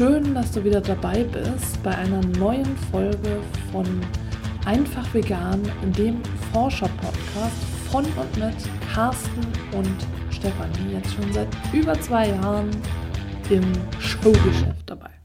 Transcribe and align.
Schön, 0.00 0.34
dass 0.34 0.50
du 0.52 0.64
wieder 0.64 0.80
dabei 0.80 1.24
bist 1.24 1.82
bei 1.82 1.94
einer 1.94 2.22
neuen 2.38 2.74
Folge 2.90 3.38
von 3.70 3.84
Einfach 4.64 5.12
Vegan, 5.12 5.60
dem 5.92 6.22
Forscher-Podcast 6.54 7.62
von 7.90 8.06
und 8.06 8.36
mit 8.38 8.54
Carsten 8.94 9.46
und 9.76 10.06
Stefanie. 10.30 10.94
Jetzt 10.94 11.12
schon 11.12 11.30
seit 11.34 11.48
über 11.74 12.00
zwei 12.00 12.28
Jahren 12.30 12.70
im 13.50 13.60
Showgeschäft 14.00 14.84
dabei. 14.86 15.19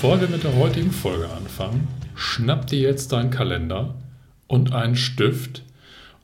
Bevor 0.00 0.20
wir 0.20 0.28
mit 0.28 0.44
der 0.44 0.54
heutigen 0.54 0.92
Folge 0.92 1.28
anfangen, 1.28 1.88
schnapp 2.14 2.68
dir 2.68 2.78
jetzt 2.78 3.10
deinen 3.10 3.32
Kalender 3.32 3.96
und 4.46 4.72
einen 4.72 4.94
Stift 4.94 5.64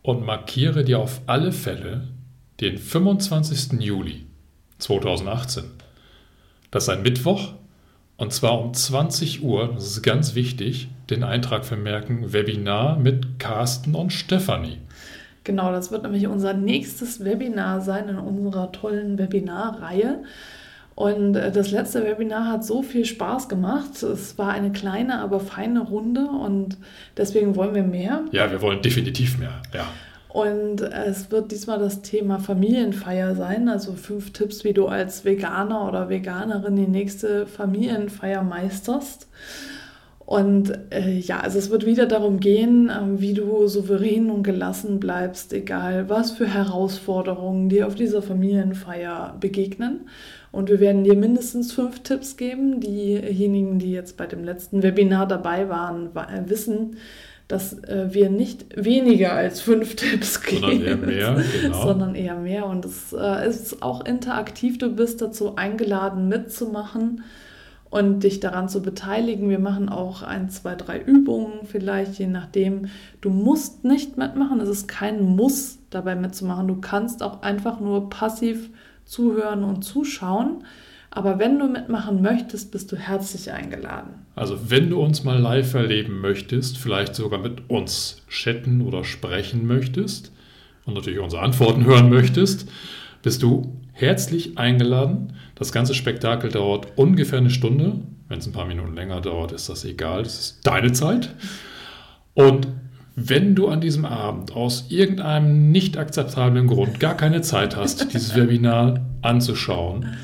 und 0.01 0.24
markiere 0.24 0.84
dir 0.84 1.01
auf 1.01 1.23
alle 1.27 1.51
Fälle 1.51 2.06
den 2.60 2.79
25. 2.79 3.80
Juli 3.80 4.27
2018. 4.79 5.65
Das 6.70 6.84
ist 6.84 6.88
ein 6.88 7.02
Mittwoch 7.02 7.55
und 8.16 8.32
zwar 8.32 8.62
um 8.62 8.73
20 8.73 9.42
Uhr, 9.42 9.73
das 9.74 9.87
ist 9.87 10.02
ganz 10.02 10.37
wichtig, 10.37 10.87
den 11.10 11.24
Eintrag 11.24 11.65
vermerken, 11.65 12.32
Webinar 12.32 12.96
mit 12.96 13.41
Carsten 13.41 13.96
und 13.96 14.12
Stefanie. 14.12 14.79
Genau, 15.43 15.73
das 15.73 15.91
wird 15.91 16.04
nämlich 16.04 16.29
unser 16.29 16.54
nächstes 16.54 17.24
Webinar 17.24 17.80
sein 17.80 18.09
in 18.09 18.18
unserer 18.18 18.70
tollen 18.70 19.18
Webinarreihe. 19.18 20.23
Und 20.95 21.34
äh, 21.34 21.50
das 21.50 21.70
letzte 21.70 22.04
Webinar 22.04 22.50
hat 22.50 22.64
so 22.64 22.82
viel 22.82 23.04
Spaß 23.04 23.48
gemacht. 23.48 24.02
Es 24.02 24.38
war 24.38 24.50
eine 24.50 24.73
kleine, 24.73 25.20
aber 25.20 25.40
feine 25.40 25.80
Runde 25.80 26.26
und 26.26 26.76
deswegen 27.16 27.56
wollen 27.56 27.74
wir 27.74 27.82
mehr. 27.82 28.24
Ja, 28.32 28.51
wir 28.51 28.62
wollen 28.62 28.82
definitiv 28.82 29.38
mehr, 29.38 29.62
ja. 29.73 29.86
Und 30.28 30.80
es 30.80 31.30
wird 31.30 31.52
diesmal 31.52 31.78
das 31.78 32.02
Thema 32.02 32.40
Familienfeier 32.40 33.36
sein, 33.36 33.68
also 33.68 33.92
fünf 33.92 34.32
Tipps, 34.32 34.64
wie 34.64 34.73
du 34.73 34.88
als 34.88 35.24
Veganer 35.24 35.86
oder 35.86 36.09
Veganerin 36.09 36.74
die 36.74 36.88
nächste 36.88 37.46
Familienfeier 37.46 38.42
meisterst. 38.42 39.29
Und 40.26 40.72
äh, 40.90 41.18
ja, 41.18 41.40
also 41.40 41.58
es 41.58 41.68
wird 41.68 41.84
wieder 41.84 42.06
darum 42.06 42.40
gehen, 42.40 42.88
äh, 42.88 43.20
wie 43.20 43.34
du 43.34 43.66
souverän 43.66 44.30
und 44.30 44.42
gelassen 44.42 44.98
bleibst, 44.98 45.52
egal 45.52 46.08
was 46.08 46.30
für 46.30 46.46
Herausforderungen 46.46 47.68
dir 47.68 47.86
auf 47.86 47.94
dieser 47.94 48.22
Familienfeier 48.22 49.36
begegnen. 49.38 50.08
Und 50.50 50.70
wir 50.70 50.80
werden 50.80 51.04
dir 51.04 51.16
mindestens 51.16 51.72
fünf 51.72 52.00
Tipps 52.00 52.38
geben. 52.38 52.80
Diejenigen, 52.80 53.78
die 53.78 53.92
jetzt 53.92 54.16
bei 54.16 54.26
dem 54.26 54.45
letzten 54.45 54.82
Webinar 54.82 55.28
dabei 55.28 55.68
waren, 55.68 56.16
äh, 56.16 56.48
wissen, 56.48 56.96
dass 57.46 57.82
äh, 57.82 58.06
wir 58.14 58.30
nicht 58.30 58.82
weniger 58.82 59.34
als 59.34 59.60
fünf 59.60 59.95
Tipps 59.96 60.40
geben, 60.40 60.62
sondern 60.62 60.80
eher 60.80 60.96
mehr. 60.96 61.45
Genau. 61.60 61.82
sondern 61.82 62.14
eher 62.14 62.36
mehr. 62.36 62.66
Und 62.66 62.86
es 62.86 63.12
äh, 63.12 63.46
ist 63.46 63.82
auch 63.82 64.06
interaktiv. 64.06 64.78
Du 64.78 64.88
bist 64.88 65.20
dazu 65.20 65.56
eingeladen, 65.56 66.28
mitzumachen 66.28 67.22
und 67.94 68.25
dich 68.25 68.41
daran 68.41 68.69
zu 68.69 68.82
beteiligen. 68.82 69.48
Wir 69.48 69.60
machen 69.60 69.88
auch 69.88 70.25
ein, 70.25 70.48
zwei, 70.50 70.75
drei 70.75 70.98
Übungen 71.00 71.60
vielleicht, 71.62 72.19
je 72.19 72.26
nachdem. 72.26 72.86
Du 73.20 73.31
musst 73.31 73.84
nicht 73.84 74.19
mitmachen. 74.19 74.59
Es 74.59 74.69
ist 74.69 74.88
kein 74.88 75.25
Muss, 75.25 75.78
dabei 75.91 76.16
mitzumachen. 76.16 76.66
Du 76.66 76.81
kannst 76.81 77.22
auch 77.22 77.42
einfach 77.42 77.78
nur 77.78 78.10
passiv 78.10 78.69
zuhören 79.04 79.62
und 79.62 79.84
zuschauen. 79.84 80.64
Aber 81.12 81.38
wenn 81.38 81.56
du 81.56 81.69
mitmachen 81.69 82.20
möchtest, 82.20 82.72
bist 82.72 82.91
du 82.91 82.97
herzlich 82.97 83.53
eingeladen. 83.53 84.26
Also 84.34 84.72
wenn 84.72 84.90
du 84.90 85.00
uns 85.00 85.22
mal 85.22 85.38
live 85.38 85.72
erleben 85.74 86.20
möchtest, 86.20 86.78
vielleicht 86.78 87.14
sogar 87.14 87.38
mit 87.38 87.70
uns 87.70 88.22
chatten 88.28 88.80
oder 88.80 89.04
sprechen 89.04 89.69
möchtest 89.69 90.32
und 90.84 90.94
natürlich 90.94 91.20
unsere 91.20 91.42
Antworten 91.42 91.84
hören 91.84 92.10
möchtest, 92.10 92.69
bist 93.22 93.44
du 93.44 93.83
herzlich 93.94 94.59
eingeladen. 94.59 95.32
Das 95.55 95.72
ganze 95.72 95.94
Spektakel 95.94 96.50
dauert 96.50 96.88
ungefähr 96.97 97.38
eine 97.38 97.50
Stunde. 97.50 98.00
Wenn 98.28 98.38
es 98.38 98.47
ein 98.47 98.53
paar 98.53 98.66
Minuten 98.66 98.94
länger 98.94 99.21
dauert, 99.21 99.53
ist 99.53 99.69
das 99.69 99.84
egal. 99.84 100.25
Das 100.25 100.38
ist 100.38 100.66
deine 100.66 100.93
Zeit. 100.93 101.34
Und 102.34 102.69
wenn 103.16 103.55
du 103.55 103.69
an 103.69 103.81
diesem 103.81 104.05
Abend 104.05 104.56
aus 104.56 104.87
irgendeinem 104.88 105.71
nicht 105.71 105.97
akzeptablen 105.97 106.66
Grund 106.66 106.99
gar 106.99 107.16
keine 107.16 107.43
Zeit 107.43 107.77
hast, 107.77 108.12
dieses 108.12 108.34
Webinar 108.34 109.00
anzuschauen, 109.22 110.16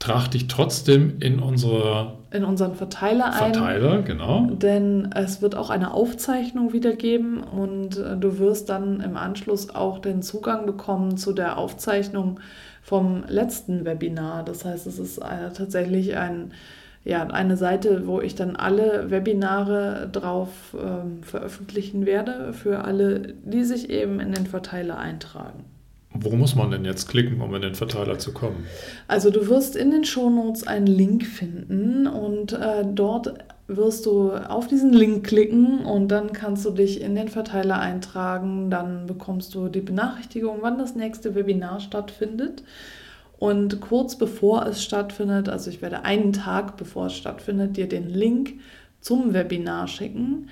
trag 0.00 0.28
dich 0.28 0.48
trotzdem 0.48 1.20
in 1.20 1.38
unsere 1.38 2.18
in 2.32 2.44
unseren 2.44 2.76
Verteiler, 2.76 3.32
Verteiler 3.32 3.94
ein. 3.94 4.04
genau. 4.04 4.46
Denn 4.52 5.10
es 5.14 5.42
wird 5.42 5.56
auch 5.56 5.68
eine 5.68 5.92
Aufzeichnung 5.92 6.72
wieder 6.72 6.94
geben 6.94 7.42
und 7.42 7.98
äh, 7.98 8.16
du 8.16 8.38
wirst 8.38 8.68
dann 8.68 9.00
im 9.00 9.16
Anschluss 9.16 9.74
auch 9.74 9.98
den 9.98 10.22
Zugang 10.22 10.64
bekommen 10.64 11.16
zu 11.16 11.32
der 11.32 11.58
Aufzeichnung 11.58 12.38
vom 12.82 13.24
letzten 13.28 13.84
Webinar. 13.84 14.44
Das 14.44 14.64
heißt, 14.64 14.86
es 14.86 14.98
ist 14.98 15.18
äh, 15.18 15.52
tatsächlich 15.54 16.16
ein 16.16 16.52
ja, 17.04 17.22
eine 17.26 17.56
Seite, 17.56 18.06
wo 18.06 18.20
ich 18.20 18.34
dann 18.34 18.56
alle 18.56 19.10
Webinare 19.10 20.08
drauf 20.12 20.48
ähm, 20.74 21.22
veröffentlichen 21.22 22.04
werde 22.04 22.52
für 22.52 22.84
alle, 22.84 23.34
die 23.42 23.64
sich 23.64 23.88
eben 23.88 24.20
in 24.20 24.32
den 24.32 24.46
Verteiler 24.46 24.98
eintragen. 24.98 25.64
Wo 26.12 26.30
muss 26.30 26.56
man 26.56 26.72
denn 26.72 26.84
jetzt 26.84 27.08
klicken, 27.08 27.40
um 27.40 27.54
in 27.54 27.62
den 27.62 27.74
Verteiler 27.76 28.18
zu 28.18 28.32
kommen? 28.32 28.66
Also 29.06 29.30
du 29.30 29.46
wirst 29.48 29.76
in 29.76 29.92
den 29.92 30.04
Shownotes 30.04 30.66
einen 30.66 30.88
Link 30.88 31.24
finden 31.24 32.06
und 32.08 32.52
äh, 32.52 32.84
dort 32.84 33.32
wirst 33.76 34.06
du 34.06 34.32
auf 34.32 34.66
diesen 34.66 34.92
Link 34.92 35.26
klicken 35.26 35.84
und 35.84 36.08
dann 36.08 36.32
kannst 36.32 36.64
du 36.64 36.70
dich 36.70 37.00
in 37.00 37.14
den 37.14 37.28
Verteiler 37.28 37.78
eintragen. 37.78 38.70
Dann 38.70 39.06
bekommst 39.06 39.54
du 39.54 39.68
die 39.68 39.80
Benachrichtigung, 39.80 40.58
wann 40.60 40.78
das 40.78 40.94
nächste 40.94 41.34
Webinar 41.34 41.80
stattfindet. 41.80 42.62
Und 43.38 43.80
kurz 43.80 44.16
bevor 44.16 44.66
es 44.66 44.82
stattfindet, 44.82 45.48
also 45.48 45.70
ich 45.70 45.80
werde 45.80 46.04
einen 46.04 46.32
Tag 46.32 46.76
bevor 46.76 47.06
es 47.06 47.14
stattfindet, 47.14 47.76
dir 47.76 47.88
den 47.88 48.08
Link 48.08 48.60
zum 49.00 49.32
Webinar 49.32 49.88
schicken 49.88 50.48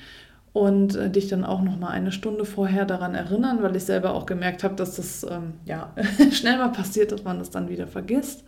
und 0.55 0.97
äh, 0.97 1.11
dich 1.11 1.29
dann 1.29 1.45
auch 1.45 1.61
noch 1.61 1.79
mal 1.79 1.91
eine 1.91 2.13
Stunde 2.13 2.45
vorher 2.45 2.87
daran 2.87 3.15
erinnern, 3.15 3.63
weil 3.63 3.77
ich 3.77 3.85
selber 3.85 4.15
auch 4.15 4.27
gemerkt 4.27 4.65
habe, 4.65 4.75
dass 4.75 4.97
das 4.97 5.25
ähm, 5.25 5.55
ja 5.67 5.93
schnell 6.33 6.57
mal 6.57 6.71
passiert, 6.71 7.13
dass 7.13 7.25
man 7.25 7.39
das 7.39 7.51
dann 7.51 7.69
wieder 7.69 7.87
vergisst. 7.87 8.45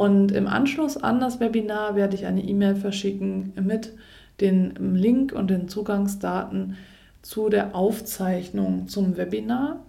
Und 0.00 0.32
im 0.32 0.46
Anschluss 0.46 0.96
an 0.96 1.20
das 1.20 1.40
Webinar 1.40 1.94
werde 1.94 2.16
ich 2.16 2.24
eine 2.24 2.42
E-Mail 2.42 2.74
verschicken 2.74 3.52
mit 3.60 3.92
dem 4.40 4.94
Link 4.94 5.34
und 5.34 5.50
den 5.50 5.68
Zugangsdaten 5.68 6.78
zu 7.20 7.50
der 7.50 7.76
Aufzeichnung 7.76 8.88
zum 8.88 9.18
Webinar. 9.18 9.84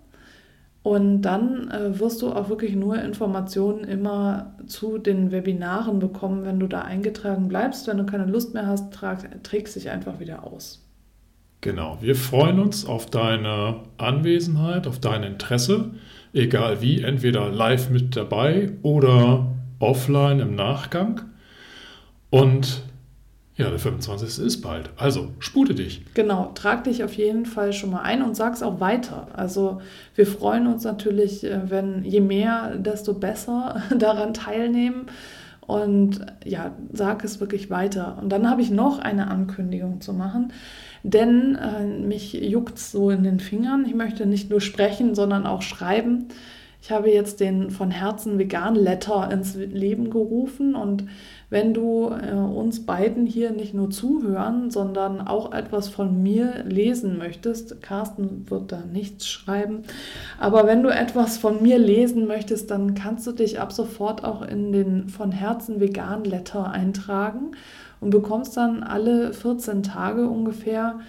Und 0.84 1.22
dann 1.22 1.72
äh, 1.72 1.98
wirst 1.98 2.22
du 2.22 2.28
auch 2.34 2.50
wirklich 2.50 2.76
nur 2.76 3.02
Informationen 3.02 3.86
immer 3.86 4.58
zu 4.68 4.98
den 4.98 5.32
Webinaren 5.32 6.00
bekommen, 6.00 6.44
wenn 6.44 6.60
du 6.60 6.68
da 6.68 6.82
eingetragen 6.82 7.48
bleibst. 7.48 7.88
Wenn 7.88 7.98
du 7.98 8.06
keine 8.06 8.26
Lust 8.26 8.54
mehr 8.54 8.68
hast, 8.68 8.94
trag, 8.94 9.42
trägst 9.44 9.78
dich 9.78 9.92
einfach 9.92 10.20
wieder 10.20 10.44
aus. 10.46 10.86
Genau, 11.62 12.00
wir 12.02 12.18
freuen 12.18 12.60
uns 12.60 12.86
auf 12.86 13.06
deine 13.06 13.84
Anwesenheit, 13.98 14.88
auf 14.88 15.00
dein 15.00 15.24
Interesse, 15.24 15.92
egal 16.34 16.82
wie, 16.82 17.02
entweder 17.02 17.50
live 17.50 17.90
mit 17.90 18.18
dabei 18.18 18.74
oder 18.82 19.48
offline 19.81 20.40
im 20.40 20.56
Nachgang. 20.56 21.22
Und 22.30 22.84
ja, 23.56 23.69
der 23.69 23.80
25. 23.80 24.44
ist 24.44 24.62
bald. 24.62 24.90
Also 24.97 25.30
spute 25.40 25.75
dich. 25.75 26.03
Genau, 26.14 26.52
trag 26.56 26.86
dich 26.86 27.03
auf 27.03 27.14
jeden 27.14 27.46
Fall 27.46 27.74
schon 27.74 27.92
mal 27.92 28.02
ein 28.02 28.24
und 28.24 28.36
sag's 28.36 28.64
auch 28.64 28.80
weiter. 28.80 29.28
Also 29.34 29.81
wir 30.16 30.25
freuen 30.25 30.68
uns 30.68 30.84
natürlich, 30.84 31.44
äh, 31.44 31.69
wenn 31.69 32.04
je 32.04 32.22
mehr, 32.22 32.78
desto 32.78 33.13
besser 33.13 33.83
daran 33.98 34.33
teilnehmen. 34.33 35.07
Und 35.68 36.25
ja, 36.44 36.72
sag 36.92 37.24
es 37.24 37.39
wirklich 37.39 37.69
weiter. 37.69 38.18
Und 38.22 38.30
dann 38.30 38.50
habe 38.50 38.62
ich 38.62 38.72
noch 38.72 39.00
eine 39.00 39.30
Ankündigung 39.30 40.01
zu 40.01 40.12
machen, 40.12 40.51
denn 41.04 41.56
äh, 41.56 41.86
mich 41.86 42.33
juckt 42.33 42.80
so 42.80 43.10
in 43.10 43.24
den 43.24 43.39
Fingern. 43.39 43.86
Ich 43.86 43.94
möchte 43.94 44.25
nicht 44.25 44.50
nur 44.50 44.60
sprechen, 44.60 45.13
sondern 45.13 45.45
auch 45.45 45.62
schreiben. 45.62 46.30
Ich 46.83 46.92
habe 46.92 47.12
jetzt 47.12 47.39
den 47.39 47.69
von 47.69 47.92
Herzen 47.92 48.39
Vegan 48.39 48.74
Letter 48.74 49.30
ins 49.31 49.56
Leben 49.56 50.10
gerufen. 50.10 50.74
Und 50.74 51.06
wenn 51.51 51.75
du 51.75 52.10
äh, 52.10 52.33
uns 52.33 52.88
beiden 52.88 53.28
hier 53.28 53.51
nicht 53.51 53.75
nur 53.75 53.92
zuhören, 53.92 54.72
sondern 54.72 55.22
auch 55.22 55.51
etwas 55.51 55.89
von 55.89 56.24
mir 56.24 56.63
lesen 56.66 57.19
möchtest, 57.19 57.83
Carsten 57.83 58.50
wird 58.50 58.72
da 58.72 58.81
nichts 58.92 59.28
schreiben, 59.28 59.83
aber 60.39 60.66
wenn 60.66 60.81
du 60.81 60.89
etwas 60.89 61.38
von 61.38 61.62
mir 61.62 61.78
lesen 61.78 62.25
möchtest, 62.25 62.72
dann 62.72 62.95
kannst 62.95 63.28
du 63.28 63.31
dich 63.31 63.60
ab 63.60 63.72
sofort 63.72 64.24
auch 64.24 64.42
in 64.42 64.72
den 64.72 65.10
von 65.10 65.31
Herzen 65.31 65.80
Vegan 65.80 66.24
Letter 66.24 66.72
eintragen 66.72 67.51
und 68.00 68.10
bekommst 68.10 68.57
dann 68.57 68.81
alle 68.81 69.33
14 69.33 69.83
Tage 69.83 70.28
ungefähr 70.28 71.01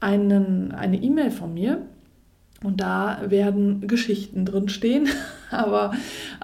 einen, 0.00 0.72
eine 0.72 0.96
E-Mail 0.96 1.30
von 1.30 1.54
mir 1.54 1.82
Und 2.62 2.80
da 2.80 3.18
werden 3.26 3.86
Geschichten 3.88 4.44
drinstehen, 4.44 5.08
aber 5.50 5.92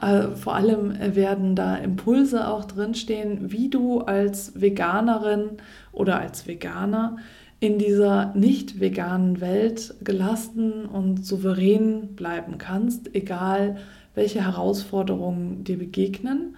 äh, 0.01 0.35
vor 0.35 0.55
allem 0.55 0.95
werden 1.15 1.55
da 1.55 1.77
Impulse 1.77 2.49
auch 2.49 2.65
drinstehen, 2.65 3.53
wie 3.53 3.69
du 3.69 4.01
als 4.01 4.61
Veganerin 4.61 5.59
oder 5.93 6.19
als 6.19 6.47
Veganer 6.47 7.17
in 7.61 7.79
dieser 7.79 8.35
nicht 8.35 8.81
veganen 8.81 9.41
Welt 9.41 9.95
gelassen 10.03 10.87
und 10.87 11.27
souverän 11.27 12.15
bleiben 12.15 12.59
kannst, 12.59 13.15
egal 13.15 13.79
welche 14.15 14.45
Herausforderungen 14.45 15.65
dir 15.65 15.79
begegnen. 15.79 16.57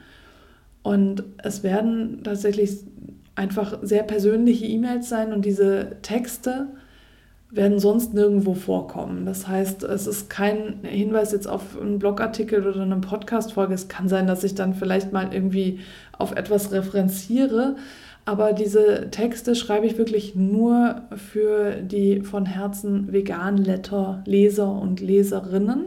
Und 0.83 1.25
es 1.39 1.63
werden 1.63 2.23
tatsächlich 2.23 2.79
einfach 3.35 3.79
sehr 3.83 4.03
persönliche 4.03 4.67
E-Mails 4.67 5.09
sein 5.09 5.33
und 5.33 5.45
diese 5.45 5.97
Texte 6.03 6.69
werden 7.51 7.81
sonst 7.81 8.15
nirgendwo 8.15 8.55
vorkommen. 8.55 9.27
Das 9.27 9.49
heißt, 9.49 9.83
es 9.83 10.07
ist 10.07 10.31
kein 10.31 10.81
Hinweis 10.83 11.33
jetzt 11.33 11.49
auf 11.49 11.81
einen 11.81 11.99
Blogartikel 11.99 12.67
oder 12.67 12.83
eine 12.83 12.97
Podcast-Folge. 12.97 13.75
Es 13.75 13.89
kann 13.89 14.09
sein, 14.09 14.27
dass 14.27 14.45
ich 14.45 14.55
dann 14.55 14.75
vielleicht 14.75 15.13
mal 15.13 15.35
irgendwie 15.35 15.81
auf 16.17 16.33
etwas 16.33 16.71
referenziere, 16.71 17.77
aber 18.25 18.53
diese 18.53 19.11
Texte 19.11 19.57
schreibe 19.57 19.87
ich 19.87 19.99
wirklich 19.99 20.37
nur 20.37 21.03
für 21.17 21.73
die 21.83 22.21
von 22.21 22.47
Herzen 22.47 23.13
vegan 23.13 23.57
Letter 23.57 24.23
Leser 24.27 24.71
und 24.71 25.01
Leserinnen. 25.01 25.87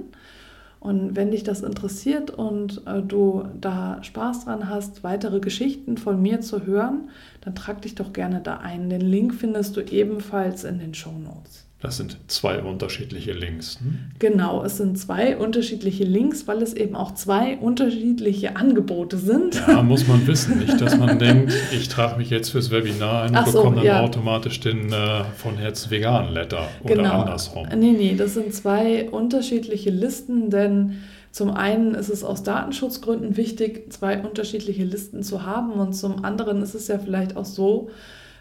Und 0.84 1.16
wenn 1.16 1.32
dich 1.32 1.44
das 1.44 1.62
interessiert 1.62 2.30
und 2.30 2.86
äh, 2.86 3.02
du 3.02 3.46
da 3.60 4.04
Spaß 4.04 4.44
dran 4.44 4.68
hast, 4.68 5.02
weitere 5.02 5.40
Geschichten 5.40 5.98
von 5.98 6.22
mir 6.22 6.42
zu 6.42 6.66
hören, 6.66 7.10
dann 7.40 7.56
trag 7.56 7.82
dich 7.84 7.96
doch 7.96 8.12
gerne 8.12 8.42
da 8.42 8.58
ein. 8.58 8.90
Den 8.90 9.00
Link 9.00 9.34
findest 9.34 9.78
du 9.78 9.82
ebenfalls 9.82 10.66
in 10.66 10.80
den 10.80 10.94
Show 10.94 11.14
Notes. 11.14 11.66
Das 11.84 11.98
sind 11.98 12.18
zwei 12.28 12.62
unterschiedliche 12.62 13.34
Links. 13.34 13.78
Hm? 13.82 14.00
Genau, 14.18 14.64
es 14.64 14.78
sind 14.78 14.98
zwei 14.98 15.36
unterschiedliche 15.36 16.06
Links, 16.06 16.48
weil 16.48 16.62
es 16.62 16.74
eben 16.74 16.96
auch 16.96 17.14
zwei 17.14 17.58
unterschiedliche 17.58 18.56
Angebote 18.56 19.18
sind. 19.18 19.62
Ja, 19.68 19.84
muss 19.84 20.08
man 20.08 20.26
wissen. 20.26 20.60
Nicht, 20.60 20.80
dass 20.80 20.98
man 20.98 21.20
denkt, 21.20 21.52
ich 21.74 21.90
trage 21.90 22.18
mich 22.18 22.30
jetzt 22.30 22.52
fürs 22.52 22.72
Webinar 22.72 23.24
ein 23.24 23.36
und 23.36 23.48
so, 23.48 23.58
bekomme 23.58 23.76
dann 23.76 23.86
ja. 23.86 24.00
automatisch 24.00 24.62
den 24.62 24.94
äh, 24.94 25.26
von 25.36 25.58
Herz 25.58 25.90
Vegan 25.90 26.32
Letter 26.32 26.70
oder 26.84 26.96
genau. 26.96 27.20
andersrum. 27.20 27.68
Nee, 27.78 27.92
nee, 27.92 28.16
das 28.18 28.36
sind 28.36 28.54
zwei 28.54 29.10
unterschiedliche 29.10 29.90
Listen, 29.90 30.50
denn 30.50 31.02
zum 31.32 31.52
einen 31.52 31.96
ist 31.96 32.08
es 32.08 32.24
aus 32.24 32.44
Datenschutzgründen 32.44 33.36
wichtig, 33.36 33.92
zwei 33.92 34.22
unterschiedliche 34.22 34.86
Listen 34.86 35.22
zu 35.22 35.46
haben 35.46 35.74
und 35.74 35.92
zum 35.92 36.24
anderen 36.24 36.62
ist 36.62 36.76
es 36.76 36.88
ja 36.88 36.98
vielleicht 36.98 37.36
auch 37.36 37.44
so, 37.44 37.90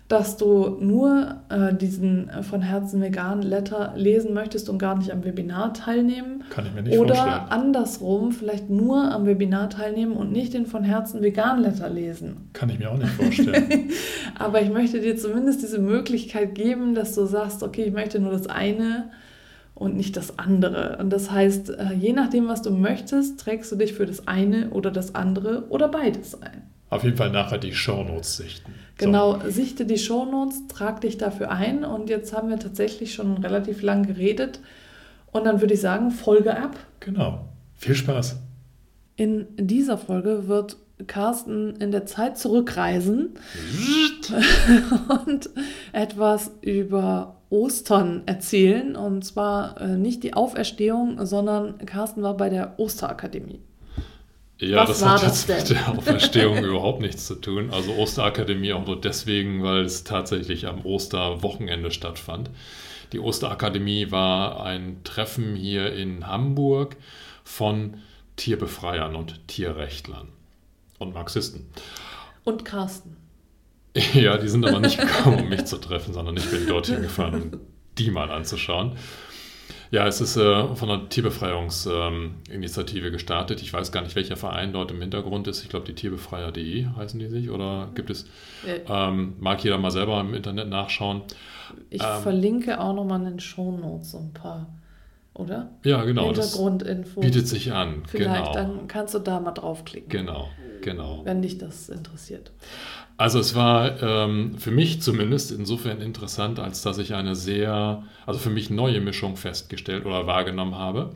dass 0.09 0.37
du 0.37 0.77
nur 0.81 1.37
äh, 1.49 1.75
diesen 1.75 2.29
äh, 2.29 2.43
von 2.43 2.61
Herzen 2.61 3.01
vegan 3.01 3.41
Letter 3.41 3.95
lesen 3.97 4.35
möchtest 4.35 4.69
und 4.69 4.79
gar 4.79 4.99
nicht 4.99 5.11
am 5.11 5.25
Webinar 5.25 5.73
teilnehmen. 5.73 6.45
Kann 6.51 6.67
ich 6.67 6.75
mir 6.75 6.83
nicht 6.83 6.99
Oder 6.99 7.15
vorstellen. 7.15 7.49
andersrum, 7.49 8.33
vielleicht 8.33 8.69
nur 8.69 9.11
am 9.11 9.27
Webinar 9.27 9.71
teilnehmen 9.71 10.13
und 10.13 10.31
nicht 10.31 10.53
den 10.53 10.67
von 10.67 10.85
Herzen 10.85 11.23
vegan 11.23 11.63
Letter 11.63 11.89
lesen. 11.89 12.51
Kann 12.53 12.69
ich 12.69 12.79
mir 12.79 12.91
auch 12.91 12.99
nicht 12.99 13.11
vorstellen. 13.11 13.91
Aber 14.39 14.61
ich 14.61 14.71
möchte 14.71 15.01
dir 15.01 15.17
zumindest 15.17 15.63
diese 15.63 15.79
Möglichkeit 15.79 16.55
geben, 16.55 16.95
dass 16.95 17.15
du 17.15 17.25
sagst, 17.25 17.63
okay, 17.63 17.85
ich 17.85 17.93
möchte 17.93 18.21
nur 18.21 18.33
das 18.33 18.49
eine 18.49 19.11
und 19.75 19.97
nicht 19.97 20.17
das 20.17 20.39
andere. 20.39 20.99
Und 21.01 21.11
das 21.11 21.31
heißt, 21.31 21.71
äh, 21.71 21.93
je 21.99 22.13
nachdem, 22.13 22.49
was 22.49 22.61
du 22.61 22.71
möchtest, 22.71 23.41
trägst 23.41 23.73
du 23.73 23.77
dich 23.77 23.95
für 23.95 24.05
das 24.05 24.29
eine 24.29 24.71
oder 24.71 24.91
das 24.91 25.15
andere 25.15 25.65
oder 25.71 25.89
beides 25.89 26.41
ein. 26.43 26.63
Auf 26.91 27.05
jeden 27.05 27.17
Fall 27.17 27.31
nachher 27.31 27.57
die 27.57 27.73
Shownotes 27.73 28.37
sichten. 28.37 28.75
Genau, 28.99 29.41
so. 29.41 29.51
sichte 29.51 29.85
die 29.85 29.99
Shownotes, 29.99 30.69
trag 30.69 31.01
dich 31.01 31.19
dafür 31.19 31.51
ein 31.51 31.85
und 31.85 32.09
jetzt 32.09 32.33
haben 32.33 32.49
wir 32.49 32.59
tatsächlich 32.59 33.15
schon 33.15 33.39
relativ 33.39 33.83
lang 33.83 34.07
geredet 34.07 34.61
und 35.33 35.45
dann 35.45 35.61
würde 35.61 35.75
ich 35.75 35.81
sagen, 35.81 36.11
Folge 36.11 36.57
ab. 36.57 36.77
Genau. 37.01 37.47
Viel 37.75 37.95
Spaß. 37.95 38.37
In 39.17 39.47
dieser 39.57 39.99
Folge 39.99 40.47
wird 40.47 40.77
Carsten 41.07 41.77
in 41.77 41.91
der 41.91 42.07
Zeit 42.07 42.39
zurückreisen 42.39 43.31
und 45.27 45.51
etwas 45.93 46.53
über 46.61 47.37
Ostern 47.51 48.23
erzählen. 48.27 48.97
Und 48.97 49.25
zwar 49.25 49.81
äh, 49.81 49.97
nicht 49.97 50.23
die 50.23 50.35
Auferstehung, 50.35 51.25
sondern 51.27 51.79
Carsten 51.87 52.23
war 52.23 52.37
bei 52.37 52.49
der 52.49 52.79
Osterakademie. 52.79 53.61
Ja, 54.63 54.87
Was 54.87 55.01
das 55.01 55.09
hat 55.09 55.23
jetzt 55.25 55.49
mit 55.49 55.71
der 55.71 55.89
Auferstehung 55.99 56.65
überhaupt 56.65 57.01
nichts 57.01 57.27
zu 57.27 57.35
tun. 57.35 57.71
Also 57.73 57.95
Osterakademie 57.95 58.73
auch 58.73 58.87
nur 58.87 59.01
deswegen, 59.01 59.65
weil 59.65 59.85
es 59.85 60.05
tatsächlich 60.05 60.69
am 60.69 60.87
Osterwochenende 60.87 61.91
stattfand. 61.91 62.49
Die 63.13 63.19
Osterakademie 63.19 64.13
war 64.13 64.65
ein 64.65 65.01
Treffen 65.03 65.57
hier 65.57 65.93
in 65.93 66.29
Hamburg 66.29 66.97
von 67.43 67.99
Tierbefreiern 68.37 69.17
und 69.17 69.49
Tierrechtlern 69.49 70.29
und 70.99 71.13
Marxisten. 71.13 71.69
Und 72.45 72.65
Carsten. 72.65 73.17
Ja, 74.15 74.39
die 74.39 74.49
sind 74.49 74.65
aber 74.65 74.79
nicht 74.79 74.99
gekommen, 75.01 75.41
um 75.41 75.49
mich 75.49 75.65
zu 75.65 75.79
treffen, 75.79 76.15
sondern 76.15 76.37
ich 76.37 76.49
bin 76.49 76.69
dorthin 76.69 77.03
gefahren, 77.03 77.35
um 77.35 77.61
die 77.99 78.13
mal 78.13 78.31
anzuschauen. 78.31 78.97
Ja, 79.93 80.07
es 80.07 80.21
ist 80.23 80.37
äh, 80.39 80.75
von 80.75 80.89
der 80.89 81.11
Tierbefreiungsinitiative 81.11 83.07
ähm, 83.07 83.13
gestartet. 83.13 83.61
Ich 83.61 83.75
weiß 83.75 83.93
gar 83.93 84.01
nicht, 84.01 84.17
welcher 84.17 84.39
Verein 84.39 84.73
dort 84.73 84.91
im 84.91 85.03
Hintergrund 85.03 85.47
ist. 85.49 85.63
Ich 85.63 85.69
glaube, 85.69 85.85
die 85.85 85.93
Tierbefreier.de 85.95 86.87
heißen 86.97 87.21
die 87.21 87.29
sich. 87.29 87.51
Oder 87.51 87.91
gibt 87.95 88.09
es, 88.09 88.25
ähm, 88.89 89.35
mag 89.39 89.63
jeder 89.63 89.77
mal 89.77 89.91
selber 89.91 90.19
im 90.21 90.33
Internet 90.33 90.71
nachschauen. 90.71 91.21
Ich 91.91 92.03
ähm, 92.03 92.23
verlinke 92.23 92.81
auch 92.81 92.95
nochmal 92.95 93.19
in 93.19 93.27
den 93.27 93.41
Shownotes 93.41 94.13
so 94.13 94.19
ein 94.19 94.33
paar, 94.33 94.67
oder? 95.35 95.69
Ja, 95.85 96.05
genau. 96.05 96.25
Hintergrundinfos. 96.25 97.23
Bietet 97.23 97.47
sich 97.47 97.75
an. 97.75 98.05
Vielleicht, 98.07 98.53
genau. 98.53 98.55
dann 98.55 98.89
kannst 98.89 99.13
du 99.13 99.19
da 99.19 99.41
mal 99.41 99.53
draufklicken. 99.53 100.09
Genau, 100.09 100.49
genau. 100.83 101.23
Wenn 101.25 101.43
dich 101.43 101.59
das 101.59 101.89
interessiert. 101.89 102.51
Also 103.17 103.39
es 103.39 103.55
war 103.55 104.03
ähm, 104.03 104.59
für 104.59 104.71
mich 104.71 105.01
zumindest 105.01 105.53
insofern 105.53 106.01
interessant, 106.01 106.59
als 106.59 106.83
dass 106.83 106.99
ich 106.99 107.15
eine 107.15 107.37
sehr, 107.37 108.03
also 108.27 108.39
für 108.39 108.51
mich 108.51 108.71
neue 108.71 109.01
Mischung 109.01 109.37
festgestellt 109.37 110.07
oder 110.07 110.27
wahrgenommen 110.27 110.75
habe. 110.75 111.15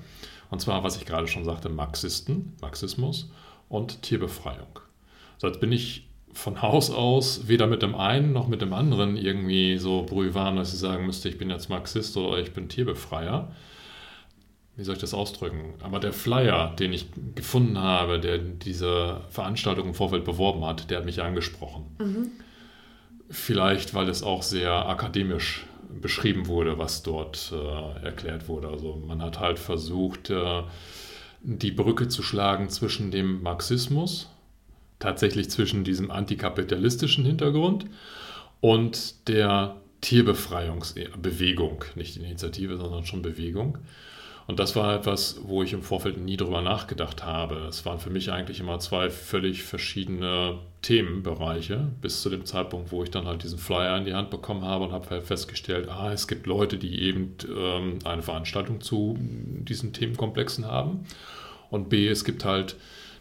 Und 0.51 0.61
zwar, 0.61 0.85
was 0.85 0.97
ich 0.97 1.07
gerade 1.07 1.27
schon 1.27 1.45
sagte, 1.45 1.69
Marxisten, 1.69 2.55
Marxismus 2.61 3.31
und 3.69 4.03
Tierbefreiung. 4.03 4.79
So, 5.39 5.49
jetzt 5.49 5.61
bin 5.61 5.73
ich 5.73 6.09
von 6.33 6.61
Haus 6.63 6.91
aus 6.91 7.49
weder 7.49 7.67
mit 7.67 7.83
dem 7.83 7.95
einen 7.95 8.33
noch 8.33 8.47
mit 8.47 8.61
dem 8.61 8.73
anderen 8.73 9.17
irgendwie 9.17 9.79
so 9.79 10.03
brühwarm, 10.03 10.57
dass 10.57 10.73
ich 10.73 10.79
sagen 10.79 11.07
müsste, 11.07 11.29
ich 11.29 11.39
bin 11.39 11.51
jetzt 11.51 11.71
Marxist 11.71 12.17
oder 12.17 12.39
ich 12.39 12.53
bin 12.53 12.69
Tierbefreier 12.69 13.51
wie 14.77 14.85
soll 14.85 14.95
ich 14.95 15.01
das 15.01 15.15
ausdrücken? 15.15 15.75
Aber 15.83 15.99
der 15.99 16.13
Flyer, 16.13 16.75
den 16.79 16.93
ich 16.93 17.07
gefunden 17.35 17.79
habe, 17.79 18.21
der 18.21 18.39
diese 18.39 19.23
Veranstaltung 19.31 19.89
im 19.89 19.95
Vorfeld 19.95 20.25
beworben 20.25 20.65
hat, 20.65 20.91
der 20.91 20.99
hat 20.99 21.07
mich 21.07 21.23
angesprochen. 21.23 21.87
Mhm. 21.99 22.31
Vielleicht, 23.31 23.95
weil 23.95 24.09
es 24.09 24.23
auch 24.23 24.43
sehr 24.43 24.89
akademisch 24.89 25.67
beschrieben 26.01 26.47
wurde, 26.47 26.79
was 26.79 27.03
dort 27.03 27.53
äh, 27.53 28.05
erklärt 28.05 28.49
wurde. 28.49 28.69
Also 28.69 29.03
man 29.07 29.23
hat 29.23 29.41
halt 29.41 29.59
versucht, 29.59 30.31
äh, 30.31 30.63
die 31.43 31.71
Brücke 31.71 32.09
zu 32.09 32.23
schlagen 32.23 32.69
zwischen 32.69 33.11
dem 33.11 33.43
Marxismus, 33.43 34.29
tatsächlich 34.99 35.51
zwischen 35.51 35.85
diesem 35.85 36.11
antikapitalistischen 36.11 37.25
Hintergrund 37.25 37.87
und 38.61 39.29
der 39.29 39.77
Tierbefreiungsbewegung, 40.03 41.85
nicht 41.95 42.17
Initiative, 42.17 42.77
sondern 42.77 43.07
schon 43.07 43.23
Bewegung. 43.23 43.79
Und 44.47 44.61
das 44.61 44.77
war 44.77 44.95
etwas, 44.95 45.41
wo 45.43 45.65
ich 45.65 45.73
im 45.73 45.83
Vorfeld 45.83 46.19
nie 46.19 46.37
drüber 46.37 46.63
nachgedacht 46.63 47.25
habe. 47.25 47.67
Es 47.69 47.85
waren 47.85 47.99
für 47.99 48.11
mich 48.11 48.31
eigentlich 48.31 48.61
immer 48.61 48.79
zwei 48.79 49.11
völlig 49.11 49.65
verschiedene 49.65 50.59
Themenbereiche, 50.83 51.89
bis 52.01 52.23
zu 52.23 52.31
dem 52.31 52.45
Zeitpunkt, 52.45 52.93
wo 52.93 53.03
ich 53.03 53.11
dann 53.11 53.27
halt 53.27 53.43
diesen 53.43 53.59
Flyer 53.59 53.99
in 53.99 54.05
die 54.05 54.15
Hand 54.15 54.31
bekommen 54.31 54.65
habe 54.65 54.85
und 54.85 54.93
habe 54.93 55.21
festgestellt, 55.21 55.89
ah, 55.89 56.13
es 56.13 56.29
gibt 56.29 56.47
Leute, 56.47 56.79
die 56.79 57.03
eben 57.03 57.35
ähm, 57.49 57.99
eine 58.05 58.23
Veranstaltung 58.23 58.81
zu 58.81 59.19
diesen 59.19 59.93
Themenkomplexen 59.93 60.65
haben. 60.65 61.07
Und 61.71 61.89
B, 61.89 62.07
es 62.07 62.25
gibt 62.25 62.45
halt 62.45 62.77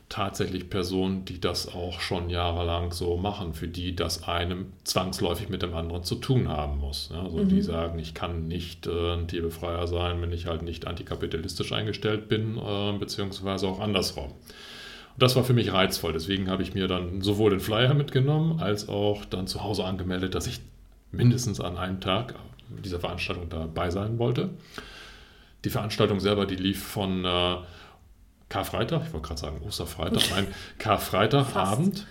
tatsächlich 0.10 0.70
Personen, 0.70 1.26
die 1.26 1.42
das 1.42 1.74
auch 1.74 2.00
schon 2.00 2.30
jahrelang 2.30 2.92
so 2.92 3.18
machen, 3.18 3.54
für 3.54 3.68
die 3.68 3.96
das 3.96 4.28
einem 4.28 4.68
zwangsläufig 4.84 5.50
mit 5.50 5.64
dem 5.64 5.74
anderen 5.74 6.04
zu 6.04 6.16
tun 6.16 6.48
haben 6.48 6.78
muss. 6.78 7.12
Also 7.12 7.38
mhm. 7.38 7.50
die 7.50 7.62
sagen, 7.62 7.98
ich 7.98 8.14
kann 8.14 8.48
nicht 8.48 8.88
äh, 8.88 9.14
ein 9.14 9.28
Tierbefreier 9.28 9.88
sein, 9.88 10.22
wenn 10.22 10.32
ich 10.32 10.46
halt 10.46 10.62
nicht 10.62 10.86
antikapitalistisch 10.86 11.72
eingestellt 11.72 12.30
bin, 12.30 12.58
äh, 12.58 12.98
beziehungsweise 12.98 13.68
auch 13.68 13.80
andersrum. 13.80 14.26
Und 14.26 15.24
das 15.24 15.36
war 15.36 15.44
für 15.44 15.54
mich 15.54 15.74
reizvoll. 15.74 16.14
Deswegen 16.14 16.50
habe 16.50 16.62
ich 16.62 16.76
mir 16.76 16.88
dann 16.88 17.22
sowohl 17.22 17.52
den 17.52 17.60
Flyer 17.60 17.94
mitgenommen, 17.94 18.60
als 18.60 18.88
auch 18.88 19.26
dann 19.26 19.48
zu 19.48 19.64
Hause 19.64 19.86
angemeldet, 19.86 20.36
dass 20.36 20.46
ich 20.46 20.60
mindestens 21.12 21.60
an 21.60 21.78
einem 21.78 22.00
Tag 22.00 22.36
dieser 22.84 23.00
Veranstaltung 23.00 23.50
dabei 23.50 23.90
sein 23.90 24.20
wollte. 24.20 24.50
Die 25.64 25.70
Veranstaltung 25.70 26.20
selber, 26.20 26.46
die 26.46 26.56
lief 26.56 26.84
von 26.84 27.26
äh, 27.26 27.56
Karfreitag, 28.50 29.04
ich 29.08 29.14
wollte 29.14 29.28
gerade 29.28 29.42
sagen 29.42 29.62
Osterfreitag, 29.66 30.24
nein, 30.32 30.48
Karfreitagabend. 30.78 32.06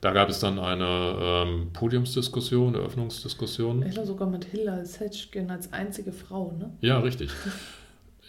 Da 0.00 0.12
gab 0.12 0.28
es 0.28 0.38
dann 0.38 0.60
eine 0.60 1.16
ähm, 1.20 1.70
Podiumsdiskussion, 1.72 2.74
Eröffnungsdiskussion. 2.76 3.82
Ich 3.82 3.94
glaube 3.94 4.06
sogar 4.06 4.28
mit 4.28 4.44
Hilla 4.44 4.84
Setschgen 4.84 5.50
als 5.50 5.72
einzige 5.72 6.12
Frau, 6.12 6.52
ne? 6.56 6.70
Ja, 6.80 7.00
richtig. 7.00 7.30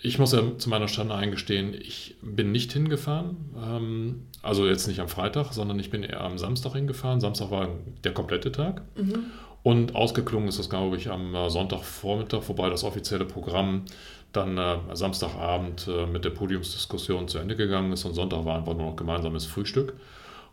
ich 0.01 0.17
muss 0.17 0.31
ja 0.31 0.57
zu 0.57 0.69
meiner 0.69 0.87
Stande 0.87 1.13
eingestehen, 1.13 1.75
ich 1.75 2.15
bin 2.23 2.51
nicht 2.51 2.73
hingefahren. 2.73 3.37
Ähm, 3.55 4.27
also 4.41 4.65
jetzt 4.67 4.87
nicht 4.87 4.99
am 4.99 5.09
Freitag, 5.09 5.53
sondern 5.53 5.77
ich 5.79 5.91
bin 5.91 6.01
eher 6.03 6.21
am 6.21 6.39
Samstag 6.39 6.73
hingefahren. 6.73 7.19
Samstag 7.19 7.51
war 7.51 7.69
der 8.03 8.13
komplette 8.13 8.51
Tag. 8.51 8.81
Mhm. 8.95 9.25
Und 9.61 9.93
ausgeklungen 9.93 10.47
ist 10.47 10.57
das, 10.57 10.69
glaube 10.69 10.95
ich, 10.95 11.11
am 11.11 11.35
äh, 11.35 11.49
Sonntagvormittag, 11.49 12.47
wobei 12.47 12.69
das 12.69 12.83
offizielle 12.83 13.25
Programm 13.25 13.83
dann 14.31 14.57
äh, 14.57 14.77
Samstagabend 14.93 15.87
äh, 15.87 16.05
mit 16.05 16.25
der 16.25 16.29
Podiumsdiskussion 16.31 17.27
zu 17.27 17.39
Ende 17.39 17.55
gegangen 17.55 17.91
ist 17.91 18.05
und 18.05 18.13
Sonntag 18.13 18.45
war 18.45 18.57
einfach 18.57 18.75
nur 18.75 18.87
noch 18.87 18.95
gemeinsames 18.95 19.45
Frühstück 19.45 19.93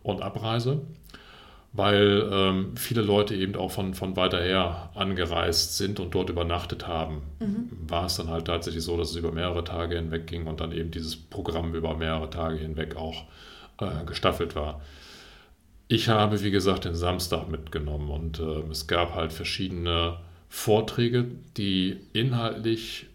und 0.03 0.23
Abreise 0.23 0.83
weil 1.77 2.29
ähm, 2.33 2.77
viele 2.77 3.03
Leute 3.03 3.35
eben 3.35 3.55
auch 3.57 3.71
von, 3.71 3.95
von 3.95 4.17
weiter 4.17 4.43
her 4.43 4.91
angereist 4.95 5.77
sind 5.77 6.01
und 6.01 6.15
dort 6.15 6.31
übernachtet 6.31 6.87
haben. 6.87 7.23
Mhm. 7.39 7.69
War 7.89 8.07
es 8.07 8.17
dann 8.17 8.31
halt 8.31 8.47
tatsächlich 8.47 8.83
so, 8.83 8.97
dass 8.97 9.11
es 9.11 9.17
über 9.17 9.33
mehrere 9.33 9.63
Tage 9.63 9.97
hinweg 9.97 10.27
ging 10.27 10.47
und 10.47 10.61
dann 10.61 10.73
eben 10.73 10.91
dieses 10.91 11.17
Programm 11.17 11.75
über 11.75 11.95
mehrere 11.95 12.31
Tage 12.31 12.57
hinweg 12.57 12.97
auch 12.97 13.25
äh, 13.81 14.05
gestaffelt 14.07 14.57
war. 14.57 14.81
Ich 15.89 16.09
habe, 16.09 16.43
wie 16.43 16.51
gesagt, 16.51 16.85
den 16.85 16.95
Samstag 16.95 17.49
mitgenommen 17.49 18.11
und 18.11 18.41
äh, 18.41 18.71
es 18.71 18.87
gab 18.87 19.15
halt 19.15 19.33
verschiedene 19.33 20.17
Vorträge, 20.49 21.27
die 21.57 22.01
inhaltlich 22.13 23.07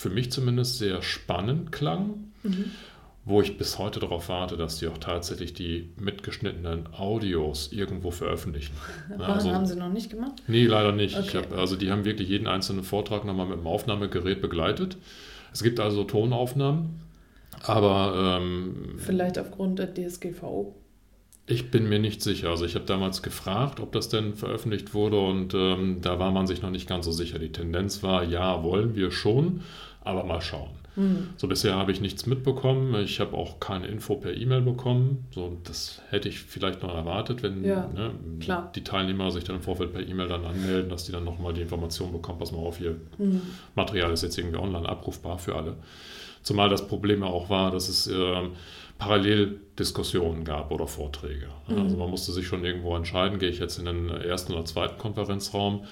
für 0.00 0.08
mich 0.08 0.32
zumindest 0.32 0.78
sehr 0.78 1.02
spannend 1.02 1.72
klangen. 1.72 2.32
Mhm 2.42 2.70
wo 3.26 3.42
ich 3.42 3.58
bis 3.58 3.78
heute 3.78 4.00
darauf 4.00 4.30
warte, 4.30 4.56
dass 4.56 4.78
die 4.78 4.88
auch 4.88 4.96
tatsächlich 4.96 5.52
die 5.52 5.90
mitgeschnittenen 5.98 6.88
Audios 6.94 7.70
irgendwo 7.70 8.10
veröffentlichen. 8.10 8.72
Warum 9.16 9.34
also, 9.34 9.52
haben 9.52 9.66
sie 9.66 9.76
noch 9.76 9.92
nicht 9.92 10.10
gemacht? 10.10 10.32
Nee, 10.48 10.64
leider 10.64 10.92
nicht. 10.92 11.18
Okay. 11.18 11.36
Hab, 11.36 11.52
also 11.52 11.76
die 11.76 11.92
haben 11.92 12.06
wirklich 12.06 12.30
jeden 12.30 12.46
einzelnen 12.46 12.82
Vortrag 12.82 13.26
nochmal 13.26 13.46
mit 13.46 13.58
dem 13.58 13.66
Aufnahmegerät 13.66 14.40
begleitet. 14.40 14.96
Es 15.52 15.62
gibt 15.62 15.80
also 15.80 16.02
Tonaufnahmen, 16.04 16.98
aber... 17.62 18.38
Ähm, 18.40 18.94
Vielleicht 18.96 19.38
aufgrund 19.38 19.78
der 19.78 19.92
DSGVO? 19.94 20.74
Ich 21.46 21.70
bin 21.70 21.88
mir 21.88 21.98
nicht 21.98 22.22
sicher. 22.22 22.48
Also 22.48 22.64
ich 22.64 22.74
habe 22.74 22.84
damals 22.84 23.22
gefragt, 23.22 23.80
ob 23.80 23.92
das 23.92 24.08
denn 24.08 24.34
veröffentlicht 24.34 24.94
wurde 24.94 25.18
und 25.18 25.52
ähm, 25.52 25.98
da 26.00 26.18
war 26.18 26.30
man 26.30 26.46
sich 26.46 26.62
noch 26.62 26.70
nicht 26.70 26.88
ganz 26.88 27.04
so 27.04 27.12
sicher. 27.12 27.38
Die 27.38 27.50
Tendenz 27.52 28.02
war, 28.02 28.24
ja, 28.24 28.62
wollen 28.62 28.94
wir 28.94 29.10
schon, 29.10 29.62
aber 30.02 30.24
mal 30.24 30.40
schauen. 30.40 30.70
Mhm. 30.96 31.30
So 31.36 31.46
bisher 31.46 31.76
habe 31.76 31.92
ich 31.92 32.00
nichts 32.00 32.26
mitbekommen. 32.26 32.94
Ich 33.02 33.20
habe 33.20 33.36
auch 33.36 33.60
keine 33.60 33.86
Info 33.86 34.16
per 34.16 34.36
E-Mail 34.36 34.62
bekommen. 34.62 35.26
So, 35.30 35.58
das 35.64 36.02
hätte 36.10 36.28
ich 36.28 36.40
vielleicht 36.40 36.82
noch 36.82 36.94
erwartet, 36.94 37.42
wenn 37.42 37.64
ja, 37.64 37.88
ne, 37.88 38.12
die 38.74 38.84
Teilnehmer 38.84 39.30
sich 39.30 39.44
dann 39.44 39.56
im 39.56 39.62
Vorfeld 39.62 39.92
per 39.92 40.06
E-Mail 40.06 40.28
dann 40.28 40.44
anmelden, 40.44 40.90
dass 40.90 41.04
die 41.04 41.12
dann 41.12 41.24
nochmal 41.24 41.54
die 41.54 41.62
Information 41.62 42.12
bekommen, 42.12 42.38
pass 42.38 42.52
mal 42.52 42.58
auf, 42.58 42.80
ihr 42.80 42.96
mhm. 43.18 43.40
Material 43.74 44.12
ist 44.12 44.22
jetzt 44.22 44.38
irgendwie 44.38 44.58
online 44.58 44.88
abrufbar 44.88 45.38
für 45.38 45.54
alle. 45.54 45.76
Zumal 46.42 46.68
das 46.68 46.88
Problem 46.88 47.20
ja 47.20 47.28
auch 47.28 47.50
war, 47.50 47.70
dass 47.70 47.88
es 47.88 48.06
äh, 48.06 48.48
Paralleldiskussionen 48.98 50.44
gab 50.44 50.70
oder 50.70 50.86
Vorträge. 50.86 51.48
Mhm. 51.68 51.78
Also 51.78 51.96
man 51.96 52.10
musste 52.10 52.32
sich 52.32 52.46
schon 52.46 52.64
irgendwo 52.64 52.96
entscheiden, 52.96 53.38
gehe 53.38 53.50
ich 53.50 53.58
jetzt 53.58 53.78
in 53.78 53.84
den 53.84 54.08
ersten 54.08 54.52
oder 54.52 54.64
zweiten 54.64 54.98
Konferenzraum 54.98 55.84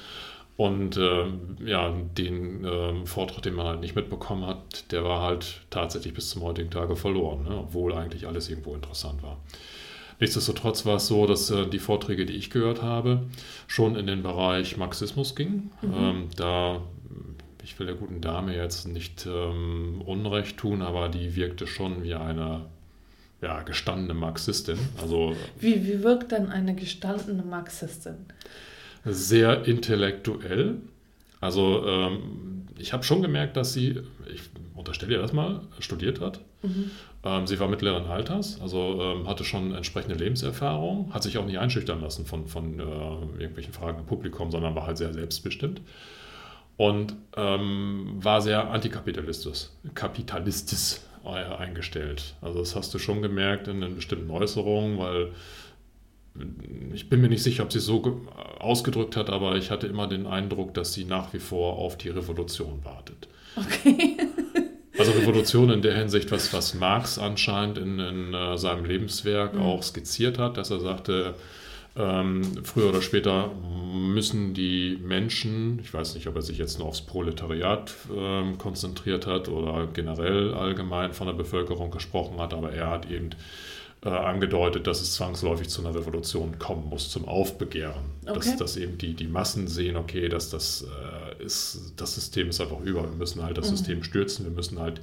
und 0.59 0.97
äh, 0.97 1.27
ja, 1.65 1.95
den 2.19 2.65
äh, 2.65 3.07
Vortrag, 3.07 3.43
den 3.43 3.55
man 3.55 3.67
halt 3.67 3.81
nicht 3.81 3.95
mitbekommen 3.95 4.45
hat, 4.45 4.91
der 4.91 5.05
war 5.05 5.23
halt 5.23 5.61
tatsächlich 5.71 6.15
bis 6.15 6.31
zum 6.31 6.43
heutigen 6.43 6.69
Tage 6.69 6.97
verloren, 6.97 7.45
ne? 7.45 7.59
obwohl 7.59 7.95
eigentlich 7.95 8.27
alles 8.27 8.51
irgendwo 8.51 8.75
interessant 8.75 9.23
war. 9.23 9.39
Nichtsdestotrotz 10.19 10.85
war 10.85 10.97
es 10.97 11.07
so, 11.07 11.29
dass 11.29 11.49
äh, 11.51 11.69
die 11.69 11.79
Vorträge, 11.79 12.27
die 12.27 12.33
ich 12.33 12.51
gehört 12.51 12.83
habe, 12.83 13.29
schon 13.69 13.95
in 13.95 14.09
den 14.09 14.25
Bereich 14.25 14.77
Marxismus 14.77 15.37
gingen. 15.37 15.71
Mhm. 15.81 15.95
Ähm, 15.97 16.29
da, 16.37 16.81
ich 17.63 17.79
will 17.79 17.87
der 17.87 17.95
guten 17.95 18.21
Dame 18.21 18.57
jetzt 18.57 18.89
nicht 18.89 19.27
ähm, 19.27 20.03
Unrecht 20.05 20.57
tun, 20.57 20.83
aber 20.83 21.09
die 21.09 21.37
wirkte 21.37 21.69
schon 21.69 22.03
wie 22.03 22.15
eine 22.15 22.65
ja, 23.41 23.63
gestandene 23.63 24.15
Marxistin. 24.15 24.81
Also, 25.01 25.37
wie, 25.61 25.87
wie 25.87 26.03
wirkt 26.03 26.33
denn 26.33 26.49
eine 26.49 26.75
gestandene 26.75 27.45
Marxistin? 27.45 28.27
Sehr 29.05 29.65
intellektuell. 29.65 30.77
Also 31.41 31.87
ähm, 31.87 32.67
ich 32.79 32.93
habe 32.93 33.05
schon 33.05 33.23
gemerkt, 33.23 33.57
dass 33.57 33.73
sie, 33.73 34.01
ich 34.33 34.43
unterstelle 34.75 35.15
ihr 35.15 35.21
das 35.21 35.33
mal, 35.33 35.63
studiert 35.81 36.21
hat. 36.21 36.41
Mhm. 36.63 36.91
Ähm, 37.25 37.47
sie 37.47 37.59
war 37.59 37.69
mittleren 37.69 38.07
Alters, 38.07 38.61
also 38.61 39.01
ähm, 39.01 39.29
hatte 39.29 39.45
schon 39.45 39.75
entsprechende 39.75 40.17
Lebenserfahrung, 40.17 41.13
hat 41.13 41.23
sich 41.23 41.39
auch 41.39 41.47
nicht 41.47 41.59
einschüchtern 41.59 42.01
lassen 42.01 42.27
von, 42.27 42.47
von 42.47 42.79
äh, 42.79 42.83
irgendwelchen 42.83 43.73
Fragen 43.73 43.99
im 43.99 44.07
Publikum, 44.07 44.51
sondern 44.51 44.75
war 44.75 44.87
halt 44.87 44.99
sehr 44.99 45.13
selbstbestimmt 45.13 45.81
und 46.77 47.15
ähm, 47.37 48.19
war 48.21 48.41
sehr 48.41 48.71
antikapitalistisch 48.71 49.69
kapitalistisch 49.95 51.01
eingestellt. 51.25 52.37
Also 52.41 52.61
das 52.61 52.75
hast 52.75 52.95
du 52.95 52.99
schon 52.99 53.21
gemerkt 53.21 53.69
in 53.69 53.83
den 53.83 53.97
bestimmten 53.97 54.31
Äußerungen, 54.31 54.99
weil 54.99 55.33
ich 56.93 57.09
bin 57.09 57.21
mir 57.21 57.29
nicht 57.29 57.43
sicher, 57.43 57.63
ob 57.63 57.73
sie 57.73 57.79
es 57.79 57.87
so 57.87 58.23
ausgedrückt 58.59 59.17
hat, 59.17 59.31
aber 59.31 59.57
ich 59.57 59.71
hatte 59.71 59.87
immer 59.87 60.07
den 60.07 60.27
Eindruck, 60.27 60.75
dass 60.75 60.93
sie 60.95 61.05
nach 61.05 61.33
wie 61.33 61.39
vor 61.39 61.77
auf 61.77 61.97
die 61.97 62.09
Revolution 62.09 62.81
wartet. 62.85 63.29
Okay. 63.57 64.17
also 64.99 65.13
Revolution 65.13 65.71
in 65.71 65.83
der 65.83 65.97
Hinsicht, 65.97 66.31
was, 66.31 66.53
was 66.53 66.75
Marx 66.75 67.19
anscheinend 67.19 67.79
in, 67.79 67.99
in 67.99 68.35
uh, 68.35 68.57
seinem 68.57 68.85
Lebenswerk 68.85 69.55
mhm. 69.55 69.63
auch 69.63 69.83
skizziert 69.83 70.39
hat, 70.39 70.57
dass 70.57 70.71
er 70.71 70.81
sagte, 70.81 71.35
ähm, 71.97 72.43
früher 72.63 72.91
oder 72.91 73.03
später 73.03 73.51
müssen 73.93 74.55
die 74.55 74.99
Menschen, 75.03 75.81
ich 75.83 75.93
weiß 75.93 76.15
nicht, 76.15 76.29
ob 76.29 76.37
er 76.37 76.43
sich 76.43 76.59
jetzt 76.59 76.79
nur 76.79 76.89
aufs 76.89 77.01
Proletariat 77.01 77.93
äh, 78.15 78.57
konzentriert 78.57 79.27
hat 79.27 79.49
oder 79.49 79.89
generell 79.93 80.55
allgemein 80.55 81.13
von 81.13 81.27
der 81.27 81.35
Bevölkerung 81.35 81.91
gesprochen 81.91 82.39
hat, 82.39 82.55
aber 82.55 82.73
er 82.73 82.91
hat 82.91 83.11
eben 83.11 83.31
äh, 84.05 84.09
angedeutet, 84.09 84.87
dass 84.87 85.01
es 85.01 85.15
zwangsläufig 85.15 85.69
zu 85.69 85.85
einer 85.85 85.95
Revolution 85.95 86.59
kommen 86.59 86.89
muss, 86.89 87.11
zum 87.11 87.27
Aufbegehren. 87.27 88.05
Okay. 88.23 88.35
Dass, 88.35 88.57
dass 88.57 88.77
eben 88.77 88.97
die, 88.97 89.15
die 89.15 89.27
Massen 89.27 89.67
sehen, 89.67 89.97
okay, 89.97 90.29
dass 90.29 90.51
das, 90.51 90.85
äh, 90.85 91.43
ist, 91.43 91.95
das 91.97 92.15
System 92.15 92.49
ist 92.49 92.61
einfach 92.61 92.81
über, 92.81 93.03
wir 93.03 93.17
müssen 93.17 93.43
halt 93.43 93.59
das 93.59 93.71
mhm. 93.71 93.77
System 93.77 94.03
stürzen, 94.05 94.45
wir 94.45 94.53
müssen 94.53 94.79
halt 94.79 95.01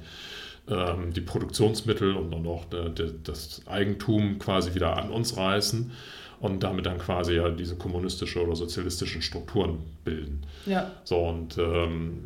ähm, 0.68 1.12
die 1.12 1.20
Produktionsmittel 1.20 2.16
und, 2.16 2.32
und 2.32 2.46
auch 2.46 2.64
de, 2.66 3.12
das 3.22 3.62
Eigentum 3.66 4.38
quasi 4.38 4.74
wieder 4.74 4.96
an 4.96 5.10
uns 5.10 5.36
reißen 5.36 5.92
und 6.40 6.62
damit 6.62 6.86
dann 6.86 6.98
quasi 6.98 7.34
ja 7.34 7.48
diese 7.50 7.76
kommunistische 7.76 8.42
oder 8.42 8.56
sozialistischen 8.56 9.22
Strukturen 9.22 9.78
bilden. 10.04 10.42
Ja. 10.64 10.90
So, 11.04 11.18
und 11.18 11.58
ähm, 11.58 12.24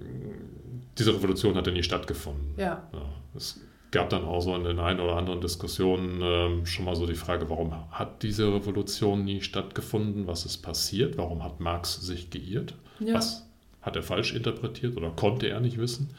diese 0.98 1.14
Revolution 1.14 1.54
hat 1.54 1.66
ja 1.66 1.72
nie 1.72 1.82
stattgefunden. 1.82 2.54
Ja. 2.56 2.88
ja 2.92 3.02
es 3.34 3.60
gab 3.90 4.10
dann 4.10 4.24
auch 4.24 4.40
so 4.40 4.54
in 4.54 4.64
den 4.64 4.78
ein 4.78 5.00
oder 5.00 5.16
anderen 5.16 5.40
Diskussionen 5.40 6.20
ähm, 6.22 6.66
schon 6.66 6.84
mal 6.84 6.96
so 6.96 7.06
die 7.06 7.14
Frage, 7.14 7.50
warum 7.50 7.72
hat 7.90 8.22
diese 8.22 8.52
Revolution 8.52 9.24
nie 9.24 9.40
stattgefunden? 9.40 10.26
Was 10.26 10.44
ist 10.44 10.58
passiert? 10.58 11.18
Warum 11.18 11.42
hat 11.42 11.60
Marx 11.60 12.00
sich 12.00 12.30
geirrt? 12.30 12.74
Ja. 13.00 13.14
Was 13.14 13.46
hat 13.82 13.96
er 13.96 14.02
falsch 14.02 14.34
interpretiert 14.34 14.96
oder 14.96 15.10
konnte 15.10 15.48
er 15.48 15.60
nicht 15.60 15.78
wissen? 15.78 16.10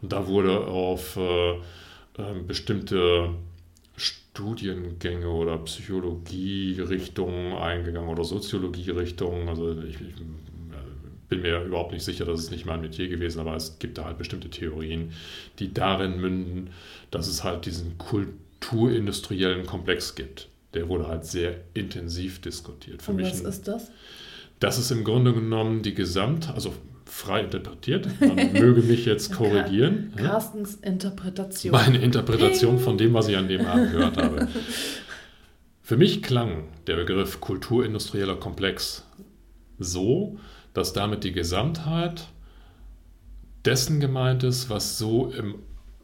Und 0.00 0.12
da 0.12 0.26
wurde 0.26 0.66
auf 0.66 1.16
äh, 1.16 1.52
äh, 1.52 1.60
bestimmte 2.46 3.30
Studiengänge 3.96 5.28
oder 5.28 5.58
Psychologie-Richtungen 5.58 7.52
eingegangen 7.52 8.08
oder 8.08 8.24
Soziologie-Richtungen. 8.24 9.48
Also 9.48 9.72
ich, 9.82 10.00
ich 10.00 10.14
bin 11.32 11.40
mir 11.40 11.64
überhaupt 11.64 11.92
nicht 11.92 12.04
sicher, 12.04 12.26
dass 12.26 12.40
es 12.40 12.50
nicht 12.50 12.66
mein 12.66 12.82
Metier 12.82 13.08
gewesen, 13.08 13.40
aber 13.40 13.56
es 13.56 13.78
gibt 13.78 13.96
da 13.96 14.04
halt 14.04 14.18
bestimmte 14.18 14.50
Theorien, 14.50 15.12
die 15.58 15.72
darin 15.72 16.20
münden, 16.20 16.70
dass 17.10 17.26
es 17.26 17.42
halt 17.42 17.64
diesen 17.64 17.96
kulturindustriellen 17.96 19.64
Komplex 19.64 20.14
gibt. 20.14 20.48
Der 20.74 20.90
wurde 20.90 21.08
halt 21.08 21.24
sehr 21.24 21.56
intensiv 21.72 22.42
diskutiert. 22.42 23.00
Für 23.00 23.12
Und 23.12 23.16
mich 23.16 23.30
was 23.30 23.40
ist 23.40 23.66
das? 23.66 23.90
Das 24.60 24.78
ist 24.78 24.90
im 24.90 25.04
Grunde 25.04 25.32
genommen 25.32 25.80
die 25.82 25.94
Gesamt, 25.94 26.50
also 26.50 26.74
frei 27.06 27.40
interpretiert. 27.40 28.08
Man 28.20 28.36
möge 28.52 28.82
mich 28.82 29.06
jetzt 29.06 29.32
korrigieren. 29.32 30.12
Carstens 30.16 30.74
Interpretation. 30.82 31.72
Meine 31.72 31.96
Interpretation 31.96 32.78
von 32.78 32.98
dem, 32.98 33.14
was 33.14 33.28
ich 33.28 33.38
an 33.38 33.48
dem 33.48 33.64
Abend 33.64 33.90
gehört 33.90 34.18
habe. 34.18 34.48
Für 35.82 35.96
mich 35.96 36.22
klang 36.22 36.64
der 36.86 36.96
Begriff 36.96 37.40
kulturindustrieller 37.40 38.36
Komplex 38.36 39.06
so, 39.78 40.38
dass 40.74 40.92
damit 40.92 41.24
die 41.24 41.32
Gesamtheit 41.32 42.28
dessen 43.64 44.00
gemeint 44.00 44.42
ist, 44.42 44.70
was 44.70 44.98
so 44.98 45.30
im 45.30 45.56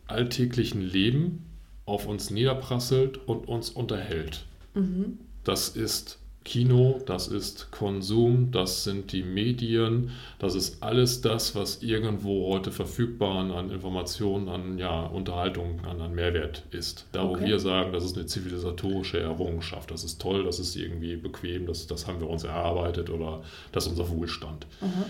alltäglichen 0.07 0.81
Leben 0.81 1.45
auf 1.85 2.07
uns 2.07 2.31
niederprasselt 2.31 3.17
und 3.29 3.49
uns 3.49 3.71
unterhält. 3.71 4.47
Mhm. 4.75 5.19
Das 5.45 5.71
ist 5.71 6.19
Kino, 6.49 6.99
das 7.05 7.29
ist 7.29 7.71
Konsum, 7.73 8.51
das 8.51 8.83
sind 8.83 9.13
die 9.13 9.23
Medien, 9.23 10.13
das 10.39 10.55
ist 10.55 10.83
alles 10.83 11.21
das, 11.21 11.55
was 11.55 11.83
irgendwo 11.83 12.49
heute 12.55 12.73
verfügbar 12.73 13.37
an 13.55 13.71
Informationen, 13.71 14.49
an 14.49 14.79
ja, 14.79 15.03
Unterhaltung, 15.03 15.81
an, 15.85 16.01
an 16.01 16.15
Mehrwert 16.15 16.63
ist. 16.71 17.07
Da, 17.13 17.23
okay. 17.25 17.43
wo 17.43 17.47
wir 17.47 17.59
sagen, 17.59 17.93
das 17.93 18.03
ist 18.03 18.17
eine 18.17 18.25
zivilisatorische 18.25 19.21
Errungenschaft, 19.21 19.91
das 19.91 20.05
ist 20.05 20.23
toll, 20.23 20.43
das 20.43 20.59
ist 20.59 20.75
irgendwie 20.75 21.17
bequem, 21.17 21.67
das, 21.67 21.87
das 21.87 22.07
haben 22.07 22.19
wir 22.19 22.31
uns 22.31 22.45
erarbeitet 22.45 23.11
oder 23.11 23.43
das 23.73 23.85
ist 23.85 23.91
unser 23.91 24.09
Wohlstand. 24.09 24.67
Mhm. 24.81 25.05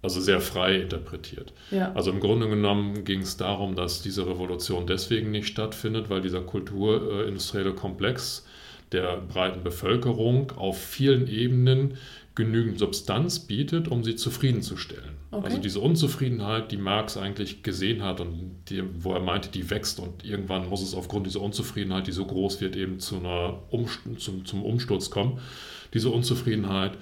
also 0.00 0.18
sehr 0.18 0.40
frei 0.40 0.76
interpretiert. 0.76 1.52
Ja. 1.70 1.92
Also 1.92 2.10
im 2.10 2.20
Grunde 2.20 2.48
genommen 2.48 3.04
ging 3.04 3.20
es 3.20 3.36
darum, 3.36 3.76
dass 3.76 4.00
diese 4.00 4.26
Revolution 4.26 4.86
deswegen 4.86 5.30
nicht 5.30 5.46
stattfindet, 5.46 6.08
weil 6.08 6.22
dieser 6.22 6.40
kulturindustrielle 6.40 7.74
Komplex 7.74 8.46
der 8.92 9.18
breiten 9.18 9.62
Bevölkerung 9.62 10.52
auf 10.52 10.82
vielen 10.82 11.26
Ebenen 11.28 11.96
genügend 12.34 12.78
Substanz 12.78 13.40
bietet, 13.40 13.88
um 13.88 14.02
sie 14.02 14.16
zufriedenzustellen. 14.16 15.20
Okay. 15.30 15.44
Also 15.44 15.58
diese 15.58 15.80
Unzufriedenheit, 15.80 16.72
die 16.72 16.76
Marx 16.76 17.16
eigentlich 17.16 17.62
gesehen 17.62 18.02
hat 18.02 18.20
und 18.20 18.56
die, 18.68 18.82
wo 18.98 19.12
er 19.12 19.20
meinte, 19.20 19.48
die 19.48 19.70
wächst 19.70 20.00
und 20.00 20.24
irgendwann 20.24 20.68
muss 20.68 20.82
es 20.82 20.94
aufgrund 20.94 21.26
dieser 21.26 21.40
Unzufriedenheit, 21.40 22.06
die 22.06 22.12
so 22.12 22.24
groß 22.24 22.60
wird, 22.60 22.76
eben 22.76 22.98
zu 22.98 23.16
einer 23.16 23.62
Umst 23.70 24.00
zum, 24.18 24.44
zum 24.44 24.64
Umsturz 24.64 25.10
kommen. 25.10 25.38
Diese 25.94 26.10
Unzufriedenheit 26.10 26.92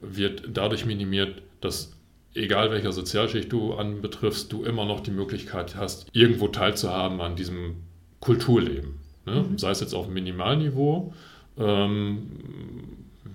wird 0.00 0.48
dadurch 0.52 0.84
minimiert, 0.84 1.42
dass 1.60 1.92
egal 2.34 2.70
welcher 2.70 2.92
Sozialschicht 2.92 3.52
du 3.52 3.74
anbetriffst, 3.74 4.52
du 4.52 4.64
immer 4.64 4.84
noch 4.84 5.00
die 5.00 5.10
Möglichkeit 5.10 5.76
hast, 5.76 6.08
irgendwo 6.12 6.48
teilzuhaben 6.48 7.20
an 7.20 7.36
diesem 7.36 7.76
Kulturleben. 8.20 9.00
Ne? 9.26 9.46
Mhm. 9.48 9.58
Sei 9.58 9.70
es 9.70 9.80
jetzt 9.80 9.94
auf 9.94 10.08
Minimalniveau, 10.08 11.12
ähm, 11.58 12.28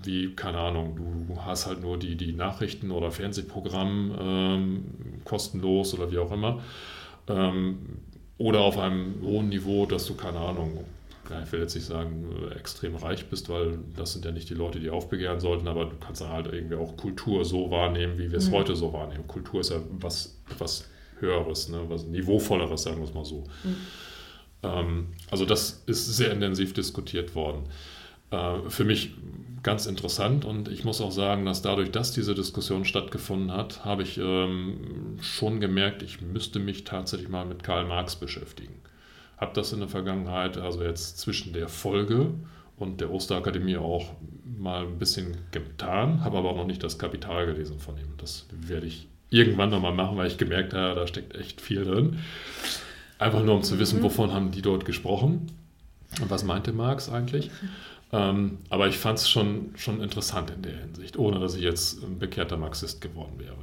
wie, 0.04 0.34
keine 0.34 0.58
Ahnung, 0.58 0.96
du 1.28 1.36
hast 1.44 1.66
halt 1.66 1.80
nur 1.80 1.98
die, 1.98 2.16
die 2.16 2.32
Nachrichten 2.32 2.90
oder 2.90 3.10
Fernsehprogramm 3.10 4.16
ähm, 4.20 4.84
kostenlos 5.24 5.94
oder 5.94 6.10
wie 6.10 6.18
auch 6.18 6.32
immer. 6.32 6.62
Ähm, 7.28 7.78
oder 8.38 8.60
auf 8.60 8.78
einem 8.78 9.22
hohen 9.22 9.48
Niveau, 9.48 9.86
dass 9.86 10.06
du, 10.06 10.14
keine 10.14 10.38
Ahnung, 10.40 10.84
ich 11.44 11.52
will 11.52 11.60
jetzt 11.60 11.74
nicht 11.74 11.86
sagen, 11.86 12.26
äh, 12.50 12.54
extrem 12.58 12.96
reich 12.96 13.26
bist, 13.26 13.48
weil 13.48 13.78
das 13.96 14.12
sind 14.12 14.24
ja 14.24 14.32
nicht 14.32 14.50
die 14.50 14.54
Leute, 14.54 14.80
die 14.80 14.90
aufbegehren 14.90 15.40
sollten, 15.40 15.68
aber 15.68 15.84
du 15.86 15.96
kannst 16.00 16.20
dann 16.20 16.30
halt 16.30 16.52
irgendwie 16.52 16.74
auch 16.74 16.96
Kultur 16.96 17.44
so 17.44 17.70
wahrnehmen, 17.70 18.18
wie 18.18 18.30
wir 18.30 18.38
es 18.38 18.48
Mhm. 18.48 18.54
heute 18.54 18.76
so 18.76 18.92
wahrnehmen. 18.92 19.26
Kultur 19.28 19.60
ist 19.60 19.70
ja 19.70 19.76
was, 20.00 20.36
was 20.58 20.88
Höheres, 21.20 21.68
ne? 21.68 21.80
was 21.88 22.04
Niveauvolleres, 22.04 22.82
sagen 22.82 22.98
wir 22.98 23.04
es 23.04 23.14
mal 23.14 23.24
so. 23.24 23.44
Mhm. 23.62 23.76
Ähm, 24.64 25.06
also 25.30 25.44
das 25.46 25.84
ist 25.86 26.06
sehr 26.16 26.32
intensiv 26.32 26.74
diskutiert 26.74 27.34
worden. 27.34 27.62
Äh, 28.32 28.68
für 28.68 28.84
mich 28.84 29.10
ganz 29.62 29.86
interessant 29.86 30.44
und 30.44 30.68
ich 30.68 30.84
muss 30.84 31.00
auch 31.00 31.12
sagen, 31.12 31.44
dass 31.44 31.62
dadurch, 31.62 31.92
dass 31.92 32.10
diese 32.10 32.34
Diskussion 32.34 32.84
stattgefunden 32.84 33.52
hat, 33.52 33.84
habe 33.84 34.02
ich 34.02 34.18
ähm, 34.18 35.18
schon 35.20 35.60
gemerkt, 35.60 36.02
ich 36.02 36.20
müsste 36.20 36.58
mich 36.58 36.82
tatsächlich 36.82 37.28
mal 37.28 37.44
mit 37.46 37.62
Karl 37.62 37.86
Marx 37.86 38.16
beschäftigen. 38.16 38.74
Habe 39.36 39.52
das 39.54 39.72
in 39.72 39.78
der 39.78 39.88
Vergangenheit, 39.88 40.56
also 40.56 40.82
jetzt 40.82 41.18
zwischen 41.18 41.52
der 41.52 41.68
Folge 41.68 42.30
und 42.76 43.00
der 43.00 43.12
Osterakademie 43.12 43.76
auch 43.76 44.10
mal 44.58 44.82
ein 44.84 44.98
bisschen 44.98 45.36
getan, 45.52 46.24
habe 46.24 46.38
aber 46.38 46.50
auch 46.50 46.56
noch 46.56 46.66
nicht 46.66 46.82
das 46.82 46.98
Kapital 46.98 47.46
gelesen 47.46 47.78
von 47.78 47.96
ihm. 47.96 48.14
Das 48.18 48.46
werde 48.50 48.86
ich 48.86 49.06
irgendwann 49.30 49.70
nochmal 49.70 49.94
machen, 49.94 50.16
weil 50.16 50.26
ich 50.26 50.38
gemerkt 50.38 50.74
habe, 50.74 50.98
da 50.98 51.06
steckt 51.06 51.36
echt 51.36 51.60
viel 51.60 51.84
drin. 51.84 52.18
Einfach 53.18 53.44
nur 53.44 53.54
um 53.54 53.62
zu 53.62 53.78
wissen, 53.78 54.00
Mhm. 54.00 54.04
wovon 54.04 54.32
haben 54.32 54.50
die 54.50 54.62
dort 54.62 54.84
gesprochen 54.84 55.46
und 56.20 56.30
was 56.30 56.42
meinte 56.44 56.72
Marx 56.72 57.08
eigentlich. 57.08 57.50
Ähm, 58.12 58.58
aber 58.68 58.88
ich 58.88 58.98
fand 58.98 59.18
es 59.18 59.28
schon, 59.28 59.70
schon 59.76 60.02
interessant 60.02 60.50
in 60.50 60.62
der 60.62 60.76
Hinsicht, 60.76 61.18
ohne 61.18 61.40
dass 61.40 61.54
ich 61.54 61.62
jetzt 61.62 62.02
ein 62.02 62.18
bekehrter 62.18 62.58
Marxist 62.58 63.00
geworden 63.00 63.38
wäre. 63.38 63.56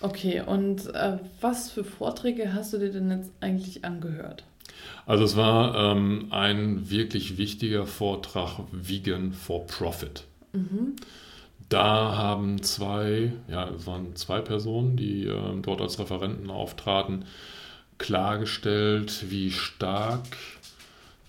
Okay, 0.00 0.40
und 0.40 0.86
äh, 0.94 1.18
was 1.40 1.70
für 1.70 1.84
Vorträge 1.84 2.54
hast 2.54 2.72
du 2.72 2.78
dir 2.78 2.90
denn 2.90 3.10
jetzt 3.10 3.30
eigentlich 3.40 3.84
angehört? 3.84 4.44
Also 5.06 5.24
es 5.24 5.36
war 5.36 5.92
ähm, 5.92 6.28
ein 6.30 6.88
wirklich 6.88 7.36
wichtiger 7.36 7.86
Vortrag 7.86 8.60
Vegan 8.70 9.32
for 9.32 9.66
Profit. 9.66 10.24
Mhm. 10.52 10.96
Da 11.68 12.16
haben 12.16 12.62
zwei, 12.62 13.32
ja, 13.48 13.68
es 13.70 13.86
waren 13.86 14.16
zwei 14.16 14.40
Personen, 14.40 14.96
die 14.96 15.24
ähm, 15.26 15.62
dort 15.62 15.80
als 15.82 15.98
Referenten 15.98 16.50
auftraten, 16.50 17.24
klargestellt, 17.98 19.30
wie 19.30 19.50
stark 19.50 20.24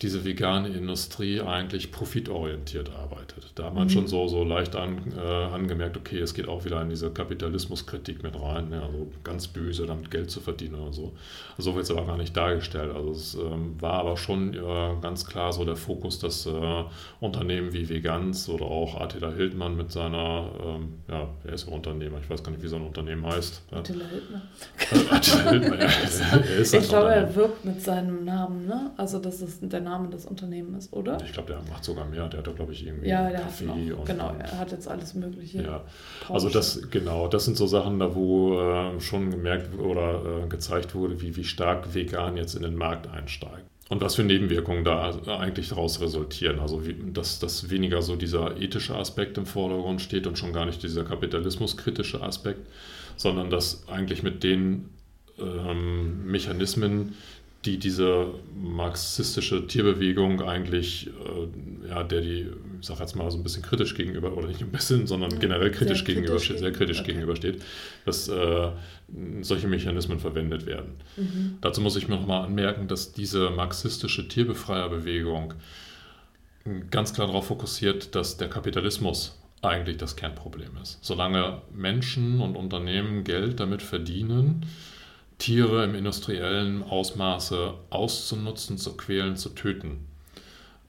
diese 0.02 0.24
vegane 0.24 0.70
Industrie 0.70 1.42
eigentlich 1.42 1.92
profitorientiert 1.92 2.90
arbeitet. 2.96 3.52
Da 3.56 3.66
hat 3.66 3.74
man 3.74 3.88
Mhm. 3.88 3.90
schon 3.90 4.08
so, 4.08 4.30
so 4.30 4.46
leicht 4.46 4.78
an, 4.78 4.98
äh, 5.18 5.22
angemerkt, 5.22 5.98
okay, 5.98 6.20
es 6.20 6.34
geht 6.34 6.48
auch 6.48 6.64
wieder 6.64 6.82
in 6.82 6.90
diese 6.90 7.12
Kapitalismuskritik 7.12 8.24
mit 8.24 8.40
rein, 8.42 8.70
ne? 8.70 8.82
also 8.82 9.12
ganz 9.26 9.48
böse, 9.48 9.86
damit 9.86 10.10
Geld 10.10 10.32
zu 10.32 10.40
verdienen 10.40 10.76
oder 10.76 10.94
so. 10.94 11.12
So 11.58 11.76
wird 11.76 11.84
es 11.84 11.92
aber 11.92 12.06
gar 12.06 12.16
nicht 12.18 12.36
dargestellt. 12.38 12.96
Also 12.96 13.12
es 13.12 13.34
ähm, 13.36 13.76
war 13.82 13.96
aber 13.96 14.16
schon 14.16 14.54
äh, 14.54 14.58
ganz 15.02 15.26
klar 15.26 15.52
so 15.52 15.66
der 15.66 15.76
Fokus, 15.76 16.18
dass 16.20 16.46
äh, 16.46 16.84
Unternehmen 17.20 17.74
wie 17.74 17.90
Vegans 17.90 18.48
oder 18.48 18.66
auch 18.66 19.02
Attila 19.02 19.32
Hildmann 19.32 19.76
mit 19.76 19.92
seiner, 19.92 20.50
ähm, 20.66 20.94
ja, 21.10 21.28
er 21.44 21.54
ist 21.54 21.68
ja 21.68 21.74
Unternehmer, 21.74 22.20
ich 22.24 22.30
weiß 22.30 22.42
gar 22.42 22.52
nicht, 22.52 22.64
wie 22.64 22.70
sein 22.70 22.84
Unternehmen 22.84 23.26
heißt. 23.26 23.64
Attila 23.72 24.06
Hildmann. 24.06 24.42
Äh, 24.92 25.14
Attila 25.14 25.50
Hildmann, 25.50 25.80
ja, 25.80 25.88
er 26.38 26.58
ist 26.58 26.74
ein 26.74 26.82
Ich 26.84 26.88
glaube, 26.88 27.10
er 27.14 27.36
wirbt 27.36 27.66
mit 27.66 27.82
seinem 27.82 28.24
Namen, 28.24 28.66
ne? 28.66 28.92
Also, 28.96 29.20
dass 29.20 29.42
es 29.42 29.60
der 29.60 29.82
Name 29.82 29.89
des 30.12 30.26
Unternehmens 30.26 30.86
ist, 30.86 30.94
oder? 30.94 31.18
Ich 31.26 31.34
glaube, 31.34 31.54
der 31.54 31.62
macht 31.70 31.84
sogar 31.84 32.06
mehr. 32.06 32.28
Der 32.28 32.40
hat 32.40 32.48
da, 32.48 32.52
glaube 32.52 32.74
ich, 32.74 32.86
irgendwie 32.86 33.10
Ja, 33.10 33.30
der 33.30 33.40
hat 33.40 33.46
Kaffee 33.46 33.66
noch. 33.66 34.00
und 34.00 34.06
Genau, 34.06 34.36
er 34.38 34.60
hat 34.60 34.72
jetzt 34.72 34.88
alles 34.88 35.14
Mögliche. 35.14 35.64
Ja, 35.64 35.84
also 36.28 36.50
das, 36.50 36.90
genau, 36.90 37.28
das 37.28 37.46
sind 37.46 37.58
so 37.58 37.68
Sachen, 37.68 38.00
da 38.00 38.16
wo 38.16 38.60
äh, 38.60 39.00
schon 39.02 39.32
gemerkt 39.32 39.78
oder 39.80 40.44
äh, 40.44 40.48
gezeigt 40.48 40.96
wurde, 40.96 41.22
wie, 41.22 41.36
wie 41.36 41.44
stark 41.44 41.94
vegan 41.94 42.38
jetzt 42.38 42.56
in 42.56 42.62
den 42.62 42.76
Markt 42.76 43.08
einsteigt. 43.08 43.66
Und 43.90 44.02
was 44.02 44.16
für 44.16 44.24
Nebenwirkungen 44.24 44.84
da 44.84 45.12
eigentlich 45.40 45.70
daraus 45.70 46.00
resultieren. 46.00 46.60
Also 46.60 46.86
wie, 46.86 46.96
dass, 47.12 47.40
dass 47.40 47.72
weniger 47.72 48.04
so 48.04 48.16
dieser 48.16 48.58
ethische 48.62 48.96
Aspekt 48.96 49.38
im 49.40 49.48
Vordergrund 49.48 50.00
steht 50.00 50.28
und 50.28 50.38
schon 50.38 50.54
gar 50.54 50.66
nicht 50.66 50.84
dieser 50.84 51.04
kapitalismuskritische 51.04 52.22
Aspekt, 52.22 52.68
sondern 53.16 53.50
dass 53.50 53.88
eigentlich 53.88 54.22
mit 54.22 54.44
den 54.44 54.90
ähm, 55.40 56.26
Mechanismen, 56.26 57.16
die 57.66 57.78
diese 57.78 58.28
marxistische 58.56 59.68
Tierbewegung 59.68 60.42
eigentlich, 60.42 61.08
äh, 61.08 61.90
ja, 61.90 62.04
der 62.04 62.22
die, 62.22 62.48
ich 62.80 62.88
sag 62.88 63.00
jetzt 63.00 63.16
mal 63.16 63.30
so 63.30 63.38
ein 63.38 63.44
bisschen 63.44 63.64
kritisch 63.64 63.96
gegenüber, 63.96 64.38
oder 64.38 64.48
nicht 64.48 64.62
ein 64.62 64.72
bisschen, 64.72 65.08
sondern 65.08 65.32
Ja, 65.32 65.38
generell 65.40 65.72
kritisch 65.72 66.06
gegenübersteht, 66.06 66.60
sehr 66.60 66.72
kritisch 66.72 67.00
okay. 67.00 67.12
gegenübersteht, 67.12 67.62
dass 68.06 68.30
äh, 68.30 68.70
solche 69.42 69.68
Mechanismen 69.68 70.20
verwendet 70.20 70.66
werden. 70.66 70.94
Mhm. 71.18 71.58
Dazu 71.60 71.82
muss 71.82 71.98
ich 71.98 72.08
mir 72.08 72.16
nochmal 72.16 72.46
anmerken, 72.46 72.88
dass 72.88 73.12
diese 73.12 73.50
marxistische 73.50 74.28
Tierbefreierbewegung 74.28 75.56
ganz 76.92 77.14
klar 77.14 77.28
darauf 77.28 77.48
fokussiert, 77.48 78.16
dass 78.16 78.38
der 78.38 78.50
Kapitalismus 78.50 79.38
eigentlich 79.62 79.98
das 79.98 80.16
Kernproblem 80.16 80.78
ist. 80.82 81.00
Solange 81.02 81.62
Menschen 81.74 82.40
und 82.40 82.56
Unternehmen 82.56 83.26
Geld 83.26 83.60
damit 83.60 83.82
verdienen, 83.82 84.66
Tiere 85.40 85.84
im 85.86 85.96
industriellen 85.96 86.84
Ausmaße 86.84 87.74
auszunutzen, 87.90 88.78
zu 88.78 88.96
quälen, 88.96 89.36
zu 89.36 89.50
töten, 89.50 90.06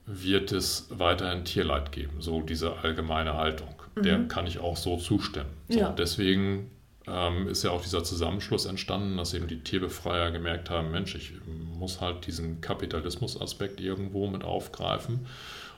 wird 0.05 0.51
es 0.51 0.87
weiterhin 0.89 1.45
Tierleid 1.45 1.91
geben. 1.91 2.17
So 2.19 2.41
diese 2.41 2.77
allgemeine 2.77 3.33
Haltung. 3.35 3.73
Der 3.97 4.19
Mhm. 4.19 4.27
kann 4.27 4.47
ich 4.47 4.59
auch 4.59 4.77
so 4.77 4.97
zustimmen. 4.97 5.49
So, 5.69 5.79
Ja. 5.79 5.89
und 5.89 5.99
deswegen 5.99 6.69
ähm, 7.07 7.47
ist 7.47 7.63
ja 7.63 7.71
auch 7.71 7.81
dieser 7.81 8.03
Zusammenschluss 8.03 8.65
entstanden, 8.65 9.17
dass 9.17 9.33
eben 9.33 9.47
die 9.47 9.59
Tierbefreier 9.61 10.29
gemerkt 10.31 10.69
haben, 10.69 10.91
Mensch, 10.91 11.15
ich 11.15 11.31
muss 11.77 11.99
halt 11.99 12.27
diesen 12.27 12.61
Kapitalismusaspekt 12.61 13.81
irgendwo 13.81 14.27
mit 14.27 14.43
aufgreifen. 14.43 15.25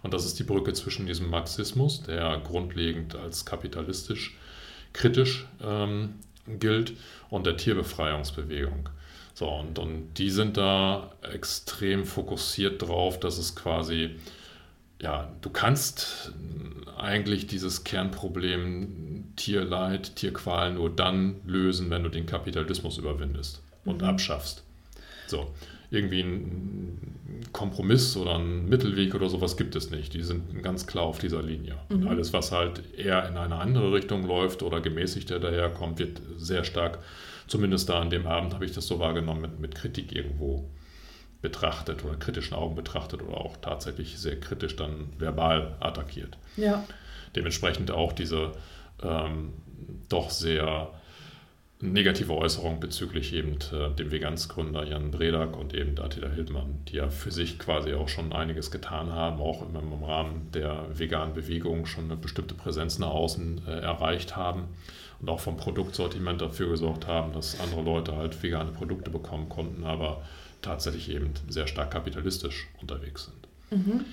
Und 0.04 0.14
das 0.14 0.26
ist 0.26 0.38
die 0.38 0.44
Brücke 0.44 0.74
zwischen 0.74 1.06
diesem 1.08 1.30
Marxismus, 1.30 2.04
der 2.04 2.40
grundlegend 2.44 3.16
als 3.16 3.46
kapitalistisch 3.46 4.38
kritisch 4.92 5.48
ähm, 5.64 6.16
gilt, 6.48 6.94
und 7.30 7.46
der 7.46 7.58
Tierbefreiungsbewegung. 7.58 8.90
So, 9.34 9.50
und, 9.50 9.80
und 9.80 10.14
die 10.18 10.30
sind 10.30 10.58
da 10.58 11.12
extrem 11.22 12.06
fokussiert 12.06 12.82
drauf, 12.82 13.20
dass 13.20 13.38
es 13.38 13.56
quasi, 13.56 14.12
ja, 15.02 15.32
du 15.42 15.50
kannst 15.50 16.34
eigentlich 16.98 17.48
dieses 17.48 17.84
Kernproblem 17.84 19.34
Tierleid, 19.36 20.16
Tierqual 20.16 20.74
nur 20.74 20.90
dann 20.90 21.36
lösen, 21.46 21.90
wenn 21.90 22.04
du 22.04 22.10
den 22.10 22.26
Kapitalismus 22.28 22.98
überwindest 22.98 23.62
und 23.86 24.02
Mhm. 24.02 24.08
abschaffst. 24.08 24.64
So, 25.26 25.52
irgendwie 25.94 26.22
ein 26.22 27.46
Kompromiss 27.52 28.18
oder 28.18 28.36
ein 28.40 28.68
Mittelweg 28.68 29.14
oder 29.14 29.30
sowas 29.30 29.58
gibt 29.58 29.76
es 29.76 29.92
nicht. 29.92 30.14
Die 30.14 30.24
sind 30.24 30.64
ganz 30.64 30.88
klar 30.88 31.04
auf 31.04 31.20
dieser 31.20 31.42
Linie. 31.44 31.76
Und 31.90 32.02
Mhm. 32.02 32.08
alles, 32.08 32.34
was 32.34 32.52
halt 32.52 32.82
eher 32.98 33.28
in 33.28 33.38
eine 33.38 33.56
andere 33.56 33.94
Richtung 33.94 34.26
läuft 34.26 34.64
oder 34.64 34.82
gemäßigter 34.82 35.40
daherkommt, 35.40 36.00
wird 36.00 36.20
sehr 36.38 36.64
stark, 36.64 37.00
zumindest 37.48 37.90
da 37.90 38.00
an 38.02 38.10
dem 38.10 38.26
Abend 38.26 38.54
habe 38.54 38.66
ich 38.66 38.72
das 38.72 38.88
so 38.88 39.00
wahrgenommen, 39.00 39.42
mit, 39.42 39.60
mit 39.60 39.76
Kritik 39.76 40.14
irgendwo 40.16 40.70
betrachtet 41.42 42.04
oder 42.06 42.16
kritischen 42.16 42.56
Augen 42.56 42.74
betrachtet 42.76 43.22
oder 43.22 43.38
auch 43.38 43.58
tatsächlich 43.58 44.18
sehr 44.18 44.40
kritisch 44.40 44.76
dann 44.78 45.10
verbal 45.20 45.76
attackiert. 45.80 46.38
Ja. 46.58 46.86
Dementsprechend 47.36 47.92
auch 47.92 48.14
diese 48.14 48.54
ähm, 49.04 49.50
doch 50.10 50.30
sehr 50.30 50.90
negative 51.84 52.34
Äußerungen 52.34 52.80
bezüglich 52.80 53.34
eben 53.34 53.58
äh, 53.74 53.94
dem 53.96 54.12
Vegansgründer 54.12 54.86
Jan 54.86 55.12
Bredak 55.12 55.58
und 55.58 55.74
eben 55.74 56.00
Attila 56.00 56.30
Hildmann, 56.30 56.80
die 56.88 56.96
ja 56.96 57.10
für 57.10 57.32
sich 57.32 57.60
quasi 57.60 57.94
auch 57.94 58.08
schon 58.08 58.32
einiges 58.32 58.72
getan 58.72 59.12
haben, 59.12 59.42
auch 59.42 59.62
im, 59.62 59.76
im 59.76 60.04
Rahmen 60.04 60.50
der 60.54 60.86
veganen 60.94 61.34
Bewegung 61.34 61.86
schon 61.86 62.06
eine 62.06 62.16
bestimmte 62.16 62.54
Präsenz 62.54 63.00
nach 63.00 63.10
außen 63.10 63.68
äh, 63.68 63.80
erreicht 63.80 64.38
haben 64.38 64.70
und 65.20 65.30
auch 65.30 65.42
vom 65.42 65.58
Produktsortiment 65.58 66.42
dafür 66.42 66.70
gesorgt 66.70 67.08
haben, 67.08 67.34
dass 67.34 67.60
andere 67.60 67.82
Leute 67.82 68.16
halt 68.16 68.42
vegane 68.42 68.72
Produkte 68.72 69.12
bekommen 69.12 69.50
konnten, 69.50 69.84
aber 69.84 70.24
tatsächlich 70.62 71.12
eben 71.12 71.34
sehr 71.50 71.68
stark 71.68 71.92
kapitalistisch 71.92 72.70
unterwegs 72.82 73.30
sind. 73.70 73.88
Mhm. 73.88 74.06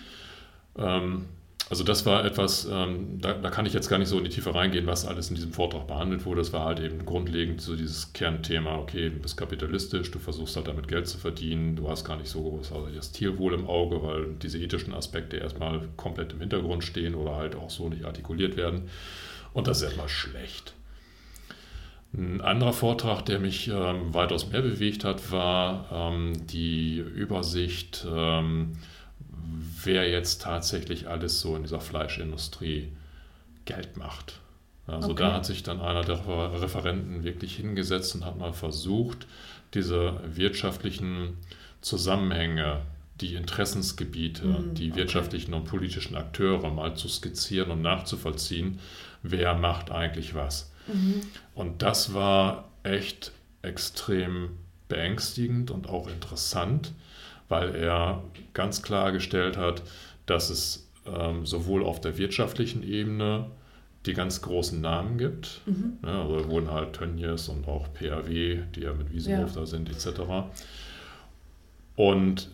Ähm, 0.76 1.24
also 1.70 1.84
das 1.84 2.04
war 2.04 2.24
etwas, 2.24 2.66
ähm, 2.68 3.20
da, 3.20 3.32
da, 3.32 3.48
kann 3.48 3.64
ich 3.64 3.72
jetzt 3.72 3.88
gar 3.88 3.98
nicht 3.98 4.08
so 4.08 4.18
in 4.18 4.24
die 4.24 4.30
Tiefe 4.30 4.52
reingehen, 4.52 4.88
was 4.88 5.06
alles 5.06 5.28
in 5.28 5.36
diesem 5.36 5.52
Vortrag 5.52 5.86
behandelt 5.86 6.24
wurde. 6.24 6.40
Das 6.40 6.52
war 6.52 6.64
halt 6.64 6.80
eben 6.80 7.06
grundlegend 7.06 7.60
so 7.60 7.76
dieses 7.76 8.12
Kernthema, 8.12 8.76
okay, 8.76 9.08
du 9.08 9.20
bist 9.20 9.36
kapitalistisch, 9.36 10.10
du 10.10 10.18
versuchst 10.18 10.56
halt 10.56 10.66
damit 10.66 10.88
Geld 10.88 11.06
zu 11.06 11.16
verdienen, 11.16 11.76
du 11.76 11.88
hast 11.88 12.04
gar 12.04 12.16
nicht 12.16 12.28
so 12.28 12.42
groß 12.42 12.72
also 12.72 12.88
das 12.88 13.12
Tierwohl 13.12 13.54
im 13.54 13.68
Auge, 13.68 14.02
weil 14.02 14.34
diese 14.42 14.58
ethischen 14.58 14.92
Aspekte 14.92 15.36
erstmal 15.36 15.88
komplett 15.96 16.32
im 16.32 16.40
Hintergrund 16.40 16.82
stehen 16.82 17.14
oder 17.14 17.36
halt 17.36 17.54
auch 17.54 17.70
so 17.70 17.88
nicht 17.88 18.04
artikuliert 18.04 18.56
werden. 18.56 18.90
Und 19.52 19.68
das 19.68 19.76
ist 19.78 19.84
erstmal 19.84 20.08
schlecht. 20.08 20.74
Ein 22.12 22.40
anderer 22.40 22.72
Vortrag, 22.72 23.24
der 23.26 23.38
mich 23.38 23.68
ähm, 23.68 24.12
weitaus 24.12 24.50
mehr 24.50 24.62
bewegt 24.62 25.04
hat, 25.04 25.30
war 25.30 25.86
ähm, 25.92 26.32
die 26.48 26.98
Übersicht 26.98 28.04
ähm, 28.12 28.72
wer 29.82 30.08
jetzt 30.08 30.42
tatsächlich 30.42 31.08
alles 31.08 31.40
so 31.40 31.56
in 31.56 31.62
dieser 31.62 31.80
Fleischindustrie 31.80 32.92
Geld 33.64 33.96
macht. 33.96 34.40
Also 34.86 35.10
okay. 35.10 35.22
da 35.22 35.34
hat 35.34 35.46
sich 35.46 35.62
dann 35.62 35.80
einer 35.80 36.02
der 36.02 36.26
Referenten 36.60 37.22
wirklich 37.22 37.56
hingesetzt 37.56 38.14
und 38.14 38.24
hat 38.24 38.38
mal 38.38 38.52
versucht, 38.52 39.26
diese 39.74 40.20
wirtschaftlichen 40.24 41.36
Zusammenhänge, 41.80 42.82
die 43.20 43.34
Interessensgebiete, 43.34 44.46
mm, 44.46 44.74
die 44.74 44.94
wirtschaftlichen 44.94 45.54
okay. 45.54 45.62
und 45.62 45.68
politischen 45.68 46.16
Akteure 46.16 46.70
mal 46.70 46.96
zu 46.96 47.08
skizzieren 47.08 47.70
und 47.70 47.82
nachzuvollziehen, 47.82 48.80
wer 49.22 49.54
macht 49.54 49.90
eigentlich 49.90 50.34
was. 50.34 50.72
Mhm. 50.86 51.20
Und 51.54 51.82
das 51.82 52.14
war 52.14 52.68
echt 52.82 53.32
extrem 53.62 54.50
beängstigend 54.88 55.70
und 55.70 55.88
auch 55.88 56.08
interessant, 56.08 56.92
weil 57.50 57.74
er 57.74 58.22
ganz 58.54 58.82
klargestellt 58.82 59.58
hat, 59.58 59.82
dass 60.24 60.48
es 60.48 60.88
ähm, 61.04 61.44
sowohl 61.44 61.84
auf 61.84 62.00
der 62.00 62.16
wirtschaftlichen 62.16 62.82
Ebene 62.82 63.50
die 64.06 64.14
ganz 64.14 64.40
großen 64.40 64.80
Namen 64.80 65.18
gibt. 65.18 65.60
Mhm. 65.66 65.98
Ne, 66.02 66.10
also 66.10 66.48
wurden 66.48 66.70
halt 66.70 66.94
Tönnies 66.94 67.48
und 67.48 67.68
auch 67.68 67.92
PAW, 67.92 68.28
die 68.74 68.80
ja 68.80 68.94
mit 68.94 69.12
Wiesenhof 69.12 69.54
ja. 69.54 69.60
da 69.60 69.66
sind, 69.66 69.90
etc. 69.90 70.20
Und 71.96 72.50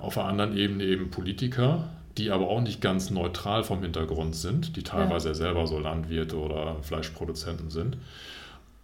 auf 0.00 0.14
der 0.14 0.24
anderen 0.24 0.56
Ebene 0.56 0.84
eben 0.84 1.10
Politiker, 1.10 1.90
die 2.18 2.30
aber 2.30 2.48
auch 2.48 2.60
nicht 2.60 2.80
ganz 2.80 3.10
neutral 3.10 3.62
vom 3.62 3.82
Hintergrund 3.82 4.34
sind, 4.34 4.76
die 4.76 4.82
teilweise 4.82 5.28
ja. 5.28 5.34
selber 5.34 5.66
so 5.66 5.78
Landwirte 5.78 6.36
oder 6.38 6.82
Fleischproduzenten 6.82 7.70
sind, 7.70 7.98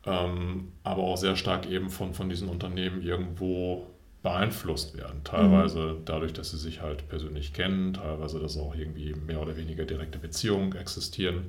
ähm, 0.05 0.69
aber 0.85 1.03
auch 1.03 1.17
sehr 1.17 1.37
stark 1.37 1.69
eben 1.69 1.89
von, 1.89 2.13
von 2.13 2.29
diesen 2.29 2.49
Unternehmen 2.49 3.03
irgendwo 3.03 3.87
beeinflusst 4.23 4.97
werden. 4.97 5.23
Teilweise 5.25 5.79
mhm. 5.79 6.05
dadurch, 6.05 6.33
dass 6.33 6.51
sie 6.51 6.59
sich 6.59 6.81
halt 6.81 7.09
persönlich 7.09 7.53
kennen, 7.53 7.95
teilweise, 7.95 8.39
dass 8.39 8.57
auch 8.57 8.75
irgendwie 8.75 9.15
mehr 9.15 9.41
oder 9.41 9.57
weniger 9.57 9.85
direkte 9.85 10.19
Beziehungen 10.19 10.75
existieren. 10.77 11.47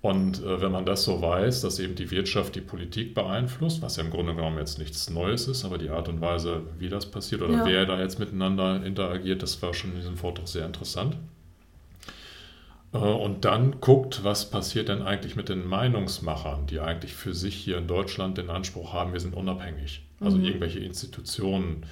Und 0.00 0.42
äh, 0.44 0.60
wenn 0.60 0.70
man 0.70 0.86
das 0.86 1.04
so 1.04 1.20
weiß, 1.20 1.60
dass 1.60 1.78
eben 1.80 1.96
die 1.96 2.10
Wirtschaft 2.10 2.54
die 2.54 2.60
Politik 2.60 3.14
beeinflusst, 3.14 3.82
was 3.82 3.96
ja 3.96 4.04
im 4.04 4.10
Grunde 4.10 4.34
genommen 4.34 4.58
jetzt 4.58 4.78
nichts 4.78 5.10
Neues 5.10 5.48
ist, 5.48 5.64
aber 5.64 5.76
die 5.78 5.90
Art 5.90 6.08
und 6.08 6.20
Weise, 6.20 6.62
wie 6.78 6.88
das 6.88 7.06
passiert 7.06 7.42
oder 7.42 7.54
ja. 7.54 7.66
wer 7.66 7.86
da 7.86 8.00
jetzt 8.00 8.18
miteinander 8.18 8.84
interagiert, 8.84 9.42
das 9.42 9.60
war 9.60 9.74
schon 9.74 9.90
in 9.90 9.96
diesem 9.96 10.16
Vortrag 10.16 10.46
sehr 10.46 10.66
interessant. 10.66 11.16
Äh, 12.92 12.98
und 12.98 13.44
dann 13.44 13.80
guckt, 13.80 14.22
was 14.22 14.50
passiert 14.50 14.88
denn 14.88 15.02
eigentlich 15.02 15.34
mit 15.34 15.48
den 15.48 15.66
Meinungsmachern, 15.66 16.66
die 16.66 16.80
eigentlich 16.80 17.14
für 17.14 17.34
sich 17.34 17.56
hier 17.56 17.78
in 17.78 17.88
Deutschland 17.88 18.38
den 18.38 18.50
Anspruch 18.50 18.92
haben, 18.92 19.12
wir 19.12 19.20
sind 19.20 19.34
unabhängig. 19.34 20.07
Also 20.20 20.36
mhm. 20.36 20.44
irgendwelche 20.44 20.80
Institutionen, 20.80 21.84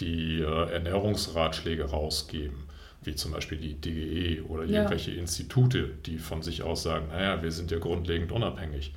die 0.00 0.40
äh, 0.40 0.70
Ernährungsratschläge 0.72 1.84
rausgeben, 1.84 2.64
wie 3.02 3.14
zum 3.14 3.32
Beispiel 3.32 3.58
die 3.58 3.74
DGE 3.74 4.42
oder 4.44 4.64
ja. 4.64 4.78
irgendwelche 4.78 5.12
Institute, 5.12 5.90
die 6.06 6.18
von 6.18 6.42
sich 6.42 6.62
aus 6.62 6.82
sagen, 6.82 7.08
naja, 7.08 7.42
wir 7.42 7.50
sind 7.50 7.70
ja 7.70 7.78
grundlegend 7.78 8.32
unabhängig. 8.32 8.92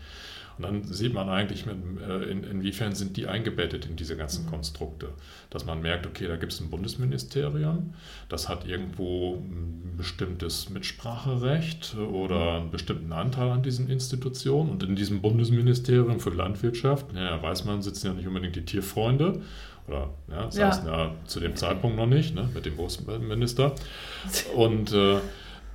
Und 0.58 0.63
dann 0.63 0.84
sieht 0.84 1.13
man 1.13 1.30
eigentlich, 1.30 1.65
mit, 1.65 1.76
äh, 2.08 2.24
in, 2.30 2.44
inwiefern 2.44 2.96
sind 2.96 3.18
die 3.18 3.28
eingebettet 3.28 3.86
in 3.86 3.96
diese 3.96 4.15
ganzen 4.15 4.46
mhm. 4.46 4.50
Konstrukte. 4.50 5.10
Dass 5.50 5.65
man 5.65 5.82
merkt, 5.82 6.08
okay, 6.08 6.28
da 6.28 6.38
gibt 6.38 6.54
es 6.54 6.62
ein 6.62 6.70
Bundesministerium, 6.70 7.94
das 8.30 8.48
hat 8.48 8.65
irgendwo 8.65 9.36
ein 9.36 9.96
bestimmtes 9.98 10.70
Mitspracherecht 10.70 11.96
oder 11.96 12.56
einen 12.56 12.72
bestimmten 12.72 13.12
Anteil 13.12 13.50
an 13.50 13.63
diesen 13.63 13.89
Institutionen. 13.89 14.70
Und 14.70 14.84
in 14.84 14.96
diesem 14.96 15.22
Bundesministerium 15.22 16.20
für 16.20 16.30
Landwirtschaft, 16.32 17.13
naja, 17.13 17.41
weiß 17.41 17.65
man, 17.65 17.82
sitzen 17.82 18.08
ja 18.08 18.13
nicht 18.13 18.28
unbedingt 18.28 18.56
die 18.56 18.65
Tierfreunde 18.65 19.41
oder 19.88 20.10
ja, 20.30 20.50
saßen 20.50 20.88
ja. 20.88 21.06
ja 21.06 21.12
zu 21.26 21.39
dem 21.39 21.56
Zeitpunkt 21.56 21.96
noch 21.98 22.08
nicht, 22.08 22.34
ne, 22.34 22.50
mit 22.54 22.65
dem 22.65 22.76
Großminister. 22.76 23.74
Und 24.56 24.94
äh, 24.94 25.18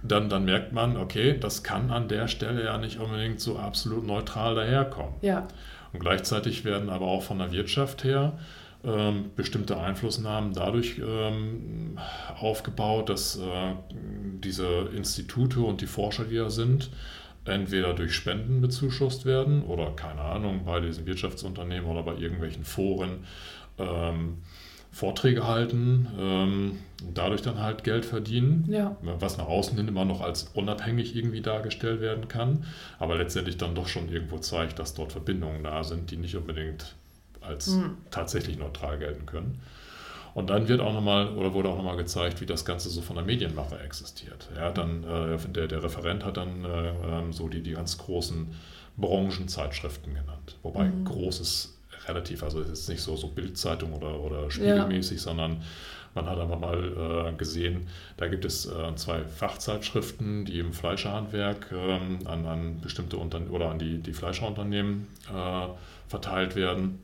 dann, 0.02 0.28
dann 0.28 0.44
merkt 0.44 0.72
man, 0.72 0.96
okay, 0.96 1.36
das 1.38 1.62
kann 1.62 1.90
an 1.90 2.08
der 2.08 2.28
Stelle 2.28 2.64
ja 2.64 2.78
nicht 2.78 2.98
unbedingt 2.98 3.40
so 3.40 3.58
absolut 3.58 4.06
neutral 4.06 4.54
daherkommen. 4.54 5.14
Ja. 5.20 5.46
Und 5.92 6.00
gleichzeitig 6.00 6.64
werden 6.64 6.88
aber 6.88 7.06
auch 7.06 7.22
von 7.22 7.38
der 7.38 7.52
Wirtschaft 7.52 8.04
her 8.04 8.38
ähm, 8.84 9.30
bestimmte 9.36 9.78
Einflussnahmen 9.78 10.54
dadurch 10.54 10.98
ähm, 10.98 11.98
aufgebaut, 12.38 13.08
dass 13.08 13.36
äh, 13.36 13.74
diese 14.42 14.88
Institute 14.96 15.60
und 15.60 15.80
die 15.82 15.86
Forscher, 15.86 16.24
die 16.24 16.36
da 16.36 16.48
sind, 16.48 16.90
entweder 17.44 17.92
durch 17.94 18.14
Spenden 18.14 18.60
bezuschusst 18.60 19.26
werden 19.26 19.62
oder 19.64 19.90
keine 19.92 20.22
Ahnung, 20.22 20.64
bei 20.64 20.80
diesen 20.80 21.06
Wirtschaftsunternehmen 21.06 21.90
oder 21.90 22.02
bei 22.02 22.14
irgendwelchen 22.14 22.64
Foren 22.64 23.24
ähm, 23.78 24.38
Vorträge 24.92 25.46
halten, 25.46 26.08
ähm, 26.18 26.78
dadurch 27.14 27.42
dann 27.42 27.60
halt 27.60 27.84
Geld 27.84 28.04
verdienen, 28.04 28.66
ja. 28.68 28.96
was 29.02 29.38
nach 29.38 29.46
außen 29.46 29.76
hin 29.76 29.88
immer 29.88 30.04
noch 30.04 30.20
als 30.20 30.50
unabhängig 30.54 31.14
irgendwie 31.14 31.40
dargestellt 31.40 32.00
werden 32.00 32.28
kann, 32.28 32.64
aber 32.98 33.16
letztendlich 33.16 33.56
dann 33.56 33.74
doch 33.74 33.86
schon 33.86 34.08
irgendwo 34.08 34.38
zeigt, 34.38 34.78
dass 34.78 34.94
dort 34.94 35.12
Verbindungen 35.12 35.62
da 35.62 35.84
sind, 35.84 36.10
die 36.10 36.16
nicht 36.16 36.36
unbedingt 36.36 36.96
als 37.40 37.68
mhm. 37.68 37.98
tatsächlich 38.10 38.58
neutral 38.58 38.98
gelten 38.98 39.26
können. 39.26 39.60
Und 40.34 40.50
dann 40.50 40.68
wird 40.68 40.80
auch 40.80 40.92
nochmal, 40.92 41.28
oder 41.36 41.54
wurde 41.54 41.68
auch 41.68 41.76
nochmal 41.76 41.96
gezeigt, 41.96 42.40
wie 42.40 42.46
das 42.46 42.64
Ganze 42.64 42.88
so 42.88 43.00
von 43.00 43.16
der 43.16 43.24
Medienmache 43.24 43.78
existiert. 43.80 44.48
Ja, 44.56 44.70
dann, 44.70 45.02
äh, 45.04 45.36
der, 45.48 45.66
der 45.66 45.82
Referent 45.82 46.24
hat 46.24 46.36
dann 46.36 46.64
äh, 46.64 46.92
ähm, 47.18 47.32
so 47.32 47.48
die, 47.48 47.62
die 47.62 47.72
ganz 47.72 47.98
großen 47.98 48.48
Branchenzeitschriften 48.96 50.14
genannt. 50.14 50.56
Wobei 50.62 50.84
mhm. 50.84 51.04
großes 51.04 51.79
relativ, 52.06 52.42
also 52.42 52.60
es 52.60 52.68
ist 52.70 52.88
nicht 52.88 53.02
so, 53.02 53.16
so 53.16 53.28
Bildzeitung 53.28 53.92
oder, 53.92 54.20
oder 54.20 54.50
spiegelmäßig, 54.50 55.18
ja. 55.18 55.24
sondern 55.24 55.62
man 56.14 56.26
hat 56.26 56.38
einfach 56.38 56.58
mal 56.58 57.28
äh, 57.28 57.36
gesehen, 57.36 57.86
da 58.16 58.26
gibt 58.26 58.44
es 58.44 58.66
äh, 58.66 58.94
zwei 58.96 59.24
Fachzeitschriften, 59.24 60.44
die 60.44 60.58
im 60.58 60.72
Fleischerhandwerk 60.72 61.72
äh, 61.72 62.26
an, 62.26 62.46
an 62.46 62.80
bestimmte 62.80 63.16
Unternehmen 63.16 63.52
oder 63.52 63.70
an 63.70 63.78
die, 63.78 63.98
die 63.98 64.12
Fleischerunternehmen 64.12 65.06
äh, 65.28 65.68
verteilt 66.08 66.56
werden. 66.56 66.98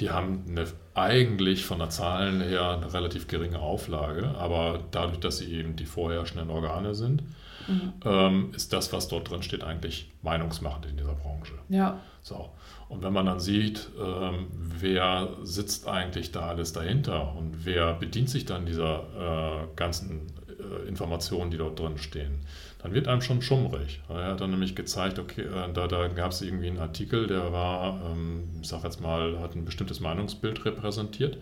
Die 0.00 0.10
haben 0.10 0.44
eine, 0.46 0.66
eigentlich 0.94 1.64
von 1.64 1.78
der 1.78 1.88
Zahlen 1.88 2.42
her 2.42 2.68
eine 2.70 2.92
relativ 2.92 3.28
geringe 3.28 3.60
Auflage, 3.60 4.34
aber 4.36 4.80
dadurch, 4.90 5.20
dass 5.20 5.38
sie 5.38 5.50
eben 5.54 5.76
die 5.76 5.86
vorherrschenden 5.86 6.50
Organe 6.50 6.94
sind, 6.94 7.22
mhm. 7.66 7.92
ähm, 8.04 8.52
ist 8.54 8.74
das, 8.74 8.92
was 8.92 9.08
dort 9.08 9.30
drin 9.30 9.42
steht, 9.42 9.64
eigentlich 9.64 10.10
meinungsmachend 10.20 10.84
in 10.84 10.98
dieser 10.98 11.14
Branche. 11.14 11.54
Ja. 11.70 11.98
So. 12.20 12.50
Und 12.88 13.02
wenn 13.02 13.12
man 13.12 13.26
dann 13.26 13.40
sieht, 13.40 13.90
ähm, 14.00 14.46
wer 14.50 15.28
sitzt 15.42 15.88
eigentlich 15.88 16.30
da 16.30 16.48
alles 16.48 16.72
dahinter 16.72 17.34
und 17.34 17.64
wer 17.64 17.94
bedient 17.94 18.30
sich 18.30 18.44
dann 18.44 18.64
dieser 18.64 19.64
äh, 19.64 19.76
ganzen 19.76 20.32
äh, 20.48 20.88
Informationen, 20.88 21.50
die 21.50 21.58
dort 21.58 21.78
drin 21.78 21.98
stehen, 21.98 22.40
dann 22.82 22.94
wird 22.94 23.08
einem 23.08 23.22
schon 23.22 23.42
schummrig. 23.42 24.00
Er 24.08 24.32
hat 24.32 24.40
dann 24.40 24.50
nämlich 24.50 24.76
gezeigt, 24.76 25.18
okay, 25.18 25.42
äh, 25.42 25.72
da, 25.72 25.88
da 25.88 26.06
gab 26.08 26.30
es 26.30 26.42
irgendwie 26.42 26.68
einen 26.68 26.78
Artikel, 26.78 27.26
der 27.26 27.52
war, 27.52 28.00
ähm, 28.12 28.44
ich 28.62 28.68
sag 28.68 28.84
jetzt 28.84 29.00
mal, 29.00 29.40
hat 29.40 29.56
ein 29.56 29.64
bestimmtes 29.64 29.98
Meinungsbild 30.00 30.64
repräsentiert. 30.64 31.38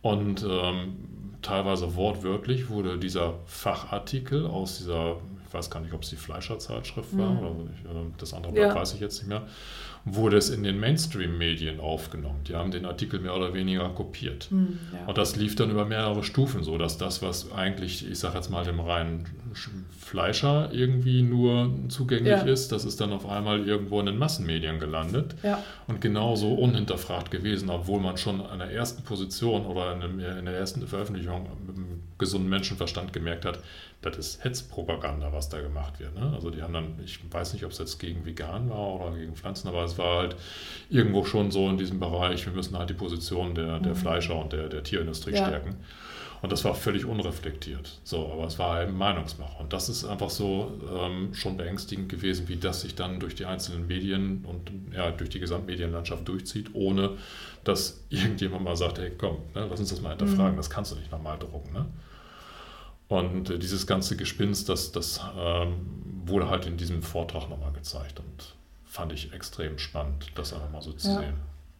Und 0.00 0.44
ähm, 0.48 0.96
teilweise 1.42 1.94
wortwörtlich 1.94 2.70
wurde 2.70 2.98
dieser 2.98 3.34
Fachartikel 3.46 4.46
aus 4.46 4.78
dieser, 4.78 5.16
ich 5.52 5.54
weiß 5.54 5.68
gar 5.68 5.80
nicht, 5.80 5.92
ob 5.92 6.02
es 6.02 6.08
die 6.08 6.16
Fleischerzeitschrift 6.16 7.18
war, 7.18 7.28
mhm. 7.28 7.38
oder 7.38 7.50
äh, 7.50 8.04
das 8.16 8.32
andere 8.32 8.56
ja. 8.56 8.74
weiß 8.74 8.94
ich 8.94 9.00
jetzt 9.00 9.18
nicht 9.18 9.28
mehr, 9.28 9.42
wurde 10.06 10.38
es 10.38 10.48
in 10.48 10.62
den 10.62 10.80
Mainstream-Medien 10.80 11.78
aufgenommen. 11.78 12.40
Die 12.48 12.54
haben 12.54 12.70
den 12.70 12.86
Artikel 12.86 13.20
mehr 13.20 13.36
oder 13.36 13.52
weniger 13.52 13.90
kopiert. 13.90 14.44
Hm, 14.50 14.78
ja. 14.94 15.06
Und 15.06 15.18
das 15.18 15.36
lief 15.36 15.54
dann 15.54 15.70
über 15.70 15.84
mehrere 15.84 16.24
Stufen, 16.24 16.64
so 16.64 16.78
dass 16.78 16.96
das, 16.96 17.20
was 17.20 17.52
eigentlich, 17.52 18.10
ich 18.10 18.18
sage 18.18 18.36
jetzt 18.36 18.48
mal, 18.48 18.64
dem 18.64 18.80
reinen 18.80 19.26
Fleischer 20.00 20.70
irgendwie 20.72 21.22
nur 21.22 21.70
zugänglich 21.88 22.32
Ja. 22.32 22.38
ist, 22.38 22.72
das 22.72 22.86
ist 22.86 23.00
dann 23.02 23.12
auf 23.12 23.28
einmal 23.28 23.68
irgendwo 23.68 24.00
in 24.00 24.06
den 24.06 24.16
Massenmedien 24.16 24.80
gelandet 24.80 25.34
ja, 25.42 25.62
und 25.86 26.00
genauso 26.00 26.54
unhinterfragt 26.54 27.30
gewesen, 27.30 27.68
obwohl 27.68 28.00
man 28.00 28.16
schon 28.16 28.40
an 28.40 28.58
der 28.58 28.70
ersten 28.70 29.02
Position 29.02 29.66
oder 29.66 30.02
in, 30.02 30.18
der 30.18 30.54
ersten 30.54 30.86
Veröffentlichung 30.86 31.46
mit 31.66 31.76
einem 31.76 31.91
gesunden 32.22 32.48
Menschenverstand 32.48 33.12
gemerkt 33.12 33.44
hat, 33.44 33.58
das 34.00 34.16
ist 34.16 34.44
Hetzpropaganda, 34.44 35.32
was 35.32 35.48
da 35.48 35.60
gemacht 35.60 36.00
wird. 36.00 36.14
Ne? 36.14 36.32
Also 36.34 36.50
die 36.50 36.62
haben 36.62 36.72
dann, 36.72 36.94
ich 37.04 37.18
weiß 37.30 37.52
nicht, 37.52 37.64
ob 37.64 37.72
es 37.72 37.78
jetzt 37.78 37.98
gegen 37.98 38.24
Vegan 38.24 38.70
war 38.70 38.94
oder 39.00 39.16
gegen 39.16 39.34
Pflanzen, 39.36 39.68
aber 39.68 39.84
es 39.84 39.98
war 39.98 40.18
halt 40.20 40.36
irgendwo 40.90 41.24
schon 41.24 41.50
so 41.50 41.68
in 41.68 41.76
diesem 41.78 42.00
Bereich, 42.00 42.46
wir 42.46 42.52
müssen 42.52 42.76
halt 42.78 42.90
die 42.90 42.94
Position 42.94 43.54
der, 43.54 43.78
der 43.80 43.92
Mhm. 43.92 43.96
Fleischer 43.96 44.36
und 44.36 44.52
der, 44.52 44.68
der 44.68 44.82
Tierindustrie 44.82 45.32
Ja. 45.34 45.46
stärken. 45.46 45.76
Und 46.42 46.50
das 46.50 46.64
war 46.64 46.74
völlig 46.74 47.04
unreflektiert. 47.04 48.00
So, 48.02 48.32
aber 48.32 48.46
es 48.46 48.58
war 48.58 48.82
eben 48.82 48.98
Meinungsmacher. 48.98 49.60
Und 49.60 49.72
das 49.72 49.88
ist 49.88 50.04
einfach 50.04 50.28
so 50.28 50.72
ähm, 50.92 51.32
schon 51.34 51.56
beängstigend 51.56 52.08
gewesen, 52.08 52.48
wie 52.48 52.56
das 52.56 52.80
sich 52.80 52.96
dann 52.96 53.20
durch 53.20 53.36
die 53.36 53.44
einzelnen 53.46 53.86
Medien 53.86 54.44
und 54.44 54.72
ja, 54.92 55.12
durch 55.12 55.30
die 55.30 55.38
Gesamtmedienlandschaft 55.38 56.26
durchzieht, 56.26 56.70
ohne 56.74 57.16
dass 57.62 58.02
irgendjemand 58.10 58.64
mal 58.64 58.74
sagt, 58.76 58.98
hey 58.98 59.12
komm, 59.16 59.36
ne, 59.54 59.68
lass 59.70 59.78
uns 59.78 59.90
das 59.90 60.00
mal 60.00 60.10
hinterfragen, 60.10 60.54
Mhm. 60.54 60.56
das 60.56 60.68
kannst 60.68 60.90
du 60.90 60.96
nicht 60.96 61.12
nochmal 61.12 61.38
drucken. 61.38 61.72
Ne? 61.72 61.86
Und 63.08 63.50
äh, 63.50 63.58
dieses 63.58 63.86
ganze 63.86 64.16
Gespinst, 64.16 64.68
das, 64.68 64.90
das 64.92 65.20
ähm, 65.38 65.74
wurde 66.24 66.48
halt 66.48 66.66
in 66.66 66.76
diesem 66.76 67.02
Vortrag 67.02 67.48
nochmal 67.50 67.72
gezeigt 67.72 68.18
und 68.20 68.54
fand 68.84 69.12
ich 69.12 69.32
extrem 69.32 69.78
spannend, 69.78 70.26
das 70.34 70.52
einfach 70.52 70.70
mal 70.70 70.82
so 70.82 70.92
zu 70.92 71.08
Ja. 71.08 71.18
sehen. 71.20 71.34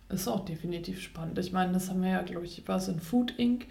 ist 0.08 0.28
auch 0.28 0.44
definitiv 0.44 1.00
spannend. 1.02 1.38
Ich 1.38 1.52
meine, 1.52 1.72
das 1.72 1.88
haben 1.88 2.02
wir 2.02 2.10
ja, 2.10 2.22
glaube 2.22 2.44
ich, 2.44 2.66
war 2.68 2.76
es 2.76 2.86
in 2.88 3.00
Food 3.00 3.32
Inc., 3.38 3.66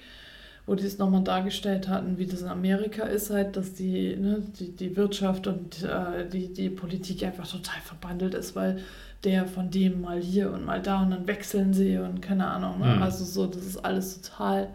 wo 0.65 0.75
die 0.75 0.85
es 0.85 0.97
nochmal 0.97 1.23
dargestellt 1.23 1.87
hatten, 1.87 2.17
wie 2.17 2.25
das 2.25 2.41
in 2.41 2.47
Amerika 2.47 3.03
ist, 3.03 3.29
halt, 3.29 3.57
dass 3.57 3.73
die, 3.73 4.15
ne, 4.15 4.43
die, 4.59 4.71
die 4.75 4.95
Wirtschaft 4.95 5.47
und 5.47 5.83
äh, 5.83 6.27
die, 6.29 6.53
die 6.53 6.69
Politik 6.69 7.23
einfach 7.23 7.47
total 7.47 7.81
verbandelt 7.83 8.33
ist, 8.33 8.55
weil 8.55 8.79
der 9.23 9.45
von 9.45 9.69
dem 9.69 10.01
mal 10.01 10.19
hier 10.19 10.51
und 10.51 10.65
mal 10.65 10.81
da 10.81 11.03
und 11.03 11.11
dann 11.11 11.27
wechseln 11.27 11.73
sie 11.73 11.97
und 11.97 12.21
keine 12.21 12.47
Ahnung. 12.47 12.79
Ne? 12.79 12.95
Mhm. 12.95 13.03
Also 13.03 13.23
so, 13.25 13.45
das 13.47 13.65
ist 13.65 13.83
alles 13.85 14.21
total 14.21 14.69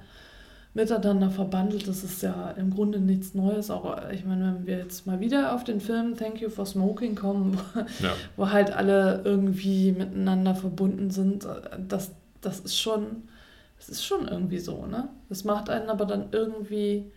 miteinander 0.74 1.30
verbandelt. 1.30 1.88
Das 1.88 2.04
ist 2.04 2.22
ja 2.22 2.50
im 2.50 2.70
Grunde 2.70 3.00
nichts 3.00 3.34
Neues. 3.34 3.70
Auch, 3.70 3.96
ich 4.12 4.24
meine, 4.24 4.54
wenn 4.58 4.66
wir 4.66 4.78
jetzt 4.78 5.06
mal 5.06 5.20
wieder 5.20 5.54
auf 5.54 5.64
den 5.64 5.80
Film 5.80 6.16
Thank 6.16 6.40
You 6.40 6.50
for 6.50 6.66
Smoking 6.66 7.14
kommen, 7.14 7.58
Ja. 8.02 8.12
wo 8.36 8.50
halt 8.50 8.70
alle 8.72 9.22
irgendwie 9.24 9.92
miteinander 9.92 10.54
verbunden 10.54 11.10
sind, 11.10 11.44
äh, 11.44 11.48
das, 11.88 12.12
das 12.40 12.60
ist 12.60 12.78
schon, 12.78 13.22
das 13.76 13.88
ist 13.88 14.04
schon 14.04 14.28
irgendwie 14.28 14.58
so, 14.58 14.86
ne? 14.86 15.10
Das 15.28 15.44
macht 15.44 15.70
einen 15.70 15.90
aber 15.90 16.06
dann 16.06 16.28
irgendwie, 16.32 17.12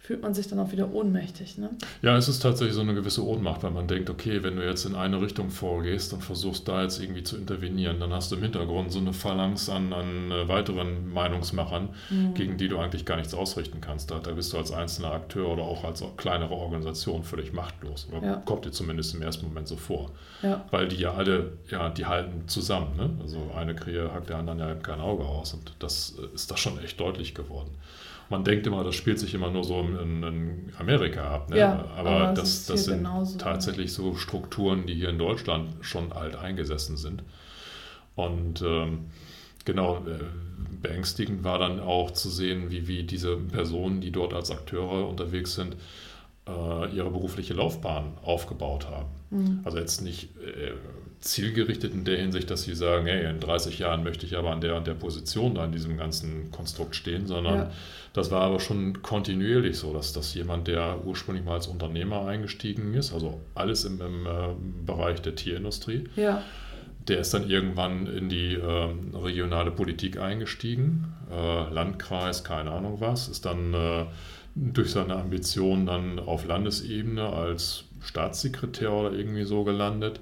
fühlt 0.00 0.22
man 0.22 0.32
sich 0.32 0.46
dann 0.48 0.58
auch 0.60 0.72
wieder 0.72 0.92
ohnmächtig, 0.94 1.58
ne? 1.58 1.70
Ja, 2.02 2.16
es 2.16 2.28
ist 2.28 2.40
tatsächlich 2.40 2.74
so 2.74 2.80
eine 2.80 2.94
gewisse 2.94 3.26
Ohnmacht, 3.26 3.62
weil 3.64 3.72
man 3.72 3.88
denkt, 3.88 4.08
okay, 4.08 4.42
wenn 4.42 4.56
du 4.56 4.64
jetzt 4.64 4.86
in 4.86 4.94
eine 4.94 5.20
Richtung 5.20 5.50
vorgehst 5.50 6.12
und 6.12 6.22
versuchst 6.22 6.66
da 6.68 6.82
jetzt 6.82 7.00
irgendwie 7.02 7.24
zu 7.24 7.36
intervenieren, 7.36 7.98
dann 8.00 8.12
hast 8.12 8.30
du 8.30 8.36
im 8.36 8.42
Hintergrund 8.42 8.90
so 8.92 9.00
eine 9.00 9.12
Phalanx 9.12 9.68
an, 9.68 9.92
an 9.92 10.30
äh, 10.30 10.48
weiteren 10.48 11.12
Meinungsmachern, 11.12 11.90
Mhm. 12.10 12.34
gegen 12.34 12.56
die 12.56 12.68
du 12.68 12.78
eigentlich 12.78 13.04
gar 13.04 13.16
nichts 13.16 13.34
ausrichten 13.34 13.80
kannst. 13.80 14.10
Da, 14.10 14.20
da 14.20 14.30
bist 14.30 14.52
du 14.52 14.56
als 14.58 14.70
einzelner 14.72 15.10
Akteur 15.12 15.48
oder 15.48 15.64
auch 15.64 15.84
als 15.84 16.02
kleinere 16.16 16.54
Organisation 16.54 17.24
völlig 17.24 17.52
machtlos. 17.52 18.06
Oder 18.10 18.26
Ja. 18.26 18.34
kommt 18.36 18.64
dir 18.64 18.70
zumindest 18.70 19.14
im 19.14 19.20
ersten 19.22 19.46
Moment 19.46 19.68
so 19.68 19.76
vor. 19.76 20.12
Ja, 20.42 20.64
Weil 20.70 20.88
die 20.88 20.96
ja 20.96 21.12
alle, 21.14 21.52
ja, 21.70 21.90
die 21.90 22.06
halten 22.06 22.46
zusammen. 22.46 22.96
Ne? 22.96 23.10
Also 23.20 23.50
eine 23.54 23.74
Krähe 23.74 24.12
hackt 24.14 24.30
der 24.30 24.36
anderen 24.38 24.60
ja 24.60 24.74
kein 24.74 25.00
Auge 25.00 25.24
aus 25.24 25.52
und 25.54 25.74
das 25.80 26.14
äh, 26.18 26.34
ist 26.34 26.50
da 26.50 26.56
schon 26.56 26.78
echt 26.82 26.98
deutlich 27.00 27.34
geworden. 27.34 27.70
Man 28.30 28.44
denkt 28.44 28.66
immer, 28.66 28.84
das 28.84 28.94
spielt 28.94 29.18
sich 29.18 29.34
immer 29.34 29.50
nur 29.50 29.64
so 29.64 29.80
in, 29.80 30.22
in 30.22 30.72
Amerika 30.78 31.34
ab. 31.34 31.50
Ne? 31.50 31.58
Ja, 31.58 31.84
aber, 31.96 32.10
aber 32.10 32.34
das, 32.34 32.66
das 32.66 32.84
sind 32.84 32.98
genauso. 32.98 33.38
tatsächlich 33.38 33.92
so 33.92 34.14
Strukturen, 34.14 34.86
die 34.86 34.94
hier 34.94 35.08
in 35.08 35.18
Deutschland 35.18 35.76
schon 35.80 36.12
alt 36.12 36.36
eingesessen 36.36 36.96
sind. 36.96 37.22
Und 38.16 38.62
ähm, 38.62 39.06
genau, 39.64 39.98
äh, 40.06 40.24
beängstigend 40.82 41.44
war 41.44 41.58
dann 41.58 41.80
auch 41.80 42.10
zu 42.10 42.28
sehen, 42.28 42.70
wie, 42.70 42.86
wie 42.86 43.04
diese 43.04 43.36
Personen, 43.36 44.00
die 44.00 44.12
dort 44.12 44.34
als 44.34 44.50
Akteure 44.50 45.08
unterwegs 45.08 45.54
sind, 45.54 45.76
äh, 46.46 46.94
ihre 46.94 47.10
berufliche 47.10 47.54
Laufbahn 47.54 48.18
aufgebaut 48.22 48.88
haben. 48.90 49.08
Mhm. 49.30 49.60
Also 49.64 49.78
jetzt 49.78 50.02
nicht 50.02 50.36
äh, 50.38 50.72
zielgerichtet 51.20 51.92
in 51.94 52.04
der 52.04 52.18
Hinsicht, 52.18 52.50
dass 52.50 52.62
sie 52.62 52.74
sagen, 52.74 53.06
hey, 53.06 53.28
in 53.28 53.40
30 53.40 53.78
Jahren 53.78 54.04
möchte 54.04 54.24
ich 54.24 54.36
aber 54.36 54.50
an 54.50 54.60
der 54.60 54.76
und 54.76 54.86
der 54.86 54.94
Position 54.94 55.54
da 55.54 55.64
in 55.64 55.72
diesem 55.72 55.96
ganzen 55.96 56.50
Konstrukt 56.52 56.94
stehen, 56.94 57.26
sondern 57.26 57.54
Ja. 57.56 57.70
das 58.12 58.30
war 58.30 58.42
aber 58.42 58.60
schon 58.60 59.02
kontinuierlich 59.02 59.76
so, 59.78 59.92
dass, 59.92 60.12
dass 60.12 60.34
jemand, 60.34 60.68
der 60.68 61.04
ursprünglich 61.04 61.44
mal 61.44 61.54
als 61.54 61.66
Unternehmer 61.66 62.26
eingestiegen 62.26 62.94
ist, 62.94 63.12
also 63.12 63.40
alles 63.54 63.84
im, 63.84 64.00
im 64.00 64.26
äh, 64.26 64.30
Bereich 64.86 65.20
der 65.20 65.34
Tierindustrie, 65.34 66.04
ja, 66.16 66.42
der 67.08 67.20
ist 67.20 67.32
dann 67.32 67.48
irgendwann 67.48 68.06
in 68.06 68.28
die 68.28 68.54
ähm, 68.54 69.14
regionale 69.14 69.70
Politik 69.70 70.20
eingestiegen, 70.20 71.14
äh, 71.32 71.72
Landkreis, 71.72 72.44
keine 72.44 72.70
Ahnung 72.70 73.00
was, 73.00 73.28
ist 73.28 73.46
dann 73.46 73.72
äh, 73.74 74.04
durch 74.54 74.90
seine 74.90 75.16
Ambition 75.16 75.86
dann 75.86 76.18
auf 76.18 76.46
Landesebene 76.46 77.24
als 77.28 77.84
Staatssekretär 78.04 78.92
oder 78.92 79.12
irgendwie 79.12 79.44
so 79.44 79.64
gelandet 79.64 80.20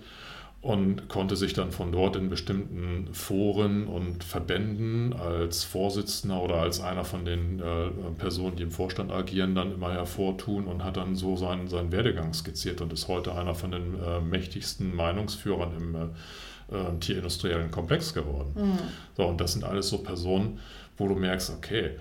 und 0.67 1.09
konnte 1.09 1.37
sich 1.37 1.53
dann 1.53 1.71
von 1.71 1.93
dort 1.93 2.17
in 2.17 2.29
bestimmten 2.29 3.15
Foren 3.15 3.87
und 3.87 4.25
Verbänden 4.25 5.13
als 5.13 5.63
Vorsitzender 5.63 6.43
oder 6.43 6.57
als 6.57 6.81
einer 6.81 7.05
von 7.05 7.25
den 7.25 7.61
äh, 7.61 7.91
Personen, 8.19 8.57
die 8.57 8.65
im 8.65 8.73
Vorstand 8.73 9.13
agieren, 9.13 9.55
dann 9.55 9.73
immer 9.73 9.93
hervortun 9.93 10.67
und 10.67 10.83
hat 10.83 10.97
dann 10.97 11.15
so 11.15 11.37
seinen, 11.37 11.69
seinen 11.69 11.93
Werdegang 11.93 12.35
skizziert 12.35 12.81
und 12.81 12.93
ist 12.93 13.07
heute 13.07 13.33
einer 13.37 13.55
von 13.55 13.71
den 13.71 13.95
äh, 13.95 14.21
mächtigsten 14.21 14.97
Meinungsführern 14.97 15.71
im 15.77 15.95
äh, 15.95 15.99
äh, 16.77 16.99
tierindustriellen 16.99 17.71
Komplex 17.71 18.13
geworden. 18.13 18.53
Mhm. 18.57 18.79
So, 19.17 19.25
und 19.25 19.41
das 19.41 19.53
sind 19.53 19.63
alles 19.63 19.89
so 19.89 19.99
Personen, 19.99 20.59
wo 20.97 21.07
du 21.07 21.15
merkst, 21.15 21.51
okay, 21.57 21.93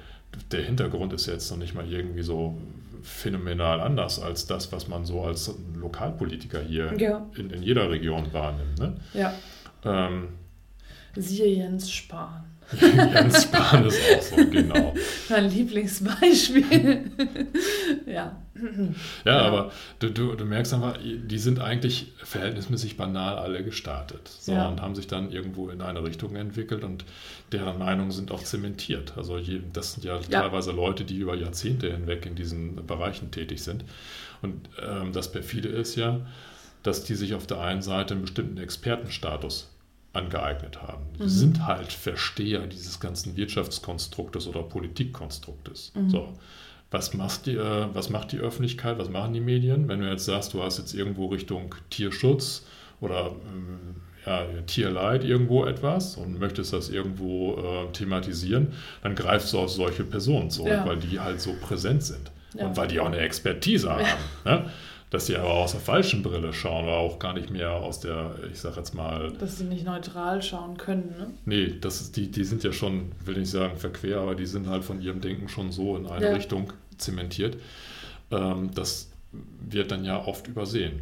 der 0.51 0.63
Hintergrund 0.63 1.13
ist 1.13 1.28
jetzt 1.28 1.51
noch 1.51 1.60
nicht 1.60 1.75
mal 1.75 1.88
irgendwie 1.88 2.23
so 2.23 2.58
phänomenal 3.06 3.80
anders 3.82 4.20
als 4.20 4.48
das, 4.48 4.72
was 4.72 4.88
man 4.88 5.06
so 5.06 5.22
als 5.24 5.54
Lokalpolitiker 5.76 6.62
hier 6.62 6.94
Ja. 6.98 7.26
in, 7.38 7.50
in 7.52 7.63
jeder 7.63 7.89
Region 7.89 8.34
wahrnimmt. 8.34 8.80
Ne? 8.80 8.96
ja. 9.13 9.34
Ähm, 9.84 10.30
Siehe 11.15 11.48
Jens 11.48 11.89
Spahn. 11.91 12.44
Jens 12.82 13.44
Spahn 13.44 13.86
ist 13.86 14.00
auch 14.18 14.22
so, 14.22 14.36
genau. 14.50 14.94
Mein 15.30 15.50
Lieblingsbeispiel. 15.50 17.12
ja. 18.08 18.41
Ja, 19.26 19.36
Ja. 19.36 19.41
aber 19.41 19.72
du, 20.00 20.10
du, 20.10 20.34
du 20.36 20.46
merkst 20.46 20.74
einfach, 20.74 20.98
die 21.04 21.38
sind 21.39 21.60
eigentlich 21.60 22.13
verhältnismäßig 22.18 22.96
banal 22.98 23.38
alle 23.38 23.63
gestartet. 23.63 24.28
So, 24.28 24.54
Ja. 24.54 24.70
Und 24.70 24.82
haben 24.82 24.96
sich 24.96 25.08
dann 25.08 25.32
irgendwo 25.32 25.70
in 25.70 25.82
eine 25.82 26.04
Richtung 26.04 26.36
entwickelt 26.36 26.84
und 26.84 27.04
deren 27.52 27.78
Meinungen 27.78 28.12
sind 28.12 28.32
auch 28.32 28.44
zementiert. 28.44 29.13
Also 29.18 29.38
je, 29.38 29.62
das 29.74 29.94
sind 29.94 30.06
ja, 30.06 30.20
Ja. 30.30 30.41
teilweise 30.41 30.72
Leute, 30.72 31.04
die 31.04 31.18
über 31.18 31.36
Jahrzehnte 31.36 31.91
hinweg 31.91 32.26
in 32.26 32.36
diesen 32.36 32.86
Bereichen 32.88 33.32
tätig 33.32 33.62
sind. 33.63 33.84
Und 34.41 34.70
ähm, 34.82 35.12
das 35.12 35.32
perfide 35.32 35.68
ist 35.70 35.96
ja, 35.96 36.22
dass 36.84 37.04
die 37.04 37.15
sich 37.15 37.34
auf 37.34 37.48
der 37.48 37.60
einen 37.62 37.82
Seite 37.82 38.13
einen 38.13 38.22
bestimmten 38.22 38.58
Expertenstatus 38.58 39.70
angeeignet 40.13 40.82
haben. 40.82 41.04
Die 41.20 41.24
Mhm. 41.24 41.28
sind 41.30 41.65
halt 41.68 41.91
Versteher 41.91 42.68
dieses 42.68 43.00
ganzen 43.02 43.36
Wirtschaftskonstruktes 43.36 44.48
oder 44.48 44.63
Politikkonstruktes. 44.63 45.91
Mhm. 45.96 46.10
So. 46.10 46.34
Was 46.95 47.13
macht, 47.13 47.45
die, 47.45 47.55
äh, 47.58 47.88
was 47.93 48.10
macht 48.10 48.31
die 48.31 48.38
Öffentlichkeit, 48.39 48.97
was 48.97 49.10
machen 49.10 49.34
die 49.34 49.41
Medien? 49.41 49.89
Wenn 49.89 49.99
du 49.99 50.10
jetzt 50.10 50.23
sagst, 50.23 50.53
du 50.53 50.63
hast 50.63 50.77
jetzt 50.77 50.93
irgendwo 50.93 51.25
Richtung 51.27 51.75
Tierschutz 51.89 52.65
oder 53.01 53.31
ähm, 53.53 53.95
ja, 54.25 54.45
Tierleid 54.65 55.25
irgendwo 55.25 55.65
etwas 55.65 56.15
und 56.15 56.39
möchtest 56.39 56.71
das 56.71 56.89
irgendwo 56.89 57.55
äh, 57.58 57.91
thematisieren, 57.91 58.69
dann 59.03 59.13
greifst 59.13 59.51
du 59.51 59.60
auf 59.60 59.69
solche 59.71 60.03
Personen 60.05 60.49
zurück, 60.49 60.71
Ja. 60.71 60.86
weil 60.88 60.97
die 60.97 61.19
halt 61.19 61.41
so 61.41 61.53
präsent 61.62 62.01
sind 62.03 62.31
Ja. 62.58 62.67
und 62.67 62.77
weil 62.77 62.88
die 62.88 62.99
auch 63.01 63.08
eine 63.08 63.17
Expertise 63.19 63.89
haben. 63.89 64.05
Ne? 64.45 64.65
Dass 65.12 65.27
die 65.27 65.36
aber 65.38 65.53
aus 65.53 65.71
der 65.73 65.81
falschen 65.81 66.23
Brille 66.23 66.51
schauen 66.51 66.86
oder 66.86 66.97
auch 66.97 67.19
gar 67.19 67.34
nicht 67.34 67.51
mehr 67.51 67.71
aus 67.71 67.99
der, 67.99 68.31
ich 68.51 68.60
sag 68.60 68.75
jetzt 68.75 68.95
mal, 68.95 69.31
Dass 69.39 69.60
sie 69.60 69.65
nicht 69.65 69.86
neutral 69.86 70.41
schauen 70.41 70.75
können, 70.77 71.13
ne? 71.17 71.27
Nee, 71.45 71.75
das 71.79 72.01
ist, 72.01 72.17
die, 72.17 72.31
die 72.31 72.43
sind 72.43 72.63
ja 72.63 72.73
schon, 72.73 73.12
will 73.23 73.38
nicht 73.38 73.51
sagen 73.51 73.77
verquer, 73.77 74.19
aber 74.21 74.34
die 74.36 74.47
sind 74.47 74.67
halt 74.67 74.84
von 74.84 74.99
ihrem 75.01 75.21
Denken 75.21 75.47
schon 75.47 75.71
so 75.71 75.95
in 75.95 76.08
eine. 76.08 76.34
Richtung 76.36 76.73
zementiert. 76.97 77.58
Ähm, 78.31 78.71
das 78.73 79.12
wird 79.31 79.91
dann 79.91 80.05
ja 80.05 80.25
oft 80.25 80.47
übersehen. 80.47 81.01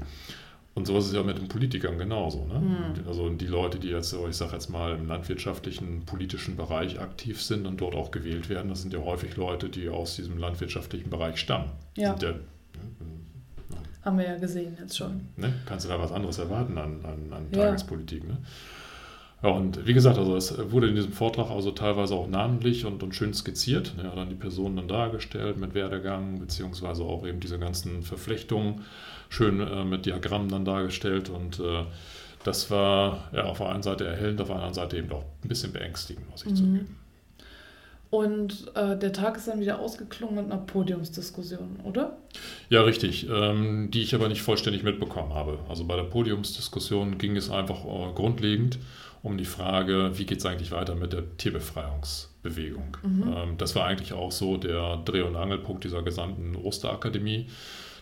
Und 0.75 0.87
so 0.87 0.97
ist 0.97 1.07
es 1.07 1.13
ja 1.13 1.21
mit 1.21 1.37
den 1.37 1.47
Politikern 1.47 1.99
genauso. 1.99 2.45
Ne? 2.45 2.55
Hm. 2.55 3.07
Also 3.07 3.29
die 3.29 3.45
Leute, 3.45 3.77
die 3.77 3.89
jetzt, 3.89 4.09
so, 4.09 4.27
ich 4.27 4.35
sage 4.35 4.53
jetzt 4.53 4.69
mal, 4.69 4.95
im 4.95 5.07
landwirtschaftlichen, 5.07 6.03
politischen 6.05 6.55
Bereich 6.55 6.99
aktiv 6.99 7.41
sind 7.41 7.67
und 7.67 7.79
dort 7.79 7.93
auch 7.93 8.09
gewählt 8.09 8.49
werden, 8.49 8.69
das 8.69 8.81
sind 8.81 8.91
ja 8.91 8.99
häufig 8.99 9.35
Leute, 9.35 9.69
die 9.69 9.87
aus 9.89 10.15
diesem 10.15 10.39
landwirtschaftlichen 10.39 11.11
Bereich 11.11 11.37
stammen. 11.37 11.69
Ja. 11.95 12.15
Ja, 12.19 12.33
Haben 14.01 14.17
wir 14.17 14.25
ja 14.25 14.37
gesehen 14.37 14.75
jetzt 14.79 14.97
schon. 14.97 15.21
Ne? 15.37 15.53
Kannst 15.67 15.85
du 15.85 15.89
da 15.89 15.99
was 15.99 16.11
anderes 16.11 16.39
erwarten 16.39 16.77
an, 16.79 17.05
an, 17.05 17.31
an 17.31 17.51
Tagespolitik, 17.51 18.27
ne? 18.27 18.37
Ja, 19.43 19.49
und 19.49 19.85
wie 19.85 19.93
gesagt, 19.93 20.17
also 20.17 20.37
es 20.37 20.71
wurde 20.71 20.87
in 20.87 20.95
diesem 20.95 21.11
Vortrag 21.11 21.51
also 21.51 21.71
teilweise 21.71 22.15
auch 22.15 22.29
namentlich 22.29 22.85
und, 22.85 23.03
und 23.03 23.13
schön 23.13 23.33
skizziert. 23.33 23.93
Ja, 24.01 24.15
dann 24.15 24.29
die 24.29 24.35
Personen 24.35 24.77
dann 24.77 24.87
dargestellt 24.87 25.57
mit 25.57 25.73
Werdegang, 25.73 26.39
beziehungsweise 26.39 27.03
auch 27.03 27.27
eben 27.27 27.41
diese 27.41 27.59
ganzen 27.59 28.03
Verflechtungen 28.03 28.85
schön 29.27 29.59
äh, 29.59 29.83
mit 29.83 30.05
Diagrammen 30.05 30.47
dann 30.47 30.63
dargestellt. 30.63 31.29
Und 31.29 31.59
äh, 31.59 31.83
das 32.45 32.71
war 32.71 33.29
ja 33.33 33.43
auf 33.43 33.57
der 33.57 33.69
einen 33.69 33.83
Seite 33.83 34.07
erhellend, 34.07 34.39
auf 34.39 34.47
der 34.47 34.55
anderen 34.55 34.73
Seite 34.73 34.97
eben 34.97 35.11
auch 35.11 35.25
ein 35.43 35.49
bisschen 35.49 35.73
beängstigend, 35.73 36.29
muss 36.29 36.45
ich 36.45 36.51
mhm. 36.51 36.55
zugeben. 36.55 37.02
Und 38.13 38.71
äh, 38.75 38.95
der 38.95 39.11
Tag 39.11 39.37
ist 39.37 39.47
dann 39.47 39.59
wieder 39.59 39.79
ausgeklungen 39.79 40.35
mit 40.35 40.45
einer 40.45 40.61
Podiumsdiskussion, 40.61 41.79
oder? 41.83 42.17
Ja, 42.69 42.83
richtig. 42.83 43.27
Ähm, 43.27 43.89
die 43.89 44.03
ich 44.03 44.13
aber 44.13 44.27
nicht 44.27 44.43
vollständig 44.43 44.83
mitbekommen 44.83 45.33
habe. 45.33 45.57
Also 45.67 45.85
bei 45.85 45.95
der 45.95 46.03
Podiumsdiskussion 46.03 47.17
ging 47.17 47.35
es 47.35 47.49
einfach 47.49 47.83
äh, 47.83 48.13
grundlegend 48.13 48.77
um 49.23 49.35
die 49.39 49.45
Frage, 49.45 50.11
wie 50.13 50.27
geht 50.27 50.37
es 50.37 50.45
eigentlich 50.45 50.71
weiter 50.71 50.93
mit 50.93 51.11
der 51.11 51.37
Tierbefreiungsbewegung. 51.37 52.97
Mhm. 53.01 53.33
Ähm, 53.35 53.57
das 53.57 53.75
war 53.75 53.85
eigentlich 53.87 54.13
auch 54.13 54.31
so 54.31 54.57
der 54.57 54.97
Dreh- 54.97 55.23
und 55.23 55.35
Angelpunkt 55.35 55.83
dieser 55.83 56.03
gesamten 56.03 56.55
Osterakademie, 56.55 57.47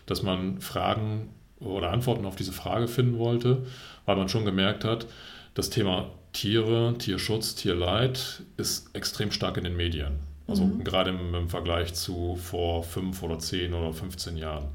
dass 0.04 0.22
man 0.22 0.60
Fragen 0.60 1.30
oder 1.58 1.90
Antworten 1.90 2.26
auf 2.26 2.36
diese 2.36 2.52
Frage 2.52 2.86
finden 2.86 3.18
wollte, 3.18 3.64
weil 4.04 4.16
man 4.16 4.28
schon 4.28 4.44
gemerkt 4.44 4.84
hat, 4.84 5.06
das 5.54 5.70
Thema 5.70 6.10
Tiere, 6.32 6.94
Tierschutz, 6.98 7.54
Tierleid 7.54 8.42
ist 8.56 8.94
extrem 8.94 9.30
stark 9.30 9.56
in 9.58 9.64
den 9.64 9.76
Medien. 9.76 10.20
Also 10.48 10.64
mhm. 10.64 10.84
gerade 10.84 11.10
im, 11.10 11.34
im, 11.34 11.48
Vergleich 11.48 11.94
zu 11.94 12.36
vor 12.36 12.82
fünf 12.82 13.22
oder 13.22 13.38
zehn 13.38 13.74
oder 13.74 13.92
15 13.92 14.36
Jahren. 14.36 14.68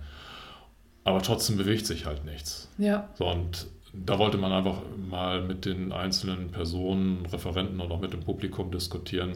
Aber 1.04 1.22
trotzdem 1.22 1.58
bewegt 1.58 1.86
sich 1.86 2.06
halt 2.06 2.26
nichts. 2.26 2.70
Ja. 2.78 3.10
So, 3.16 3.28
und 3.30 3.68
da 3.94 4.20
wollte 4.20 4.38
man 4.38 4.52
einfach 4.52 4.82
mal 5.10 5.42
mit 5.42 5.66
den 5.66 5.92
einzelnen 5.92 6.52
Personen, 6.52 7.26
Referenten 7.26 7.80
und 7.80 7.92
auch 7.92 8.00
mit 8.00 8.14
dem 8.14 8.22
Publikum 8.22 8.72
diskutieren, 8.72 9.34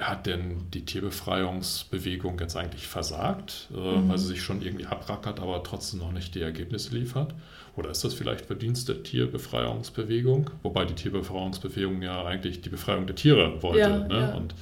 hat 0.00 0.26
denn 0.26 0.70
die 0.72 0.84
Tierbefreiungsbewegung 0.84 2.38
jetzt 2.38 2.56
eigentlich 2.56 2.86
versagt, 2.86 3.68
äh, 3.74 3.76
mhm. 3.76 4.08
weil 4.08 4.18
sie 4.18 4.26
sich 4.26 4.42
schon 4.42 4.62
irgendwie 4.62 4.86
abrackert, 4.86 5.40
aber 5.40 5.62
trotzdem 5.62 6.00
noch 6.00 6.12
nicht 6.12 6.34
die 6.34 6.42
Ergebnisse 6.42 6.96
liefert? 6.96 7.34
Oder 7.76 7.90
ist 7.90 8.04
das 8.04 8.14
vielleicht 8.14 8.46
Verdienst 8.46 8.88
der 8.88 9.02
Tierbefreiungsbewegung? 9.02 10.50
Wobei 10.62 10.86
die 10.86 10.94
Tierbefreiungsbewegung 10.94 12.02
ja 12.02 12.24
eigentlich 12.24 12.62
die 12.62 12.70
Befreiung 12.70 13.06
der 13.06 13.16
Tiere 13.16 13.62
wollte. 13.62 13.80
Ja, 13.80 13.98
ne? 13.98 14.20
ja. 14.20 14.34
Und 14.34 14.54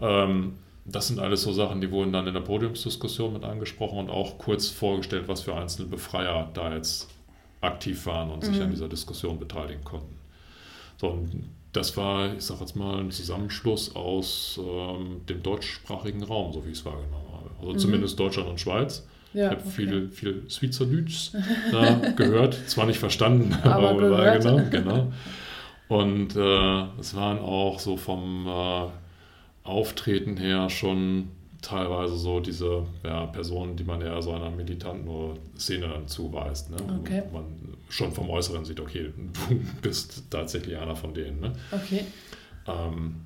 ähm, 0.00 0.54
das 0.84 1.08
sind 1.08 1.18
alles 1.20 1.42
so 1.42 1.52
Sachen, 1.52 1.80
die 1.80 1.90
wurden 1.90 2.12
dann 2.12 2.26
in 2.26 2.34
der 2.34 2.40
Podiumsdiskussion 2.40 3.32
mit 3.32 3.44
angesprochen 3.44 3.98
und 3.98 4.10
auch 4.10 4.38
kurz 4.38 4.68
vorgestellt, 4.68 5.24
was 5.26 5.42
für 5.42 5.54
einzelne 5.54 5.88
Befreier 5.88 6.50
da 6.52 6.74
jetzt 6.74 7.08
aktiv 7.60 8.06
waren 8.06 8.30
und 8.30 8.42
mhm. 8.42 8.52
sich 8.52 8.62
an 8.62 8.70
dieser 8.70 8.88
Diskussion 8.88 9.38
beteiligen 9.38 9.84
konnten. 9.84 10.16
So, 10.96 11.08
und 11.08 11.44
das 11.72 11.96
war, 11.96 12.34
ich 12.34 12.42
sage 12.42 12.60
jetzt 12.60 12.76
mal, 12.76 12.98
ein 12.98 13.10
Zusammenschluss 13.10 13.94
aus 13.94 14.60
ähm, 14.62 15.22
dem 15.28 15.42
deutschsprachigen 15.42 16.22
Raum, 16.22 16.52
so 16.52 16.64
wie 16.64 16.70
ich 16.70 16.78
es 16.78 16.84
wahrgenommen 16.84 17.32
habe. 17.32 17.50
Also 17.60 17.72
mhm. 17.72 17.78
zumindest 17.78 18.18
Deutschland 18.18 18.48
und 18.48 18.60
Schweiz. 18.60 19.06
Ja, 19.32 19.46
ich 19.46 19.50
habe 19.50 19.60
okay. 19.62 19.70
viel, 19.70 20.08
viel 20.08 20.42
Schweizerdeutsch 20.50 21.30
da 21.70 21.94
gehört, 22.16 22.54
zwar 22.68 22.86
nicht 22.86 22.98
verstanden, 22.98 23.54
aber, 23.62 23.90
aber 23.90 24.10
wahrgenommen. 24.10 24.70
Genau. 24.70 25.12
Und 25.88 26.36
äh, 26.36 27.00
es 27.00 27.14
waren 27.16 27.38
auch 27.38 27.78
so 27.80 27.96
vom 27.96 28.46
äh, 28.46 29.68
Auftreten 29.68 30.36
her 30.36 30.70
schon 30.70 31.28
teilweise 31.62 32.16
so 32.16 32.40
diese 32.40 32.86
ja, 33.04 33.26
Personen, 33.26 33.76
die 33.76 33.84
man 33.84 34.00
eher 34.00 34.22
so 34.22 34.32
einer 34.32 34.50
militanten 34.50 35.38
Szene 35.58 35.88
dann 35.88 36.08
zuweist. 36.08 36.70
Ne? 36.70 36.76
Okay. 37.00 37.22
man 37.32 37.44
schon 37.88 38.12
vom 38.12 38.30
Äußeren 38.30 38.64
sieht, 38.64 38.80
okay, 38.80 39.12
du 39.48 39.60
bist 39.82 40.24
tatsächlich 40.30 40.76
einer 40.76 40.96
von 40.96 41.12
denen. 41.12 41.40
Ne? 41.40 41.52
Okay. 41.70 42.04
Ähm, 42.66 43.16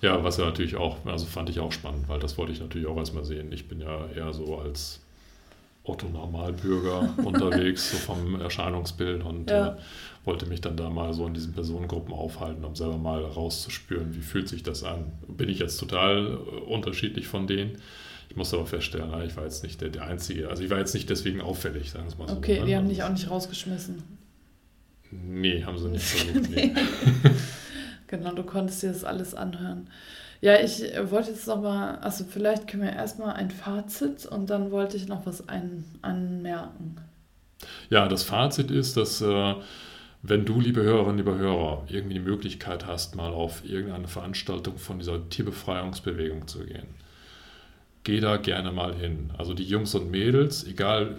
ja, 0.00 0.24
was 0.24 0.38
ja 0.38 0.46
natürlich 0.46 0.76
auch, 0.76 1.04
also 1.04 1.26
fand 1.26 1.50
ich 1.50 1.60
auch 1.60 1.72
spannend, 1.72 2.08
weil 2.08 2.20
das 2.20 2.38
wollte 2.38 2.52
ich 2.52 2.60
natürlich 2.60 2.86
auch 2.86 2.96
erstmal 2.96 3.24
sehen. 3.24 3.52
Ich 3.52 3.68
bin 3.68 3.80
ja 3.80 4.06
eher 4.14 4.32
so 4.32 4.58
als 4.58 5.00
Otto 5.84 6.08
Normalbürger 6.08 7.14
unterwegs, 7.24 7.90
so 7.90 7.96
vom 7.98 8.40
Erscheinungsbild 8.40 9.22
und 9.24 9.50
ja. 9.50 9.68
äh, 9.68 9.76
wollte 10.24 10.46
mich 10.46 10.60
dann 10.60 10.76
da 10.76 10.90
mal 10.90 11.12
so 11.12 11.26
in 11.26 11.34
diesen 11.34 11.52
Personengruppen 11.52 12.14
aufhalten, 12.14 12.64
um 12.64 12.74
selber 12.74 12.98
mal 12.98 13.24
rauszuspüren, 13.24 14.14
wie 14.14 14.20
fühlt 14.20 14.48
sich 14.48 14.62
das 14.62 14.84
an. 14.84 15.12
Bin 15.28 15.48
ich 15.48 15.58
jetzt 15.58 15.78
total 15.78 16.26
äh, 16.26 16.60
unterschiedlich 16.60 17.26
von 17.26 17.46
denen? 17.46 17.78
Ich 18.28 18.36
musste 18.36 18.56
aber 18.56 18.66
feststellen, 18.66 19.10
ich 19.26 19.36
war 19.36 19.44
jetzt 19.44 19.64
nicht 19.64 19.80
der, 19.80 19.88
der 19.88 20.04
Einzige, 20.04 20.48
also 20.48 20.62
ich 20.62 20.70
war 20.70 20.78
jetzt 20.78 20.94
nicht 20.94 21.10
deswegen 21.10 21.40
auffällig, 21.40 21.90
sagen 21.90 22.04
wir 22.04 22.12
es 22.12 22.18
mal 22.18 22.28
so. 22.28 22.36
Okay, 22.36 22.60
ne? 22.60 22.66
die 22.66 22.76
haben 22.76 22.88
dich 22.88 23.02
auch 23.02 23.10
nicht 23.10 23.28
rausgeschmissen. 23.28 24.02
Nee, 25.10 25.64
haben 25.64 25.76
sie 25.76 25.88
nicht 25.88 26.04
versucht. 26.04 26.50
nee. 26.54 26.72
Genau, 28.10 28.32
du 28.34 28.42
konntest 28.42 28.82
dir 28.82 28.88
das 28.88 29.04
alles 29.04 29.34
anhören. 29.34 29.88
Ja, 30.42 30.58
ich 30.60 30.82
wollte 31.10 31.30
jetzt 31.30 31.46
nochmal, 31.46 31.96
also 31.98 32.24
vielleicht 32.24 32.66
können 32.66 32.82
wir 32.82 32.92
erstmal 32.92 33.34
ein 33.34 33.50
Fazit 33.50 34.26
und 34.26 34.50
dann 34.50 34.70
wollte 34.70 34.96
ich 34.96 35.06
noch 35.06 35.26
was 35.26 35.48
ein, 35.48 35.84
anmerken. 36.02 36.96
Ja, 37.90 38.08
das 38.08 38.22
Fazit 38.22 38.70
ist, 38.70 38.96
dass 38.96 39.20
äh, 39.20 39.54
wenn 40.22 40.44
du, 40.44 40.60
liebe 40.60 40.82
Hörerinnen, 40.82 41.18
liebe 41.18 41.36
Hörer, 41.36 41.84
irgendwie 41.88 42.14
die 42.14 42.20
Möglichkeit 42.20 42.86
hast, 42.86 43.16
mal 43.16 43.32
auf 43.32 43.64
irgendeine 43.64 44.08
Veranstaltung 44.08 44.78
von 44.78 44.98
dieser 44.98 45.28
Tierbefreiungsbewegung 45.28 46.48
zu 46.48 46.64
gehen, 46.64 46.88
geh 48.04 48.20
da 48.20 48.38
gerne 48.38 48.72
mal 48.72 48.94
hin. 48.94 49.30
Also 49.36 49.52
die 49.52 49.64
Jungs 49.64 49.94
und 49.94 50.10
Mädels, 50.10 50.66
egal 50.66 51.16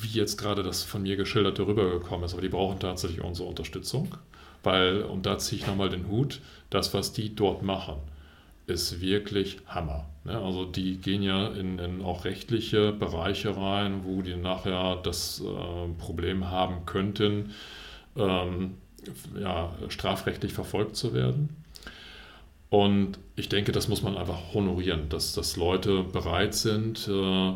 wie 0.00 0.18
jetzt 0.18 0.36
gerade 0.36 0.62
das 0.62 0.82
von 0.82 1.02
mir 1.02 1.16
geschilderte 1.16 1.66
rübergekommen 1.66 2.26
ist, 2.26 2.34
aber 2.34 2.42
die 2.42 2.50
brauchen 2.50 2.78
tatsächlich 2.78 3.22
unsere 3.22 3.48
Unterstützung, 3.48 4.14
weil, 4.66 5.02
und 5.02 5.24
da 5.24 5.38
ziehe 5.38 5.62
ich 5.62 5.66
nochmal 5.66 5.88
den 5.88 6.08
Hut, 6.08 6.40
das, 6.68 6.92
was 6.92 7.12
die 7.12 7.34
dort 7.34 7.62
machen, 7.62 7.96
ist 8.66 9.00
wirklich 9.00 9.58
Hammer. 9.66 10.06
Ne? 10.24 10.36
Also 10.36 10.64
die 10.64 10.98
gehen 10.98 11.22
ja 11.22 11.46
in, 11.48 11.78
in, 11.78 12.02
auch 12.02 12.24
rechtliche 12.24 12.92
Bereiche 12.92 13.56
rein, 13.56 14.00
wo 14.04 14.22
die 14.22 14.34
nachher 14.36 14.96
das 14.96 15.40
äh, 15.40 15.88
Problem 15.98 16.50
haben 16.50 16.84
könnten, 16.84 17.54
ähm, 18.16 18.74
ja, 19.38 19.72
strafrechtlich 19.88 20.52
verfolgt 20.52 20.96
zu 20.96 21.14
werden. 21.14 21.48
Und 22.68 23.20
ich 23.36 23.48
denke, 23.48 23.70
das 23.70 23.86
muss 23.86 24.02
man 24.02 24.16
einfach 24.16 24.52
honorieren, 24.52 25.08
dass, 25.08 25.32
dass 25.32 25.56
Leute 25.56 26.02
bereit 26.02 26.54
sind, 26.54 27.08
äh, 27.08 27.52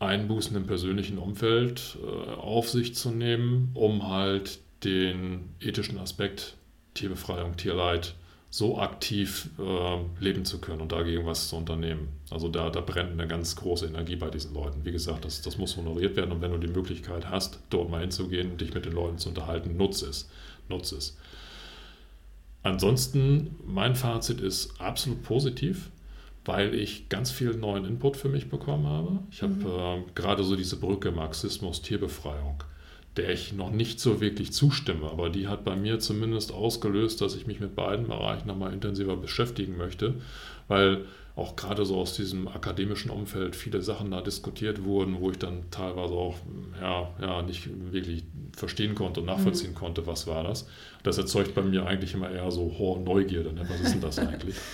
Einbußen 0.00 0.54
im 0.56 0.66
persönlichen 0.66 1.16
Umfeld 1.16 1.96
äh, 2.04 2.34
auf 2.34 2.68
sich 2.68 2.94
zu 2.94 3.10
nehmen, 3.10 3.70
um 3.72 4.06
halt 4.08 4.60
den 4.84 5.50
ethischen 5.60 5.98
Aspekt 5.98 6.56
Tierbefreiung, 6.94 7.56
Tierleid 7.56 8.14
so 8.50 8.78
aktiv 8.78 9.50
äh, 9.58 10.24
leben 10.24 10.44
zu 10.44 10.58
können 10.58 10.80
und 10.80 10.92
dagegen 10.92 11.26
was 11.26 11.48
zu 11.48 11.56
unternehmen. 11.56 12.08
Also 12.30 12.48
da, 12.48 12.70
da 12.70 12.80
brennt 12.80 13.12
eine 13.12 13.28
ganz 13.28 13.56
große 13.56 13.86
Energie 13.86 14.16
bei 14.16 14.30
diesen 14.30 14.54
Leuten. 14.54 14.84
Wie 14.84 14.92
gesagt, 14.92 15.24
das, 15.24 15.42
das 15.42 15.58
muss 15.58 15.76
honoriert 15.76 16.16
werden 16.16 16.32
und 16.32 16.40
wenn 16.40 16.52
du 16.52 16.58
die 16.58 16.72
Möglichkeit 16.72 17.28
hast, 17.28 17.60
dort 17.68 17.90
mal 17.90 18.00
hinzugehen, 18.00 18.56
dich 18.56 18.72
mit 18.72 18.86
den 18.86 18.94
Leuten 18.94 19.18
zu 19.18 19.28
unterhalten, 19.28 19.76
nutze 19.76 20.06
es. 20.06 20.30
Nutze 20.68 20.96
es. 20.96 21.16
Ansonsten, 22.62 23.56
mein 23.66 23.94
Fazit 23.94 24.40
ist 24.40 24.80
absolut 24.80 25.22
positiv, 25.22 25.90
weil 26.44 26.74
ich 26.74 27.10
ganz 27.10 27.30
viel 27.30 27.54
neuen 27.54 27.84
Input 27.84 28.16
für 28.16 28.30
mich 28.30 28.48
bekommen 28.48 28.86
habe. 28.86 29.18
Ich 29.30 29.42
habe 29.42 29.52
mhm. 29.52 29.66
äh, 29.66 30.04
gerade 30.14 30.42
so 30.42 30.56
diese 30.56 30.76
Brücke 30.76 31.12
Marxismus, 31.12 31.82
Tierbefreiung 31.82 32.62
der 33.18 33.30
ich 33.30 33.52
noch 33.52 33.70
nicht 33.70 34.00
so 34.00 34.20
wirklich 34.20 34.52
zustimme, 34.52 35.10
aber 35.10 35.28
die 35.28 35.48
hat 35.48 35.64
bei 35.64 35.76
mir 35.76 35.98
zumindest 35.98 36.52
ausgelöst, 36.52 37.20
dass 37.20 37.34
ich 37.34 37.46
mich 37.46 37.60
mit 37.60 37.74
beiden 37.74 38.06
Bereichen 38.06 38.46
nochmal 38.46 38.72
intensiver 38.72 39.16
beschäftigen 39.16 39.76
möchte, 39.76 40.14
weil 40.68 41.04
auch 41.34 41.56
gerade 41.56 41.84
so 41.84 41.96
aus 41.96 42.14
diesem 42.14 42.48
akademischen 42.48 43.10
Umfeld 43.10 43.54
viele 43.54 43.82
Sachen 43.82 44.10
da 44.10 44.20
diskutiert 44.20 44.82
wurden, 44.84 45.20
wo 45.20 45.30
ich 45.30 45.38
dann 45.38 45.70
teilweise 45.70 46.14
auch 46.14 46.36
ja, 46.80 47.10
ja, 47.20 47.42
nicht 47.42 47.68
wirklich 47.92 48.24
verstehen 48.56 48.94
konnte 48.94 49.20
und 49.20 49.26
nachvollziehen 49.26 49.70
mhm. 49.70 49.76
konnte, 49.76 50.06
was 50.06 50.26
war 50.26 50.42
das. 50.42 50.68
Das 51.02 51.18
erzeugt 51.18 51.54
bei 51.54 51.62
mir 51.62 51.86
eigentlich 51.86 52.14
immer 52.14 52.30
eher 52.30 52.50
so 52.50 52.74
hohe 52.78 53.00
Neugierde, 53.00 53.52
ne? 53.52 53.62
was 53.68 53.80
ist 53.80 53.94
denn 53.94 54.00
das 54.00 54.18
eigentlich? 54.18 54.56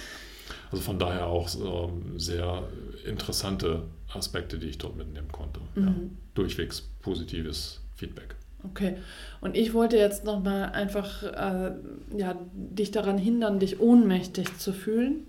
Also 0.70 0.82
von 0.82 0.98
daher 0.98 1.26
auch 1.26 1.48
ähm, 1.54 2.18
sehr 2.18 2.64
interessante 3.06 3.84
Aspekte, 4.12 4.58
die 4.58 4.66
ich 4.66 4.78
dort 4.78 4.96
mitnehmen 4.96 5.30
konnte. 5.30 5.60
Mhm. 5.76 5.86
Ja, 5.86 5.94
durchwegs 6.34 6.80
positives 7.00 7.83
Feedback. 7.94 8.36
Okay. 8.70 8.96
Und 9.40 9.56
ich 9.56 9.74
wollte 9.74 9.96
jetzt 9.96 10.24
nochmal 10.24 10.70
einfach 10.70 11.22
äh, 11.22 11.72
ja, 12.16 12.36
dich 12.54 12.90
daran 12.90 13.18
hindern, 13.18 13.58
dich 13.58 13.80
ohnmächtig 13.80 14.58
zu 14.58 14.72
fühlen. 14.72 15.26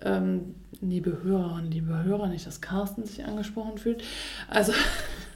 Ähm, 0.00 0.54
liebe 0.80 1.22
Hörerinnen, 1.22 1.70
liebe 1.70 2.02
Hörer, 2.04 2.28
nicht, 2.28 2.46
dass 2.46 2.60
Carsten 2.60 3.04
sich 3.04 3.24
angesprochen 3.24 3.78
fühlt. 3.78 4.02
Also, 4.48 4.72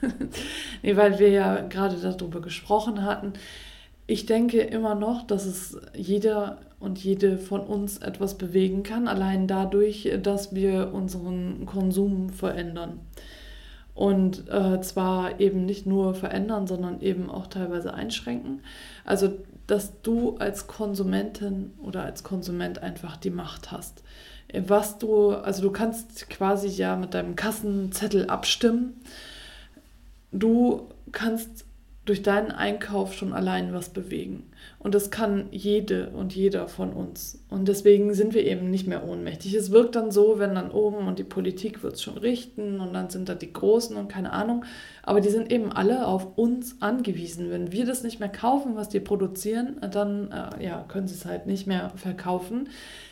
nee, 0.83 0.95
weil 0.95 1.19
wir 1.19 1.29
ja 1.29 1.61
gerade 1.61 1.97
darüber 1.97 2.41
gesprochen 2.41 3.03
hatten. 3.03 3.33
Ich 4.07 4.25
denke 4.25 4.61
immer 4.61 4.95
noch, 4.95 5.27
dass 5.27 5.45
es 5.45 5.77
jeder 5.93 6.61
und 6.79 7.03
jede 7.03 7.37
von 7.37 7.61
uns 7.61 7.97
etwas 7.97 8.37
bewegen 8.37 8.83
kann, 8.83 9.07
allein 9.07 9.47
dadurch, 9.47 10.09
dass 10.23 10.55
wir 10.55 10.93
unseren 10.93 11.65
Konsum 11.65 12.29
verändern. 12.29 12.99
Und 13.97 14.47
äh, 14.47 14.79
zwar 14.81 15.39
eben 15.39 15.65
nicht 15.65 15.87
nur 15.87 16.13
verändern, 16.13 16.67
sondern 16.67 17.01
eben 17.01 17.31
auch 17.31 17.47
teilweise 17.47 17.95
einschränken. 17.95 18.61
Also, 19.05 19.33
dass 19.65 20.03
du 20.03 20.37
als 20.37 20.67
Konsumentin 20.67 21.73
oder 21.81 22.03
als 22.03 22.23
Konsument 22.23 22.83
einfach 22.83 23.17
die 23.17 23.31
Macht 23.31 23.71
hast. 23.71 24.03
Was 24.53 24.99
du, 24.99 25.31
also 25.31 25.63
du 25.63 25.71
kannst 25.71 26.29
quasi 26.29 26.67
ja 26.67 26.95
mit 26.95 27.15
deinem 27.15 27.35
Kassenzettel 27.35 28.27
abstimmen. 28.29 29.01
Du 30.31 30.87
kannst 31.11 31.65
durch 32.07 32.23
deinen 32.23 32.51
Einkauf 32.51 33.13
schon 33.13 33.33
allein 33.33 33.73
was 33.73 33.89
bewegen. 33.89 34.43
Und 34.79 34.95
das 34.95 35.11
kann 35.11 35.47
jede 35.51 36.09
und 36.11 36.33
jeder 36.33 36.69
von 36.69 36.93
uns. 36.93 37.43
Und 37.49 37.67
deswegen 37.67 38.13
sind 38.13 38.33
wir 38.33 38.45
eben 38.45 38.71
nicht 38.71 38.87
mehr 38.87 39.05
ohnmächtig. 39.05 39.53
Es 39.53 39.71
wirkt 39.71 39.95
dann 39.95 40.09
so, 40.09 40.39
wenn 40.39 40.55
dann 40.55 40.71
oben 40.71 41.07
und 41.07 41.19
die 41.19 41.25
Politik 41.25 41.83
wird 41.83 41.95
es 41.95 42.01
schon 42.01 42.17
richten 42.17 42.79
und 42.79 42.93
dann 42.93 43.09
sind 43.09 43.27
da 43.27 43.35
die 43.35 43.51
Großen 43.51 43.97
und 43.97 44.07
keine 44.07 44.31
Ahnung. 44.31 44.63
Aber 45.03 45.19
die 45.19 45.29
sind 45.29 45.51
eben 45.51 45.69
alle 45.73 46.07
auf 46.07 46.37
uns 46.37 46.81
angewiesen. 46.81 47.51
Wenn 47.51 47.73
wir 47.73 47.85
das 47.85 48.03
nicht 48.03 48.21
mehr 48.21 48.29
kaufen, 48.29 48.77
was 48.77 48.87
die 48.87 49.01
produzieren, 49.01 49.75
dann 49.91 50.31
äh, 50.31 50.63
ja, 50.63 50.85
können 50.87 51.07
sie 51.07 51.15
es 51.15 51.25
halt 51.25 51.45
nicht 51.45 51.67
mehr 51.67 51.91
verkaufen. 51.97 52.69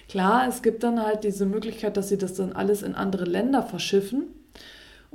Klar, 0.08 0.48
es 0.48 0.62
gibt 0.62 0.84
dann 0.84 1.04
halt 1.04 1.26
diese 1.26 1.46
Möglichkeit, 1.46 1.98
dass 1.98 2.08
sie 2.08 2.18
das 2.18 2.34
dann 2.36 2.54
alles 2.54 2.82
in 2.82 2.96
andere 2.96 3.26
Länder 3.26 3.62
verschiffen 3.62 4.28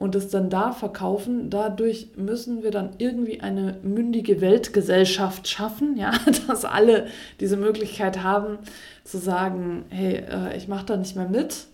und 0.01 0.15
es 0.15 0.29
dann 0.29 0.49
da 0.49 0.73
verkaufen. 0.73 1.51
Dadurch 1.51 2.09
müssen 2.17 2.63
wir 2.63 2.71
dann 2.71 2.95
irgendwie 2.97 3.43
eine 3.43 3.77
mündige 3.83 4.41
Weltgesellschaft 4.41 5.47
schaffen, 5.47 5.97
ja, 5.99 6.13
dass 6.49 6.65
alle 6.65 7.07
diese 7.39 7.59
Möglichkeit 7.59 8.23
haben 8.23 8.59
zu 9.05 9.19
sagen, 9.19 9.85
hey, 9.91 10.25
äh, 10.29 10.57
ich 10.57 10.69
mache 10.69 10.87
da 10.87 10.97
nicht 10.97 11.17
mehr 11.17 11.29
mit. 11.29 11.67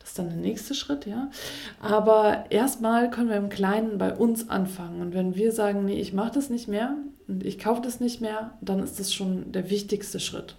Das 0.00 0.10
ist 0.10 0.18
dann 0.18 0.30
der 0.30 0.38
nächste 0.38 0.74
Schritt, 0.74 1.04
ja. 1.04 1.30
Aber 1.78 2.46
erstmal 2.48 3.10
können 3.10 3.28
wir 3.28 3.36
im 3.36 3.50
Kleinen 3.50 3.98
bei 3.98 4.14
uns 4.14 4.48
anfangen. 4.48 5.02
Und 5.02 5.12
wenn 5.12 5.34
wir 5.34 5.52
sagen, 5.52 5.84
nee, 5.84 6.00
ich 6.00 6.14
mache 6.14 6.32
das 6.32 6.48
nicht 6.48 6.68
mehr 6.68 6.96
und 7.28 7.44
ich 7.44 7.58
kaufe 7.58 7.82
das 7.82 8.00
nicht 8.00 8.22
mehr, 8.22 8.52
dann 8.62 8.82
ist 8.82 8.98
das 8.98 9.12
schon 9.12 9.52
der 9.52 9.68
wichtigste 9.68 10.20
Schritt. 10.20 10.56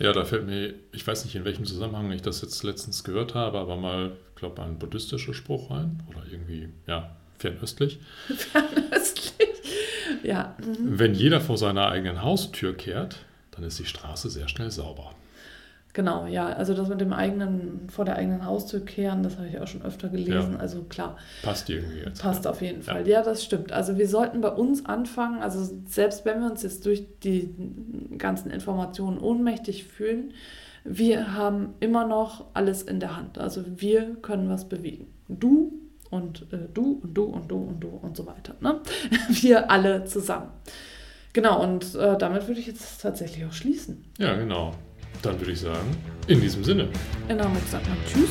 Ja, 0.00 0.12
da 0.12 0.24
fällt 0.24 0.46
mir, 0.46 0.74
ich 0.90 1.06
weiß 1.06 1.24
nicht, 1.24 1.36
in 1.36 1.44
welchem 1.44 1.64
Zusammenhang 1.64 2.10
ich 2.10 2.22
das 2.22 2.42
jetzt 2.42 2.60
letztens 2.64 3.04
gehört 3.04 3.36
habe, 3.36 3.58
aber 3.58 3.76
mal, 3.76 4.16
ich 4.34 4.40
glaube, 4.40 4.62
ein 4.62 4.78
buddhistischer 4.78 5.32
Spruch 5.32 5.70
rein 5.70 6.02
oder 6.08 6.22
irgendwie, 6.30 6.68
ja, 6.86 7.14
fernöstlich. 7.38 8.00
Fernöstlich, 8.36 9.48
ja. 10.22 10.56
Mhm. 10.58 10.98
Wenn 10.98 11.14
jeder 11.14 11.40
vor 11.40 11.56
seiner 11.56 11.88
eigenen 11.88 12.22
Haustür 12.22 12.76
kehrt, 12.76 13.18
dann 13.52 13.64
ist 13.64 13.78
die 13.78 13.86
Straße 13.86 14.30
sehr 14.30 14.48
schnell 14.48 14.70
sauber. 14.70 15.12
Genau, 15.92 16.26
ja. 16.26 16.48
Also 16.48 16.74
das 16.74 16.88
mit 16.88 17.00
dem 17.00 17.12
eigenen, 17.12 17.88
vor 17.88 18.04
der 18.04 18.16
eigenen 18.16 18.44
Haustür 18.44 18.84
kehren, 18.84 19.22
das 19.22 19.36
habe 19.36 19.46
ich 19.46 19.60
auch 19.60 19.68
schon 19.68 19.82
öfter 19.82 20.08
gelesen. 20.08 20.54
Ja. 20.54 20.58
Also 20.58 20.82
klar. 20.82 21.16
Passt 21.42 21.70
irgendwie 21.70 22.00
jetzt. 22.00 22.20
Passt 22.20 22.44
ja. 22.44 22.50
auf 22.50 22.60
jeden 22.60 22.82
Fall. 22.82 23.06
Ja. 23.06 23.18
ja, 23.18 23.22
das 23.22 23.44
stimmt. 23.44 23.70
Also 23.70 23.96
wir 23.96 24.08
sollten 24.08 24.40
bei 24.40 24.48
uns 24.48 24.84
anfangen, 24.86 25.40
also 25.40 25.72
selbst 25.86 26.24
wenn 26.24 26.40
wir 26.40 26.50
uns 26.50 26.64
jetzt 26.64 26.84
durch 26.84 27.04
die 27.22 27.54
ganzen 28.18 28.50
Informationen 28.50 29.18
ohnmächtig 29.18 29.84
fühlen, 29.84 30.32
wir 30.84 31.34
haben 31.34 31.74
immer 31.80 32.06
noch 32.06 32.44
alles 32.52 32.82
in 32.82 33.00
der 33.00 33.16
Hand. 33.16 33.38
Also 33.38 33.64
wir 33.66 34.16
können 34.16 34.48
was 34.48 34.68
bewegen. 34.68 35.06
Du 35.28 35.72
und 36.10 36.46
äh, 36.52 36.68
du 36.72 37.00
und 37.02 37.14
du 37.14 37.24
und 37.24 37.50
du 37.50 37.56
und 37.56 37.80
du 37.80 37.88
und 37.88 38.16
so 38.16 38.26
weiter. 38.26 38.54
Ne? 38.60 38.80
Wir 39.30 39.70
alle 39.70 40.04
zusammen. 40.04 40.50
Genau, 41.32 41.60
und 41.62 41.96
äh, 41.96 42.16
damit 42.16 42.46
würde 42.46 42.60
ich 42.60 42.68
jetzt 42.68 43.00
tatsächlich 43.00 43.44
auch 43.44 43.52
schließen. 43.52 44.04
Ja, 44.18 44.34
genau. 44.34 44.72
Dann 45.22 45.40
würde 45.40 45.52
ich 45.52 45.60
sagen, 45.60 45.96
in 46.28 46.40
diesem 46.40 46.62
Sinne. 46.62 46.88
In 47.28 47.38
damit 47.38 47.66
sagt 47.68 47.88
man 47.88 47.96
Tschüss. 48.06 48.30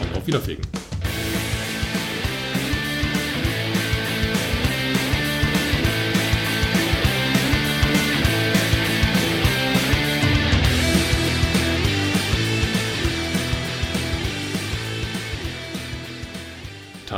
Und 0.00 0.16
auf 0.16 0.26
Wiederfegen. 0.26 0.64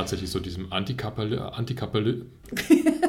Tatsächlich 0.07 0.31
so 0.31 0.39
diesem 0.39 0.73
Antikappale, 0.73 1.53
Antikappale. 1.53 2.27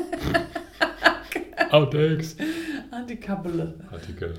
Outtakes. 1.69 2.35
Antikappale. 2.89 3.75
Artikel. 3.91 4.33